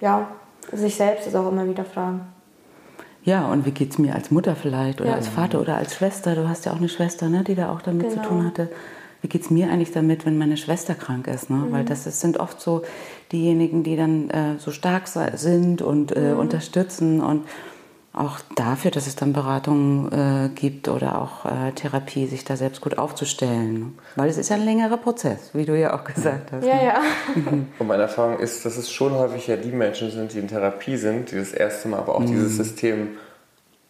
ja, 0.00 0.26
sich 0.72 0.96
selbst 0.96 1.28
ist 1.28 1.36
auch 1.36 1.48
immer 1.48 1.68
wieder 1.68 1.84
fragen. 1.84 2.26
Ja, 3.22 3.46
und 3.46 3.64
wie 3.64 3.70
geht 3.70 3.90
es 3.90 3.98
mir 3.98 4.14
als 4.14 4.30
Mutter 4.30 4.54
vielleicht 4.56 5.00
oder 5.00 5.10
ja. 5.10 5.16
als 5.16 5.28
Vater 5.28 5.60
oder 5.60 5.76
als 5.76 5.94
Schwester? 5.94 6.34
Du 6.34 6.48
hast 6.48 6.66
ja 6.66 6.72
auch 6.72 6.76
eine 6.78 6.88
Schwester, 6.88 7.28
ne, 7.28 7.44
die 7.44 7.54
da 7.54 7.70
auch 7.70 7.80
damit 7.80 8.08
genau. 8.08 8.22
zu 8.22 8.28
tun 8.28 8.44
hatte. 8.44 8.68
Wie 9.24 9.28
geht 9.28 9.40
es 9.40 9.48
mir 9.48 9.70
eigentlich 9.70 9.90
damit, 9.90 10.26
wenn 10.26 10.36
meine 10.36 10.58
Schwester 10.58 10.94
krank 10.94 11.28
ist? 11.28 11.48
Ne? 11.48 11.56
Mhm. 11.56 11.72
Weil 11.72 11.84
das 11.86 12.06
ist, 12.06 12.20
sind 12.20 12.38
oft 12.38 12.60
so 12.60 12.82
diejenigen, 13.32 13.82
die 13.82 13.96
dann 13.96 14.28
äh, 14.28 14.58
so 14.58 14.70
stark 14.70 15.08
sind 15.08 15.80
und 15.80 16.14
äh, 16.14 16.34
mhm. 16.34 16.40
unterstützen 16.40 17.22
und 17.22 17.46
auch 18.12 18.40
dafür, 18.54 18.90
dass 18.90 19.06
es 19.06 19.16
dann 19.16 19.32
Beratungen 19.32 20.12
äh, 20.12 20.50
gibt 20.54 20.88
oder 20.88 21.22
auch 21.22 21.46
äh, 21.46 21.72
Therapie, 21.72 22.26
sich 22.26 22.44
da 22.44 22.58
selbst 22.58 22.82
gut 22.82 22.98
aufzustellen. 22.98 23.98
Weil 24.16 24.28
es 24.28 24.36
ist 24.36 24.50
ja 24.50 24.56
ein 24.56 24.64
längerer 24.66 24.98
Prozess, 24.98 25.52
wie 25.54 25.64
du 25.64 25.74
ja 25.74 25.98
auch 25.98 26.04
gesagt 26.04 26.52
hast. 26.52 26.66
Ja, 26.66 26.74
ne? 26.74 26.84
ja. 26.84 27.00
Und 27.78 27.86
meine 27.86 28.02
Erfahrung 28.02 28.38
ist, 28.40 28.66
dass 28.66 28.76
es 28.76 28.92
schon 28.92 29.12
häufig 29.12 29.46
ja 29.46 29.56
die 29.56 29.72
Menschen 29.72 30.10
sind, 30.10 30.34
die 30.34 30.38
in 30.38 30.48
Therapie 30.48 30.98
sind, 30.98 31.30
die 31.30 31.36
das 31.36 31.52
erste 31.52 31.88
Mal 31.88 31.96
aber 31.96 32.16
auch 32.16 32.20
mhm. 32.20 32.26
dieses 32.26 32.58
System 32.58 33.16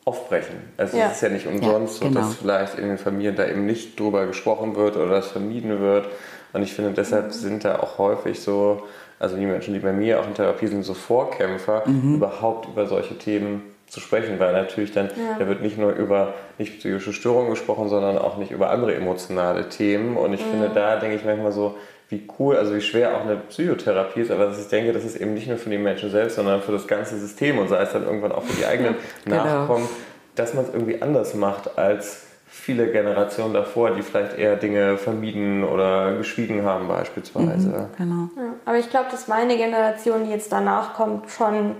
aufbrechen. 0.05 0.57
Also 0.76 0.96
ja. 0.96 1.07
es 1.07 1.12
ist 1.12 1.22
ja 1.22 1.28
nicht 1.30 1.46
umsonst 1.46 2.02
ja, 2.02 2.09
genau. 2.09 2.20
so, 2.20 2.26
dass 2.26 2.36
vielleicht 2.36 2.78
in 2.78 2.88
den 2.88 2.98
Familien 2.98 3.36
da 3.36 3.46
eben 3.46 3.64
nicht 3.64 3.98
drüber 3.98 4.26
gesprochen 4.26 4.76
wird 4.76 4.96
oder 4.96 5.09
das 5.09 5.28
vermieden 5.28 5.80
wird. 5.80 6.09
Und 6.52 6.62
ich 6.62 6.74
finde, 6.74 6.92
deshalb 6.92 7.26
mhm. 7.26 7.30
sind 7.30 7.64
da 7.64 7.78
auch 7.80 7.98
häufig 7.98 8.40
so, 8.40 8.82
also 9.18 9.36
die 9.36 9.46
Menschen, 9.46 9.74
die 9.74 9.80
bei 9.80 9.92
mir 9.92 10.20
auch 10.20 10.26
in 10.26 10.34
Therapie 10.34 10.66
sind, 10.66 10.82
so 10.82 10.94
Vorkämpfer, 10.94 11.84
mhm. 11.86 12.16
überhaupt 12.16 12.68
über 12.68 12.86
solche 12.86 13.16
Themen 13.16 13.62
zu 13.86 14.00
sprechen, 14.00 14.38
weil 14.38 14.52
natürlich 14.52 14.92
dann, 14.92 15.07
ja. 15.07 15.36
da 15.38 15.46
wird 15.46 15.62
nicht 15.62 15.78
nur 15.78 15.92
über 15.92 16.34
nicht 16.59 16.78
psychische 16.78 17.12
Störungen 17.12 17.50
gesprochen, 17.50 17.88
sondern 17.88 18.18
auch 18.18 18.36
nicht 18.36 18.50
über 18.50 18.70
andere 18.70 18.94
emotionale 18.94 19.68
Themen. 19.68 20.16
Und 20.16 20.34
ich 20.34 20.44
mhm. 20.44 20.50
finde, 20.50 20.70
da 20.74 20.96
denke 20.96 21.16
ich 21.16 21.24
manchmal 21.24 21.52
so, 21.52 21.76
wie 22.14 22.28
cool, 22.38 22.56
also 22.56 22.74
wie 22.74 22.80
schwer 22.80 23.16
auch 23.16 23.22
eine 23.22 23.36
Psychotherapie 23.36 24.20
ist, 24.20 24.30
aber 24.30 24.46
dass 24.46 24.60
ich 24.60 24.68
denke, 24.68 24.92
das 24.92 25.04
ist 25.04 25.16
eben 25.16 25.34
nicht 25.34 25.48
nur 25.48 25.56
für 25.56 25.70
die 25.70 25.78
Menschen 25.78 26.10
selbst, 26.10 26.36
sondern 26.36 26.62
für 26.62 26.72
das 26.72 26.86
ganze 26.86 27.18
System 27.18 27.58
und 27.58 27.68
sei 27.68 27.82
es 27.82 27.92
dann 27.92 28.04
irgendwann 28.04 28.32
auch 28.32 28.44
für 28.44 28.56
die 28.56 28.64
eigenen 28.64 28.94
genau. 29.24 29.44
Nachkommen, 29.44 29.88
dass 30.36 30.54
man 30.54 30.64
es 30.64 30.72
irgendwie 30.72 31.02
anders 31.02 31.34
macht 31.34 31.76
als 31.76 32.22
viele 32.46 32.90
Generationen 32.92 33.52
davor, 33.52 33.90
die 33.90 34.02
vielleicht 34.02 34.38
eher 34.38 34.56
Dinge 34.56 34.96
vermieden 34.96 35.64
oder 35.64 36.16
geschwiegen 36.16 36.64
haben 36.64 36.86
beispielsweise. 36.86 37.68
Mhm, 37.68 37.86
genau. 37.98 38.28
Ja, 38.36 38.54
aber 38.64 38.78
ich 38.78 38.90
glaube, 38.90 39.06
dass 39.10 39.26
meine 39.26 39.56
Generation, 39.56 40.24
die 40.24 40.30
jetzt 40.30 40.52
danach 40.52 40.94
kommt, 40.94 41.30
schon 41.30 41.74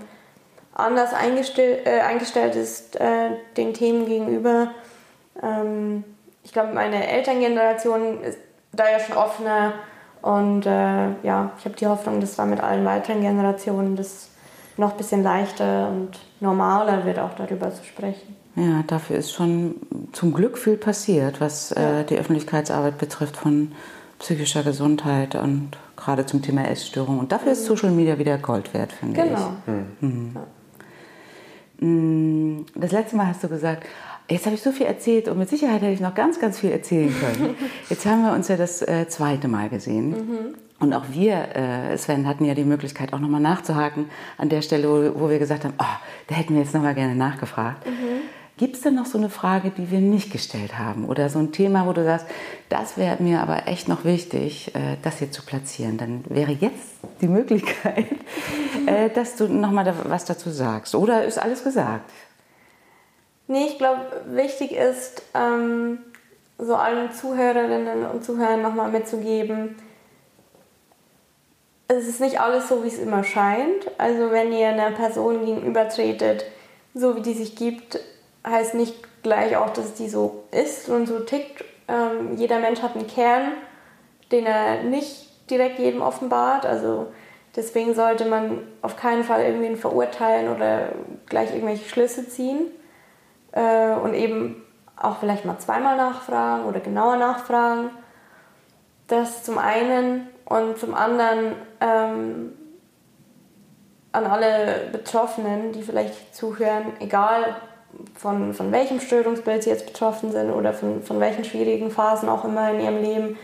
anders 0.73 1.13
eingestell, 1.13 1.79
äh, 1.85 2.01
eingestellt 2.01 2.55
ist 2.55 2.99
äh, 2.99 3.29
den 3.55 3.73
Themen 3.73 4.05
gegenüber. 4.05 4.71
Ähm, 5.41 6.03
ich 6.43 6.51
glaube, 6.51 6.73
meine 6.73 7.07
Elterngeneration 7.07 8.21
ist 8.21 8.37
da 8.73 8.89
ja 8.89 8.99
schon 8.99 9.15
offener 9.15 9.73
und 10.25 10.65
äh, 10.65 11.09
ja, 11.21 11.51
ich 11.59 11.65
habe 11.65 11.75
die 11.75 11.85
Hoffnung, 11.85 12.19
dass 12.19 12.35
da 12.35 12.45
mit 12.45 12.59
allen 12.59 12.83
weiteren 12.83 13.21
Generationen 13.21 13.95
das 13.95 14.29
noch 14.75 14.93
ein 14.93 14.97
bisschen 14.97 15.21
leichter 15.21 15.89
und 15.89 16.19
normaler 16.39 17.05
wird, 17.05 17.19
auch 17.19 17.35
darüber 17.35 17.71
zu 17.71 17.83
sprechen. 17.83 18.35
Ja, 18.55 18.83
dafür 18.87 19.17
ist 19.17 19.33
schon 19.33 19.75
zum 20.13 20.33
Glück 20.33 20.57
viel 20.57 20.77
passiert, 20.77 21.41
was 21.41 21.71
äh, 21.73 21.81
ja. 21.81 22.03
die 22.03 22.17
Öffentlichkeitsarbeit 22.17 22.97
betrifft 22.97 23.37
von 23.37 23.73
psychischer 24.17 24.63
Gesundheit 24.63 25.35
und 25.35 25.77
gerade 25.95 26.25
zum 26.25 26.41
Thema 26.41 26.67
Essstörung. 26.69 27.19
Und 27.19 27.31
dafür 27.31 27.49
mhm. 27.49 27.53
ist 27.53 27.65
Social 27.65 27.91
Media 27.91 28.17
wieder 28.17 28.39
Gold 28.39 28.73
wert, 28.73 28.93
finde 28.93 29.21
genau. 29.21 29.37
ich. 29.37 29.65
Genau. 29.65 29.85
Mhm. 30.01 30.35
Ja. 31.81 31.85
Mm, 31.87 32.65
das 32.73 32.91
letzte 32.91 33.15
Mal 33.15 33.27
hast 33.27 33.43
du 33.43 33.47
gesagt, 33.47 33.85
jetzt 34.29 34.45
habe 34.45 34.55
ich 34.55 34.61
so 34.61 34.71
viel 34.71 34.85
erzählt 34.85 35.27
und 35.27 35.37
mit 35.37 35.49
Sicherheit 35.49 35.81
hätte 35.81 35.91
ich 35.91 35.99
noch 35.99 36.15
ganz, 36.15 36.39
ganz 36.39 36.59
viel 36.59 36.71
erzählen 36.71 37.13
können. 37.19 37.55
Jetzt 37.89 38.05
haben 38.05 38.23
wir 38.23 38.33
uns 38.33 38.47
ja 38.47 38.57
das 38.57 38.81
äh, 38.81 39.07
zweite 39.07 39.47
Mal 39.47 39.69
gesehen. 39.69 40.09
Mhm. 40.09 40.55
Und 40.79 40.93
auch 40.93 41.05
wir, 41.11 41.55
äh, 41.55 41.97
Sven, 41.97 42.27
hatten 42.27 42.43
ja 42.43 42.53
die 42.53 42.63
Möglichkeit, 42.63 43.13
auch 43.13 43.19
nochmal 43.19 43.41
nachzuhaken 43.41 44.09
an 44.37 44.49
der 44.49 44.61
Stelle, 44.61 44.89
wo, 44.89 45.21
wo 45.21 45.29
wir 45.29 45.39
gesagt 45.39 45.63
haben, 45.63 45.73
oh, 45.79 45.97
da 46.27 46.35
hätten 46.35 46.53
wir 46.53 46.61
jetzt 46.61 46.73
nochmal 46.73 46.95
gerne 46.95 47.15
nachgefragt. 47.15 47.85
Mhm. 47.85 48.21
Gibt 48.57 48.75
es 48.75 48.81
denn 48.83 48.95
noch 48.95 49.05
so 49.05 49.17
eine 49.17 49.29
Frage, 49.29 49.69
die 49.69 49.91
wir 49.91 49.99
nicht 49.99 50.31
gestellt 50.31 50.79
haben? 50.79 51.05
Oder 51.05 51.27
so 51.27 51.39
ein 51.39 51.51
Thema, 51.51 51.85
wo 51.87 51.91
du 51.91 52.05
sagst, 52.05 52.25
das 52.69 52.95
wäre 52.95 53.21
mir 53.21 53.41
aber 53.41 53.67
echt 53.67 53.89
noch 53.89 54.05
wichtig, 54.05 54.73
äh, 54.73 54.95
das 55.01 55.19
hier 55.19 55.29
zu 55.29 55.41
platzieren? 55.41 55.97
Dann 55.97 56.23
wäre 56.29 56.53
jetzt 56.53 56.99
die 57.19 57.27
Möglichkeit, 57.27 58.05
äh, 58.85 59.09
dass 59.09 59.35
du 59.35 59.49
nochmal 59.49 59.93
was 60.05 60.23
dazu 60.23 60.49
sagst. 60.51 60.95
Oder 60.95 61.25
ist 61.25 61.37
alles 61.37 61.65
gesagt? 61.65 62.09
Nee, 63.47 63.67
ich 63.67 63.77
glaube, 63.77 64.01
wichtig 64.27 64.71
ist, 64.71 65.21
ähm, 65.33 65.99
so 66.57 66.75
allen 66.75 67.11
Zuhörerinnen 67.11 68.05
und 68.05 68.23
Zuhörern 68.23 68.61
nochmal 68.61 68.89
mitzugeben, 68.89 69.75
es 71.87 72.07
ist 72.07 72.19
nicht 72.19 72.39
alles 72.39 72.67
so, 72.67 72.83
wie 72.83 72.87
es 72.87 72.97
immer 72.97 73.23
scheint. 73.23 73.91
Also 73.97 74.31
wenn 74.31 74.51
ihr 74.51 74.69
einer 74.69 74.91
Person 74.91 75.45
gegenübertretet, 75.45 76.45
so 76.93 77.15
wie 77.15 77.21
die 77.21 77.33
sich 77.33 77.55
gibt, 77.55 77.99
heißt 78.45 78.73
nicht 78.73 78.95
gleich 79.21 79.55
auch, 79.57 79.69
dass 79.71 79.93
die 79.93 80.09
so 80.09 80.43
ist 80.51 80.89
und 80.89 81.07
so 81.07 81.19
tickt. 81.19 81.63
Ähm, 81.87 82.35
jeder 82.37 82.59
Mensch 82.59 82.81
hat 82.81 82.95
einen 82.95 83.07
Kern, 83.07 83.51
den 84.31 84.45
er 84.45 84.83
nicht 84.83 85.49
direkt 85.49 85.77
jedem 85.77 86.01
offenbart. 86.01 86.65
Also 86.65 87.07
deswegen 87.55 87.93
sollte 87.93 88.25
man 88.25 88.63
auf 88.81 88.97
keinen 88.97 89.23
Fall 89.23 89.43
irgendwen 89.43 89.77
verurteilen 89.77 90.55
oder 90.55 90.89
gleich 91.27 91.53
irgendwelche 91.53 91.87
Schlüsse 91.87 92.27
ziehen. 92.27 92.71
Äh, 93.55 93.93
und 93.95 94.13
eben 94.13 94.61
auch 94.97 95.17
vielleicht 95.17 95.45
mal 95.45 95.57
zweimal 95.57 95.97
nachfragen 95.97 96.65
oder 96.65 96.79
genauer 96.79 97.15
nachfragen. 97.15 97.89
Das 99.07 99.43
zum 99.43 99.57
einen 99.57 100.27
und 100.45 100.77
zum 100.77 100.93
anderen 100.93 101.53
ähm, 101.79 102.53
an 104.11 104.25
alle 104.25 104.89
Betroffenen, 104.91 105.71
die 105.71 105.83
vielleicht 105.83 106.35
zuhören, 106.35 106.93
egal 106.99 107.55
von, 108.15 108.53
von 108.53 108.71
welchem 108.71 108.99
Störungsbild 108.99 109.63
sie 109.63 109.69
jetzt 109.69 109.85
betroffen 109.85 110.31
sind 110.31 110.51
oder 110.51 110.73
von, 110.73 111.01
von 111.01 111.19
welchen 111.19 111.45
schwierigen 111.45 111.91
Phasen 111.91 112.29
auch 112.29 112.43
immer 112.43 112.71
in 112.71 112.81
ihrem 112.81 113.01
Leben. 113.01 113.37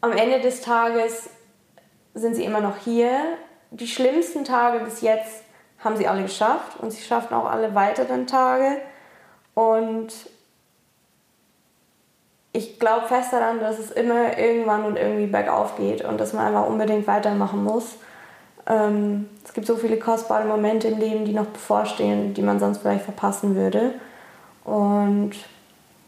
Am 0.00 0.12
Ende 0.12 0.40
des 0.40 0.62
Tages 0.62 1.28
sind 2.14 2.36
sie 2.36 2.44
immer 2.44 2.60
noch 2.60 2.78
hier. 2.78 3.18
Die 3.70 3.88
schlimmsten 3.88 4.44
Tage 4.44 4.82
bis 4.84 5.00
jetzt 5.02 5.42
haben 5.86 5.96
sie 5.96 6.06
alle 6.06 6.22
geschafft 6.22 6.78
und 6.80 6.90
sie 6.90 7.02
schaffen 7.02 7.34
auch 7.34 7.46
alle 7.46 7.74
weiteren 7.74 8.26
Tage. 8.26 8.78
Und 9.54 10.12
ich 12.52 12.78
glaube 12.78 13.06
fest 13.06 13.32
daran, 13.32 13.60
dass 13.60 13.78
es 13.78 13.90
immer 13.90 14.36
irgendwann 14.38 14.84
und 14.84 14.96
irgendwie 14.96 15.26
bergauf 15.26 15.76
geht 15.76 16.04
und 16.04 16.18
dass 16.18 16.32
man 16.32 16.46
einfach 16.46 16.66
unbedingt 16.66 17.06
weitermachen 17.06 17.62
muss. 17.62 17.96
Ähm, 18.66 19.28
es 19.44 19.52
gibt 19.54 19.66
so 19.66 19.76
viele 19.76 19.98
kostbare 19.98 20.46
Momente 20.46 20.88
im 20.88 20.98
Leben, 20.98 21.24
die 21.24 21.32
noch 21.32 21.46
bevorstehen, 21.46 22.34
die 22.34 22.42
man 22.42 22.58
sonst 22.58 22.78
vielleicht 22.78 23.04
verpassen 23.04 23.54
würde. 23.54 23.94
Und 24.64 25.32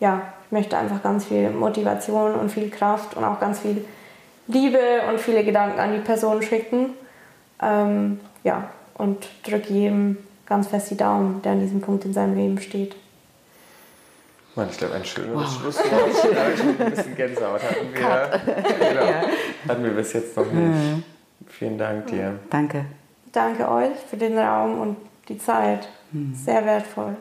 ja, 0.01 0.23
ich 0.47 0.53
möchte 0.53 0.77
einfach 0.77 1.03
ganz 1.03 1.27
viel 1.27 1.51
Motivation 1.51 2.35
und 2.35 2.51
viel 2.51 2.71
Kraft 2.71 3.17
und 3.17 3.25
auch 3.25 3.39
ganz 3.39 3.61
viel 3.61 3.85
Liebe 4.47 4.81
und 5.09 5.21
viele 5.21 5.45
Gedanken 5.45 5.79
an 5.79 5.93
die 5.93 6.01
Person 6.01 6.43
schicken. 6.43 6.95
Ähm, 7.63 8.21
ja, 8.43 8.71
und 8.99 9.29
drücke 9.45 9.73
jedem 9.73 10.19
ganz 10.47 10.69
fest 10.69 10.91
die 10.91 10.97
Daumen, 10.97 11.41
der 11.43 11.53
an 11.53 11.61
diesem 11.61 11.81
Punkt 11.81 12.05
in 12.05 12.13
seinem 12.13 12.37
Leben 12.37 12.61
steht. 12.61 12.97
Mann, 14.55 14.69
ich 14.71 14.79
glaube, 14.79 14.95
ein 14.95 15.05
schönes 15.05 15.35
wow. 15.35 15.61
Schlusswort. 15.61 16.35
da 16.35 16.51
ich 16.51 16.61
ein 16.61 16.91
bisschen 16.91 17.15
Gänsehaut 17.15 17.63
hatten 17.63 17.95
wir, 17.95 18.55
genau, 18.91 19.07
ja. 19.07 19.23
hatten 19.69 19.85
wir 19.85 19.91
bis 19.93 20.13
jetzt 20.15 20.37
noch 20.37 20.47
nicht. 20.47 20.55
Mhm. 20.55 21.05
Vielen 21.47 21.79
Dank 21.79 22.09
dir. 22.09 22.41
Danke. 22.51 22.85
Danke 23.33 23.71
euch 23.71 23.97
für 24.11 24.17
den 24.17 24.37
Raum 24.37 24.81
und 24.81 24.97
die 25.29 25.39
Zeit. 25.39 25.89
Hm. 26.13 26.35
Sehr 26.35 26.65
wertvoll. 26.65 27.17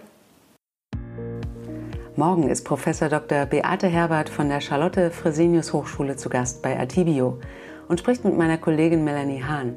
Morgen 2.16 2.50
ist 2.50 2.64
Professor 2.64 3.10
Dr. 3.10 3.46
Beate 3.46 3.88
Herbert 3.88 4.30
von 4.30 4.50
der 4.50 4.62
Charlotte 4.62 5.12
Fresenius 5.12 5.74
Hochschule 5.74 6.16
zu 6.16 6.30
Gast 6.30 6.64
bei 6.64 6.80
Atibio 6.80 7.40
und 7.88 8.00
spricht 8.00 8.26
mit 8.26 8.36
meiner 8.36 8.58
Kollegin 8.58 9.04
Melanie 9.04 9.44
Hahn. 9.44 9.76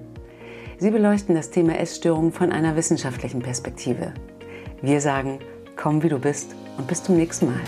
Sie 0.81 0.91
beleuchten 0.91 1.35
das 1.35 1.51
Thema 1.51 1.79
Essstörung 1.79 2.33
von 2.33 2.53
einer 2.53 2.75
wissenschaftlichen 2.75 3.43
Perspektive. 3.43 4.15
Wir 4.81 5.03
sagen, 5.03 5.39
komm 5.77 6.03
wie 6.03 6.09
du 6.09 6.19
bist 6.19 6.57
und 6.79 6.89
bis 6.89 7.03
zum 7.03 7.19
nächsten 7.19 7.49
Mal. 7.49 7.61